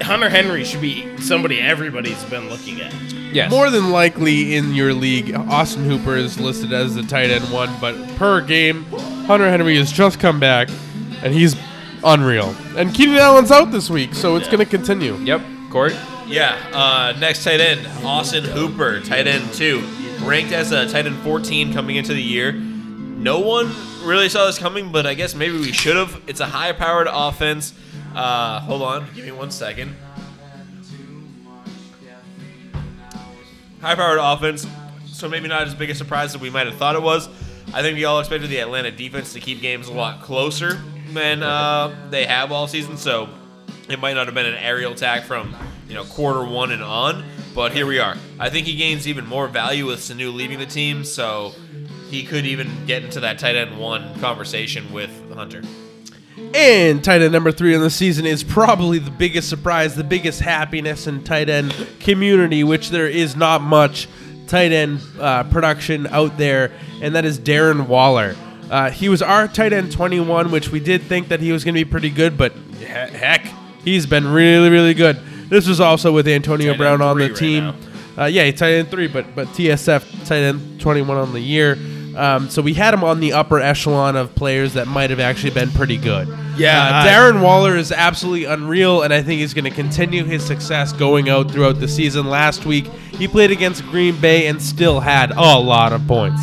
Hunter 0.00 0.28
Henry 0.28 0.64
should 0.64 0.80
be 0.80 1.16
somebody 1.18 1.60
everybody's 1.60 2.22
been 2.26 2.48
looking 2.48 2.80
at. 2.80 2.94
yes, 3.32 3.50
More 3.50 3.68
than 3.68 3.90
likely 3.90 4.54
in 4.54 4.72
your 4.72 4.94
league, 4.94 5.34
Austin 5.34 5.84
Hooper 5.84 6.14
is 6.14 6.38
listed 6.38 6.72
as 6.72 6.94
the 6.94 7.02
tight 7.02 7.30
end 7.30 7.44
one, 7.52 7.68
but 7.80 7.96
per 8.16 8.40
game, 8.40 8.84
Hunter 9.26 9.50
Henry 9.50 9.76
has 9.76 9.90
just 9.90 10.20
come 10.20 10.38
back, 10.38 10.68
and 11.22 11.34
he's 11.34 11.56
unreal. 12.04 12.54
And 12.76 12.94
Keenan 12.94 13.16
Allen's 13.16 13.50
out 13.50 13.70
this 13.70 13.90
week, 13.90 14.14
so 14.14 14.36
it's 14.36 14.46
going 14.46 14.58
to 14.58 14.66
continue. 14.66 15.16
Yep, 15.16 15.42
Court. 15.70 15.96
Yeah, 16.26 16.58
uh, 16.74 17.18
next 17.18 17.44
tight 17.44 17.60
end, 17.60 17.86
Austin 18.04 18.44
Hooper, 18.44 19.00
tight 19.00 19.26
end 19.26 19.52
two, 19.54 19.80
ranked 20.22 20.52
as 20.52 20.72
a 20.72 20.86
tight 20.88 21.06
end 21.06 21.16
14 21.22 21.72
coming 21.72 21.96
into 21.96 22.12
the 22.12 22.22
year. 22.22 22.52
No 22.52 23.40
one 23.40 23.72
really 24.04 24.28
saw 24.28 24.46
this 24.46 24.58
coming, 24.58 24.92
but 24.92 25.06
I 25.06 25.14
guess 25.14 25.34
maybe 25.34 25.56
we 25.56 25.72
should 25.72 25.96
have. 25.96 26.20
It's 26.26 26.40
a 26.40 26.46
high-powered 26.46 27.08
offense. 27.10 27.72
Uh, 28.14 28.60
hold 28.60 28.82
on, 28.82 29.06
give 29.14 29.24
me 29.24 29.32
one 29.32 29.50
second. 29.50 29.96
High-powered 33.80 34.18
offense, 34.20 34.66
so 35.06 35.28
maybe 35.28 35.48
not 35.48 35.66
as 35.66 35.74
big 35.74 35.88
a 35.90 35.94
surprise 35.94 36.34
as 36.34 36.40
we 36.40 36.50
might 36.50 36.66
have 36.66 36.76
thought 36.76 36.94
it 36.94 37.02
was. 37.02 37.28
I 37.72 37.82
think 37.82 37.96
we 37.96 38.04
all 38.04 38.20
expected 38.20 38.50
the 38.50 38.58
Atlanta 38.58 38.90
defense 38.90 39.32
to 39.34 39.40
keep 39.40 39.60
games 39.60 39.88
a 39.88 39.92
lot 39.92 40.22
closer 40.22 40.80
than 41.12 41.42
uh, 41.42 42.08
they 42.10 42.26
have 42.26 42.52
all 42.52 42.68
season. 42.68 42.96
So 42.96 43.28
it 43.88 43.98
might 43.98 44.14
not 44.14 44.26
have 44.26 44.34
been 44.34 44.46
an 44.46 44.54
aerial 44.54 44.92
attack 44.92 45.24
from 45.24 45.54
you 45.88 45.94
know 45.94 46.04
quarter 46.04 46.44
one 46.44 46.70
and 46.70 46.82
on, 46.82 47.24
but 47.54 47.72
here 47.72 47.86
we 47.86 47.98
are. 47.98 48.16
I 48.38 48.50
think 48.50 48.66
he 48.66 48.76
gains 48.76 49.08
even 49.08 49.26
more 49.26 49.48
value 49.48 49.86
with 49.86 50.00
Sanu 50.00 50.34
leaving 50.34 50.58
the 50.58 50.66
team, 50.66 51.04
so 51.04 51.52
he 52.10 52.24
could 52.24 52.46
even 52.46 52.86
get 52.86 53.04
into 53.04 53.20
that 53.20 53.38
tight 53.38 53.56
end 53.56 53.78
one 53.78 54.18
conversation 54.20 54.92
with 54.92 55.10
Hunter. 55.32 55.62
And 56.54 57.02
tight 57.02 57.20
end 57.20 57.32
number 57.32 57.52
three 57.52 57.74
in 57.74 57.80
the 57.80 57.90
season 57.90 58.24
is 58.24 58.44
probably 58.44 58.98
the 58.98 59.10
biggest 59.10 59.48
surprise, 59.48 59.94
the 59.94 60.04
biggest 60.04 60.40
happiness 60.40 61.06
in 61.06 61.24
tight 61.24 61.48
end 61.48 61.74
community, 62.00 62.64
which 62.64 62.90
there 62.90 63.08
is 63.08 63.36
not 63.36 63.60
much 63.60 64.08
tight 64.46 64.72
end 64.72 65.00
uh, 65.20 65.44
production 65.44 66.06
out 66.08 66.38
there, 66.38 66.72
and 67.02 67.14
that 67.14 67.24
is 67.24 67.38
Darren 67.38 67.86
Waller. 67.86 68.34
Uh, 68.70 68.90
he 68.90 69.08
was 69.08 69.22
our 69.22 69.48
tight 69.48 69.72
end 69.72 69.90
21, 69.92 70.50
which 70.50 70.70
we 70.70 70.80
did 70.80 71.02
think 71.02 71.28
that 71.28 71.40
he 71.40 71.52
was 71.52 71.64
going 71.64 71.74
to 71.74 71.84
be 71.84 71.90
pretty 71.90 72.10
good, 72.10 72.36
but 72.36 72.52
he- 72.78 72.84
heck, 72.84 73.46
he's 73.84 74.06
been 74.06 74.26
really, 74.26 74.68
really 74.68 74.94
good. 74.94 75.18
This 75.48 75.66
was 75.66 75.80
also 75.80 76.12
with 76.12 76.28
Antonio 76.28 76.72
Tight 76.72 76.78
Brown 76.78 77.00
on 77.02 77.16
three 77.16 77.24
the 77.28 77.30
right 77.32 77.38
team. 77.38 77.64
now. 77.64 77.74
Uh, 78.24 78.26
yeah, 78.26 78.50
tight 78.50 78.72
end 78.74 78.88
three, 78.90 79.06
but 79.06 79.34
but 79.34 79.46
TSF 79.48 80.26
tight 80.26 80.38
end 80.42 80.80
21 80.80 81.16
on 81.16 81.32
the 81.32 81.40
year. 81.40 81.78
Um, 82.16 82.50
so 82.50 82.60
we 82.60 82.74
had 82.74 82.92
him 82.92 83.04
on 83.04 83.20
the 83.20 83.32
upper 83.32 83.60
echelon 83.60 84.16
of 84.16 84.34
players 84.34 84.74
that 84.74 84.88
might 84.88 85.10
have 85.10 85.20
actually 85.20 85.52
been 85.52 85.70
pretty 85.70 85.96
good. 85.96 86.26
Yeah, 86.56 86.82
Uh, 86.88 87.04
I- 87.04 87.06
Darren 87.08 87.40
Waller 87.42 87.76
is 87.76 87.92
absolutely 87.92 88.44
unreal, 88.46 89.02
and 89.02 89.14
I 89.14 89.22
think 89.22 89.40
he's 89.40 89.54
going 89.54 89.64
to 89.66 89.70
continue 89.70 90.24
his 90.24 90.42
success 90.44 90.92
going 90.92 91.28
out 91.28 91.50
throughout 91.52 91.78
the 91.78 91.86
season. 91.86 92.26
Last 92.28 92.66
week, 92.66 92.86
he 93.12 93.28
played 93.28 93.52
against 93.52 93.84
Green 93.86 94.16
Bay 94.20 94.48
and 94.48 94.60
still 94.60 94.98
had 94.98 95.30
a 95.30 95.56
lot 95.58 95.92
of 95.92 96.04
points. 96.08 96.42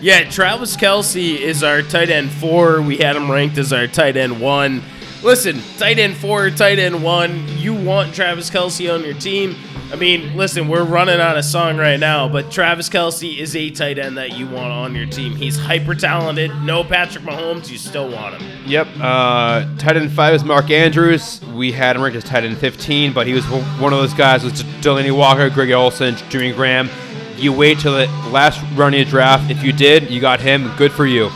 Yeah, 0.00 0.28
Travis 0.28 0.76
Kelce 0.76 1.38
is 1.38 1.62
our 1.62 1.82
tight 1.82 2.10
end 2.10 2.30
four. 2.30 2.82
We 2.82 2.98
had 2.98 3.16
him 3.16 3.30
ranked 3.30 3.56
as 3.58 3.72
our 3.72 3.86
tight 3.86 4.16
end 4.16 4.40
one. 4.40 4.82
Listen, 5.22 5.60
tight 5.78 5.98
end 5.98 6.16
four, 6.16 6.50
tight 6.50 6.78
end 6.78 7.02
one. 7.02 7.48
You 7.56 7.74
want 7.74 8.14
Travis 8.14 8.50
Kelce 8.50 8.92
on 8.92 9.02
your 9.04 9.14
team. 9.14 9.56
I 9.90 9.96
mean, 9.96 10.36
listen, 10.36 10.68
we're 10.68 10.84
running 10.84 11.20
out 11.20 11.38
of 11.38 11.44
song 11.44 11.78
right 11.78 11.98
now, 11.98 12.28
but 12.28 12.50
Travis 12.50 12.88
Kelce 12.88 13.38
is 13.38 13.56
a 13.56 13.70
tight 13.70 13.98
end 13.98 14.18
that 14.18 14.36
you 14.36 14.46
want 14.46 14.72
on 14.72 14.94
your 14.94 15.06
team. 15.06 15.34
He's 15.34 15.58
hyper 15.58 15.94
talented. 15.94 16.50
No 16.62 16.84
Patrick 16.84 17.24
Mahomes, 17.24 17.70
you 17.70 17.78
still 17.78 18.10
want 18.10 18.34
him. 18.34 18.62
Yep. 18.66 18.88
Uh, 19.00 19.76
tight 19.78 19.96
end 19.96 20.12
five 20.12 20.34
is 20.34 20.44
Mark 20.44 20.70
Andrews. 20.70 21.40
We 21.54 21.72
had 21.72 21.96
him 21.96 22.02
ranked 22.02 22.16
as 22.16 22.24
tight 22.24 22.44
end 22.44 22.58
15, 22.58 23.12
but 23.12 23.26
he 23.26 23.32
was 23.32 23.44
one 23.46 23.92
of 23.92 23.98
those 23.98 24.12
guys 24.12 24.44
with 24.44 24.54
Delanie 24.82 25.16
Walker, 25.16 25.48
Greg 25.48 25.70
Olsen, 25.70 26.16
Jimmy 26.28 26.52
Graham. 26.52 26.90
You 27.36 27.52
wait 27.52 27.78
till 27.78 27.92
the 27.92 28.06
last 28.30 28.62
run 28.74 28.94
of 28.94 29.00
your 29.00 29.08
draft. 29.08 29.50
If 29.50 29.62
you 29.62 29.72
did, 29.72 30.10
you 30.10 30.20
got 30.20 30.40
him. 30.40 30.74
Good 30.76 30.92
for 30.92 31.06
you. 31.06 31.26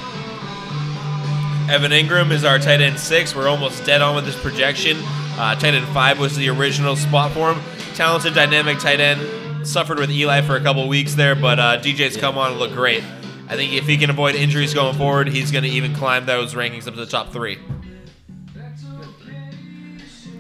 Evan 1.69 1.93
Engram 1.93 2.31
is 2.33 2.43
our 2.43 2.59
tight 2.59 2.81
end 2.81 2.99
six. 2.99 3.35
We're 3.35 3.49
almost 3.49 3.85
dead 3.85 4.03
on 4.03 4.17
with 4.17 4.25
this 4.25 4.41
projection. 4.41 4.97
Uh, 5.37 5.55
tight 5.55 5.75
end 5.75 5.87
five 5.89 6.19
was 6.19 6.35
the 6.37 6.49
original 6.49 6.97
spot 6.97 7.33
for 7.33 7.53
him. 7.53 7.63
Talented, 7.95 8.35
dynamic 8.35 8.79
tight 8.79 8.99
end. 8.99 9.67
Suffered 9.67 9.99
with 9.99 10.11
Eli 10.11 10.41
for 10.41 10.57
a 10.57 10.61
couple 10.61 10.89
weeks 10.89 11.15
there, 11.15 11.35
but 11.35 11.59
uh, 11.59 11.79
DJ's 11.79 12.17
come 12.17 12.39
on 12.39 12.53
and 12.53 12.61
look 12.61 12.73
great. 12.73 13.05
I 13.49 13.57
think 13.57 13.75
if 13.75 13.87
he 13.87 13.99
can 13.99 14.11
avoid 14.11 14.37
injuries 14.37 14.73
going 14.73 14.97
forward, 14.97 15.29
he's 15.29 15.51
going 15.51 15.65
to 15.65 15.71
even 15.71 15.95
climb 15.95 16.25
those 16.25 16.55
rankings 16.55 16.87
up 16.87 16.95
to 16.95 17.01
the 17.01 17.07
top 17.07 17.33
three. 17.33 17.59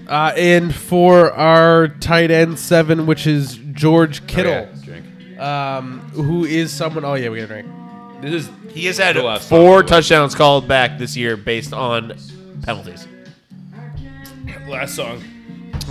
Uh, 0.09 0.33
and 0.37 0.75
for 0.75 1.33
our 1.33 1.89
tight 1.89 2.33
end 2.33 2.59
seven, 2.59 3.07
which 3.07 3.27
is 3.29 3.61
George 3.73 4.27
Kittle, 4.27 4.65
Drink. 4.65 4.80
Um, 5.41 6.01
who 6.13 6.45
is 6.45 6.73
someone. 6.73 7.05
Oh 7.05 7.15
yeah, 7.15 7.29
we 7.31 7.39
got 7.39 7.45
a 7.45 7.47
drink. 7.63 7.69
This 8.21 8.45
is 8.45 8.51
He 8.75 8.85
has 8.87 8.99
had 8.99 9.17
last 9.17 9.49
four 9.49 9.81
time. 9.81 9.89
touchdowns 9.89 10.35
called 10.35 10.69
back 10.69 10.99
this 10.99 11.17
year 11.17 11.37
based 11.37 11.73
on 11.73 12.15
penalties. 12.63 13.07
Last 14.69 14.95
song. 14.95 15.23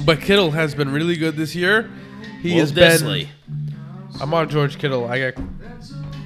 But 0.05 0.21
Kittle 0.21 0.51
has 0.51 0.73
been 0.75 0.89
really 0.91 1.15
good 1.17 1.35
this 1.35 1.55
year. 1.55 1.89
He 2.41 2.53
Will 2.53 2.59
has 2.61 2.71
been. 2.71 3.27
I'm 4.21 4.33
on 4.33 4.49
George 4.49 4.77
Kittle. 4.77 5.07
I 5.07 5.31
got. 5.31 5.43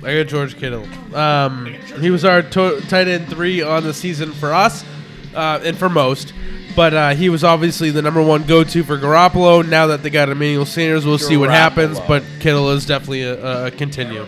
I 0.03 0.15
got 0.17 0.27
George 0.27 0.57
Kittle. 0.57 0.85
Um, 1.15 1.73
he 2.01 2.09
was 2.11 2.25
our 2.25 2.41
to- 2.41 2.81
tight 2.89 3.07
end 3.07 3.29
three 3.29 3.61
on 3.61 3.83
the 3.83 3.93
season 3.93 4.31
for 4.33 4.51
us, 4.53 4.83
uh, 5.33 5.61
and 5.63 5.77
for 5.77 5.87
most. 5.89 6.33
But 6.75 6.93
uh, 6.93 7.09
he 7.15 7.29
was 7.29 7.43
obviously 7.43 7.91
the 7.91 8.01
number 8.01 8.21
one 8.21 8.43
go-to 8.43 8.83
for 8.83 8.97
Garoppolo. 8.97 9.67
Now 9.67 9.87
that 9.87 10.01
they 10.01 10.09
got 10.09 10.29
Emmanuel 10.29 10.65
Sanders, 10.65 11.05
we'll 11.05 11.17
see 11.19 11.37
what 11.37 11.49
happens. 11.51 11.99
Garoppolo. 11.99 12.07
But 12.07 12.23
Kittle 12.39 12.69
is 12.71 12.85
definitely 12.85 13.21
a, 13.23 13.65
a 13.67 13.71
continue. 13.71 14.25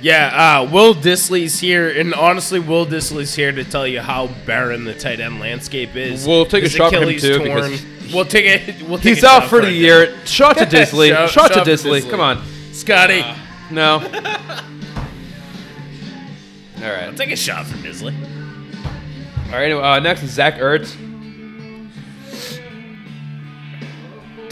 Yeah, 0.00 0.60
uh, 0.60 0.70
Will 0.70 0.94
Dissly's 0.94 1.58
here, 1.60 1.88
and 1.88 2.12
honestly, 2.14 2.60
Will 2.60 2.84
Dissly's 2.84 3.34
here 3.34 3.52
to 3.52 3.64
tell 3.64 3.86
you 3.86 4.00
how 4.00 4.26
barren 4.46 4.84
the 4.84 4.92
tight 4.94 5.18
end 5.18 5.40
landscape 5.40 5.96
is. 5.96 6.26
We'll 6.26 6.44
take 6.44 6.64
a 6.64 6.68
shot 6.68 6.90
for 6.92 6.96
him, 6.98 7.02
Achilles 7.08 7.22
too, 7.22 7.38
torn. 7.38 7.70
because 7.72 8.12
We'll 8.14 8.24
take 8.26 8.44
it. 8.44 8.82
We'll 8.82 8.98
take 8.98 9.14
he's 9.14 9.24
a 9.24 9.28
out 9.28 9.40
shot 9.44 9.48
for 9.50 9.60
the 9.62 9.68
it. 9.68 9.74
year. 9.74 10.14
Shot 10.26 10.58
to 10.58 10.64
Dissly. 10.66 11.08
Shot- 11.08 11.30
Shot 11.30 11.48
to 11.48 11.54
shot 11.54 11.64
for 11.64 11.70
Dissly. 11.70 12.00
Dissly. 12.02 12.10
Come 12.10 12.20
on. 12.20 12.44
Scotty, 12.72 13.24
No. 13.70 13.94
All 16.82 16.90
right. 16.90 17.16
take 17.16 17.30
a 17.30 17.36
shot 17.36 17.64
for 17.66 17.76
Dissly. 17.78 18.14
All 19.46 19.52
right. 19.52 19.64
Anyway, 19.64 19.80
uh, 19.82 20.00
next 20.00 20.22
is 20.22 20.30
Zach 20.32 20.56
Ertz. 20.56 20.94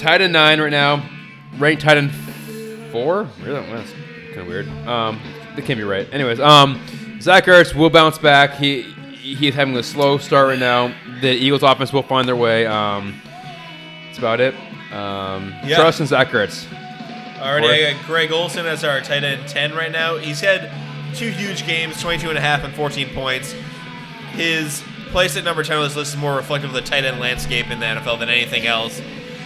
Tight 0.02 0.20
end 0.20 0.32
nine 0.32 0.60
right 0.60 0.70
now. 0.70 1.08
Ranked 1.58 1.82
tight 1.82 1.96
end 1.96 2.12
four. 2.90 3.28
Really? 3.42 3.60
That's 3.70 3.92
kind 4.28 4.40
of 4.40 4.46
weird. 4.48 4.68
Um, 4.86 5.20
that 5.54 5.64
can't 5.64 5.78
be 5.78 5.84
right. 5.84 6.08
Anyways, 6.12 6.40
um, 6.40 6.80
Zach 7.20 7.44
Ertz 7.44 7.74
will 7.74 7.88
bounce 7.90 8.18
back. 8.18 8.54
He 8.54 8.82
he's 8.82 9.54
having 9.54 9.76
a 9.76 9.82
slow 9.82 10.18
start 10.18 10.48
right 10.48 10.58
now. 10.58 10.92
The 11.20 11.30
Eagles' 11.30 11.62
offense 11.62 11.92
will 11.92 12.02
find 12.02 12.26
their 12.26 12.34
way. 12.34 12.66
Um, 12.66 13.20
that's 14.06 14.18
about 14.18 14.40
it. 14.40 14.54
Um, 14.92 15.54
Yeah. 15.64 15.76
Trust 15.76 16.00
in 16.00 16.06
Zach 16.08 16.28
Ertz. 16.30 16.66
Already, 17.40 17.86
I 17.86 17.92
got 17.92 18.04
Greg 18.06 18.32
Olsen 18.32 18.66
as 18.66 18.82
our 18.84 19.00
tight 19.00 19.22
end 19.24 19.48
10 19.48 19.72
right 19.74 19.90
now. 19.92 20.16
He's 20.16 20.40
had 20.40 20.70
two 21.14 21.30
huge 21.30 21.66
games, 21.66 22.00
22 22.00 22.28
and 22.28 22.38
a 22.38 22.40
half 22.40 22.64
and 22.64 22.74
14 22.74 23.08
points. 23.14 23.52
His 24.32 24.82
place 25.10 25.36
at 25.36 25.44
number 25.44 25.62
10 25.62 25.76
on 25.76 25.84
this 25.84 25.94
list 25.96 26.14
is 26.14 26.20
more 26.20 26.36
reflective 26.36 26.70
of 26.70 26.74
the 26.74 26.82
tight 26.82 27.04
end 27.04 27.20
landscape 27.20 27.70
in 27.70 27.78
the 27.80 27.86
NFL 27.86 28.18
than 28.18 28.28
anything 28.28 28.66
else. 28.66 29.00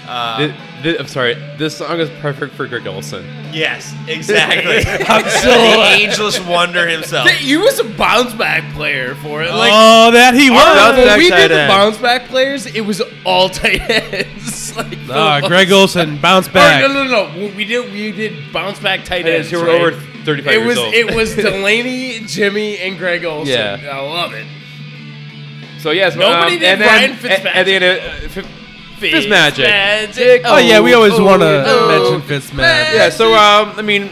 Uh, 0.09 0.39
Thi- 0.39 0.55
thi- 0.83 0.99
I'm 0.99 1.07
sorry. 1.09 1.35
This 1.59 1.77
song 1.79 1.99
is 2.01 2.09
perfect 2.21 2.55
for 2.55 2.67
Greg 2.69 2.87
Olsen. 2.87 3.25
yes, 3.53 3.93
exactly. 4.07 4.77
I'm 5.09 5.29
so. 5.43 5.49
the 5.49 5.83
ageless 5.97 6.39
wonder 6.41 6.87
himself. 6.89 7.29
He 7.31 7.57
was 7.57 7.79
a 7.81 7.85
bounce 7.85 8.33
back 8.35 8.73
player 8.75 9.15
for 9.17 9.43
it. 9.43 9.51
Like, 9.53 9.73
oh, 9.75 10.11
that 10.13 10.35
he 10.35 10.49
was. 10.51 10.63
Bounce 10.63 10.97
when 10.99 11.19
we 11.19 11.29
did 11.31 11.51
the 11.51 11.61
end. 11.63 11.69
bounce 11.69 11.99
back 11.99 12.27
players, 12.29 12.67
it 12.67 12.83
was 12.83 13.03
all 13.25 13.49
tight 13.49 13.81
ends. 13.91 14.77
like, 14.77 14.97
Ah, 15.11 15.41
Greg 15.47 15.73
Olsen, 15.73 16.21
bounce 16.21 16.49
Or, 16.49 16.53
back. 16.53 16.83
no, 16.83 17.05
no, 17.05 17.05
no. 17.05 17.55
We 17.57 17.65
did. 17.65 17.93
We 17.93 18.13
did 18.13 18.53
bounce 18.53 18.79
back 18.79 19.01
tight 19.01 19.23
Tight 19.23 19.27
ends. 19.27 19.47
ends 19.47 19.51
who 19.51 19.59
were 19.61 19.73
right? 19.73 19.81
over 19.95 20.01
35 20.25 20.53
It 20.53 20.57
years 20.59 20.67
was 20.67 20.79
old. 20.79 20.95
it 20.95 21.15
was 21.15 21.35
Delaney, 21.35 22.21
Jimmy, 22.27 22.79
and 22.79 22.97
Greg 22.99 23.25
Olsen. 23.25 23.53
Yeah. 23.55 23.91
I 23.93 24.01
love 24.01 24.35
it. 24.35 24.47
So 25.81 25.91
yes, 25.91 26.15
Nobody 26.17 26.55
um, 26.55 26.61
did 26.61 26.63
and 26.69 26.81
then 26.81 26.89
Ryan 26.89 27.11
at- 27.13 27.19
Fitzpatrick. 27.19 27.57
At 27.57 27.67
the 27.67 27.75
end 27.75 27.85
of 27.85 28.37
uh, 28.45 28.49
Fi- 28.99 29.11
Fizz 29.13 29.27
magic. 29.29 29.65
magic. 29.67 30.43
Oh, 30.45 30.59
yeah, 30.59 30.81
we 30.81 30.95
always 30.95 31.19
want 31.21 31.43
to 31.43 31.65
oh, 31.67 32.19
mention 32.19 32.29
Fitzmagic. 32.29 32.95
yeah. 32.95 33.09
So 33.11 33.35
um, 33.35 33.73
I 33.77 33.83
mean, 33.83 34.11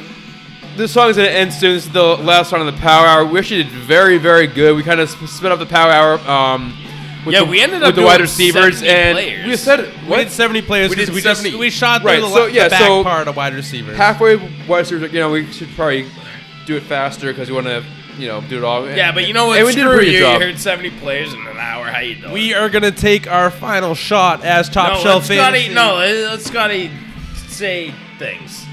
this 0.76 0.93
song 0.93 1.09
is 1.11 1.16
gonna 1.16 1.28
end 1.28 1.53
soon. 1.53 1.74
This 1.74 1.87
is 1.87 1.93
the 1.93 2.03
last 2.03 2.51
song 2.51 2.66
of 2.66 2.74
the 2.74 2.80
Power 2.80 3.07
Hour. 3.07 3.24
We 3.24 3.39
actually 3.39 3.62
did 3.64 3.72
very, 3.72 4.18
very 4.18 4.47
good. 4.47 4.76
We 4.76 4.82
kind 4.82 5.01
of 5.01 5.09
split 5.11 5.53
up 5.53 5.59
the 5.59 5.66
Power 5.66 5.91
Hour. 5.91 6.18
Um, 6.30 6.76
with 7.24 7.32
Yeah, 7.32 7.45
the, 7.45 7.51
we 7.51 7.62
ended 7.62 7.80
with 7.80 7.89
up 7.89 7.95
the 7.95 8.03
wide 8.03 8.20
receivers, 8.20 8.82
and 8.82 9.14
players. 9.16 9.47
we 9.47 9.57
said 9.57 9.80
We 10.03 10.09
what 10.11 10.18
did 10.18 10.30
70 10.30 10.61
players 10.61 10.91
We 10.91 10.97
did 10.97 11.09
we, 11.09 11.22
70. 11.22 11.49
just 11.53 11.59
we 11.59 11.70
shot 11.70 12.03
Right, 12.05 12.18
through 12.20 12.28
the, 12.28 12.35
so, 12.35 12.47
yeah, 12.47 12.64
the 12.64 12.70
back 12.70 12.80
so- 12.82 13.03
part 13.03 13.28
of 13.28 13.37
wide 13.37 13.55
receivers. 13.55 13.97
halfway 13.97 14.37
wide 14.37 14.80
receivers. 14.80 15.11
You 15.11 15.20
know, 15.20 15.30
we 15.30 15.51
should 15.51 15.70
probably 15.74 16.07
do 16.66 16.76
it 16.76 16.82
faster 16.82 17.32
because 17.32 17.49
we 17.49 17.55
want 17.55 17.66
to, 17.68 17.82
you 18.19 18.29
know, 18.29 18.41
do 18.43 18.59
it 18.59 18.65
all. 18.65 18.89
Yeah, 18.89 19.12
but 19.12 19.27
you 19.27 19.33
know 19.35 19.47
what? 19.49 19.59
And 19.59 19.67
we 19.67 19.73
did 19.75 19.81
a 19.81 19.85
Screw 19.85 19.97
pretty 19.97 20.12
you. 20.12 20.19
good 20.21 20.33
job. 20.33 20.41
You 20.41 20.47
heard 20.49 20.59
70 20.59 20.91
players 21.01 21.33
in 21.35 21.41
an 21.47 21.57
hour. 21.57 21.87
How 21.87 22.01
you 22.01 22.17
doing? 22.17 22.33
we 22.33 22.55
are 22.55 22.69
gonna 22.69 22.91
take 22.91 23.27
our 23.31 23.51
final 23.51 23.95
shot 23.95 24.45
as 24.45 24.69
top 24.69 24.95
no, 24.95 24.99
shelf 25.01 25.29
let 25.29 25.37
Scotty, 25.39 25.59
fantasy. 25.69 25.75
no, 25.75 25.95
let 25.97 26.41
Scotty 26.41 26.91
say 27.49 27.95
things. 28.19 28.65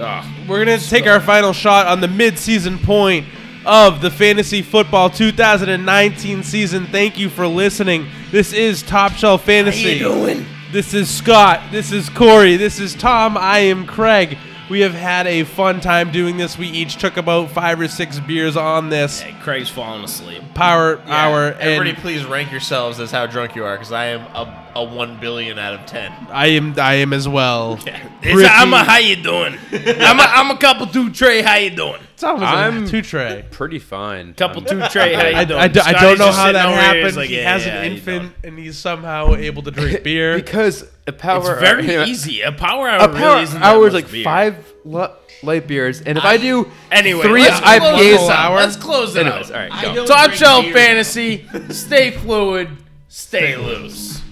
Ah. 0.00 0.28
We're 0.48 0.64
gonna 0.64 0.78
take 0.78 1.06
our 1.06 1.20
final 1.20 1.52
shot 1.52 1.86
on 1.86 2.00
the 2.00 2.08
mid-season 2.08 2.78
point 2.78 3.26
of 3.64 4.00
the 4.00 4.10
fantasy 4.10 4.62
football 4.62 5.08
2019 5.10 6.42
season. 6.42 6.86
Thank 6.86 7.18
you 7.18 7.28
for 7.28 7.46
listening. 7.46 8.08
This 8.30 8.52
is 8.52 8.82
Top 8.82 9.12
Shelf 9.12 9.44
Fantasy. 9.44 9.98
doing? 9.98 10.46
This 10.72 10.94
is 10.94 11.10
Scott. 11.10 11.60
This 11.70 11.92
is 11.92 12.08
Corey. 12.08 12.56
This 12.56 12.80
is 12.80 12.94
Tom. 12.94 13.36
I 13.36 13.58
am 13.58 13.86
Craig. 13.86 14.38
We 14.72 14.80
have 14.80 14.94
had 14.94 15.26
a 15.26 15.44
fun 15.44 15.82
time 15.82 16.10
doing 16.12 16.38
this. 16.38 16.56
We 16.56 16.66
each 16.66 16.96
took 16.96 17.18
about 17.18 17.50
five 17.50 17.78
or 17.78 17.88
six 17.88 18.18
beers 18.18 18.56
on 18.56 18.88
this 18.88 19.20
Hey, 19.20 19.36
Craig's 19.42 19.68
falling 19.68 20.02
asleep. 20.02 20.42
power 20.54 20.96
Yeah, 21.06 21.14
hour, 21.14 21.52
Everybody, 21.60 21.90
and 21.90 21.98
please 21.98 22.24
rank 22.24 22.50
yourselves 22.50 22.98
as 22.98 23.10
how 23.10 23.26
drunk 23.26 23.54
you 23.54 23.66
are, 23.66 23.74
because 23.76 23.92
I 23.92 24.06
am 24.06 24.22
a, 24.34 24.70
a 24.76 24.82
one 24.84 25.20
billion 25.20 25.58
out 25.58 25.74
of 25.74 25.84
ten. 25.84 26.10
I 26.30 26.46
am 26.46 26.74
I 26.80 26.94
am 26.94 27.12
as 27.12 27.28
well. 27.28 27.78
It's 28.24 28.36
Ricky- 28.36 28.44
a, 28.44 28.48
I'm 28.50 28.72
a 28.72 28.82
how 28.84 28.96
you 28.98 29.16
doing? 29.16 29.58
I'm 29.72 30.18
a, 30.20 30.22
I'm 30.22 30.50
a 30.52 30.56
couple 30.56 30.86
two 30.86 31.10
tray. 31.10 31.42
How 31.42 31.56
you 31.56 31.70
doing? 31.70 32.00
It's 32.14 32.22
almost 32.22 32.44
I'm- 32.50 32.84
a 32.84 32.88
two 32.88 33.02
tray. 33.02 33.44
pretty 33.50 33.78
fine. 33.80 34.32
Couple 34.34 34.62
two 34.62 34.80
tray. 34.88 35.12
How 35.12 35.26
you 35.26 35.36
I, 35.36 35.44
doing? 35.44 35.60
I, 35.60 35.68
do, 35.68 35.80
I 35.80 35.90
Scotty's 35.92 36.00
don't 36.00 36.18
know 36.18 36.32
how 36.32 36.50
that 36.52 36.66
over 36.66 36.76
happened. 36.80 37.16
like, 37.16 37.28
he 37.28 37.36
yeah, 37.36 37.52
has 37.52 37.66
yeah, 37.66 37.82
an 37.82 37.92
infant 37.92 38.32
and 38.42 38.58
he's 38.58 38.78
somehow 38.78 39.34
able 39.34 39.62
to 39.64 39.70
drink 39.70 40.02
beer. 40.04 40.36
because 40.36 40.88
a 41.06 41.12
power. 41.12 41.52
It's 41.52 41.60
very 41.60 41.84
anyway, 41.88 42.04
easy. 42.08 42.40
A 42.42 42.52
power 42.52 42.88
hour 42.88 43.00
A 43.08 43.08
power 43.08 43.18
really 43.18 43.42
isn't 43.42 43.62
hour 43.62 43.86
is 43.88 43.94
like 43.94 44.10
beer. 44.10 44.24
five 44.24 44.72
li- 44.84 45.08
light 45.42 45.66
beers, 45.66 46.00
and 46.00 46.16
if 46.18 46.24
I, 46.24 46.34
ah. 46.36 46.38
do 46.38 46.70
Anyway, 46.90 47.22
three 47.22 47.44
IPAs 47.44 47.98
this 47.98 48.28
hour. 48.30 48.56
Let's 48.56 48.76
close 48.76 49.16
it 49.16 49.26
Anyways, 49.26 49.50
out. 49.50 49.56
all 49.56 49.68
right, 49.68 49.94
go. 49.94 50.06
Top 50.06 50.30
shelf 50.32 50.66
fantasy. 50.66 51.46
Stay 51.70 52.10
fluid. 52.12 52.68
Stay 53.08 53.56
loose. 53.56 54.22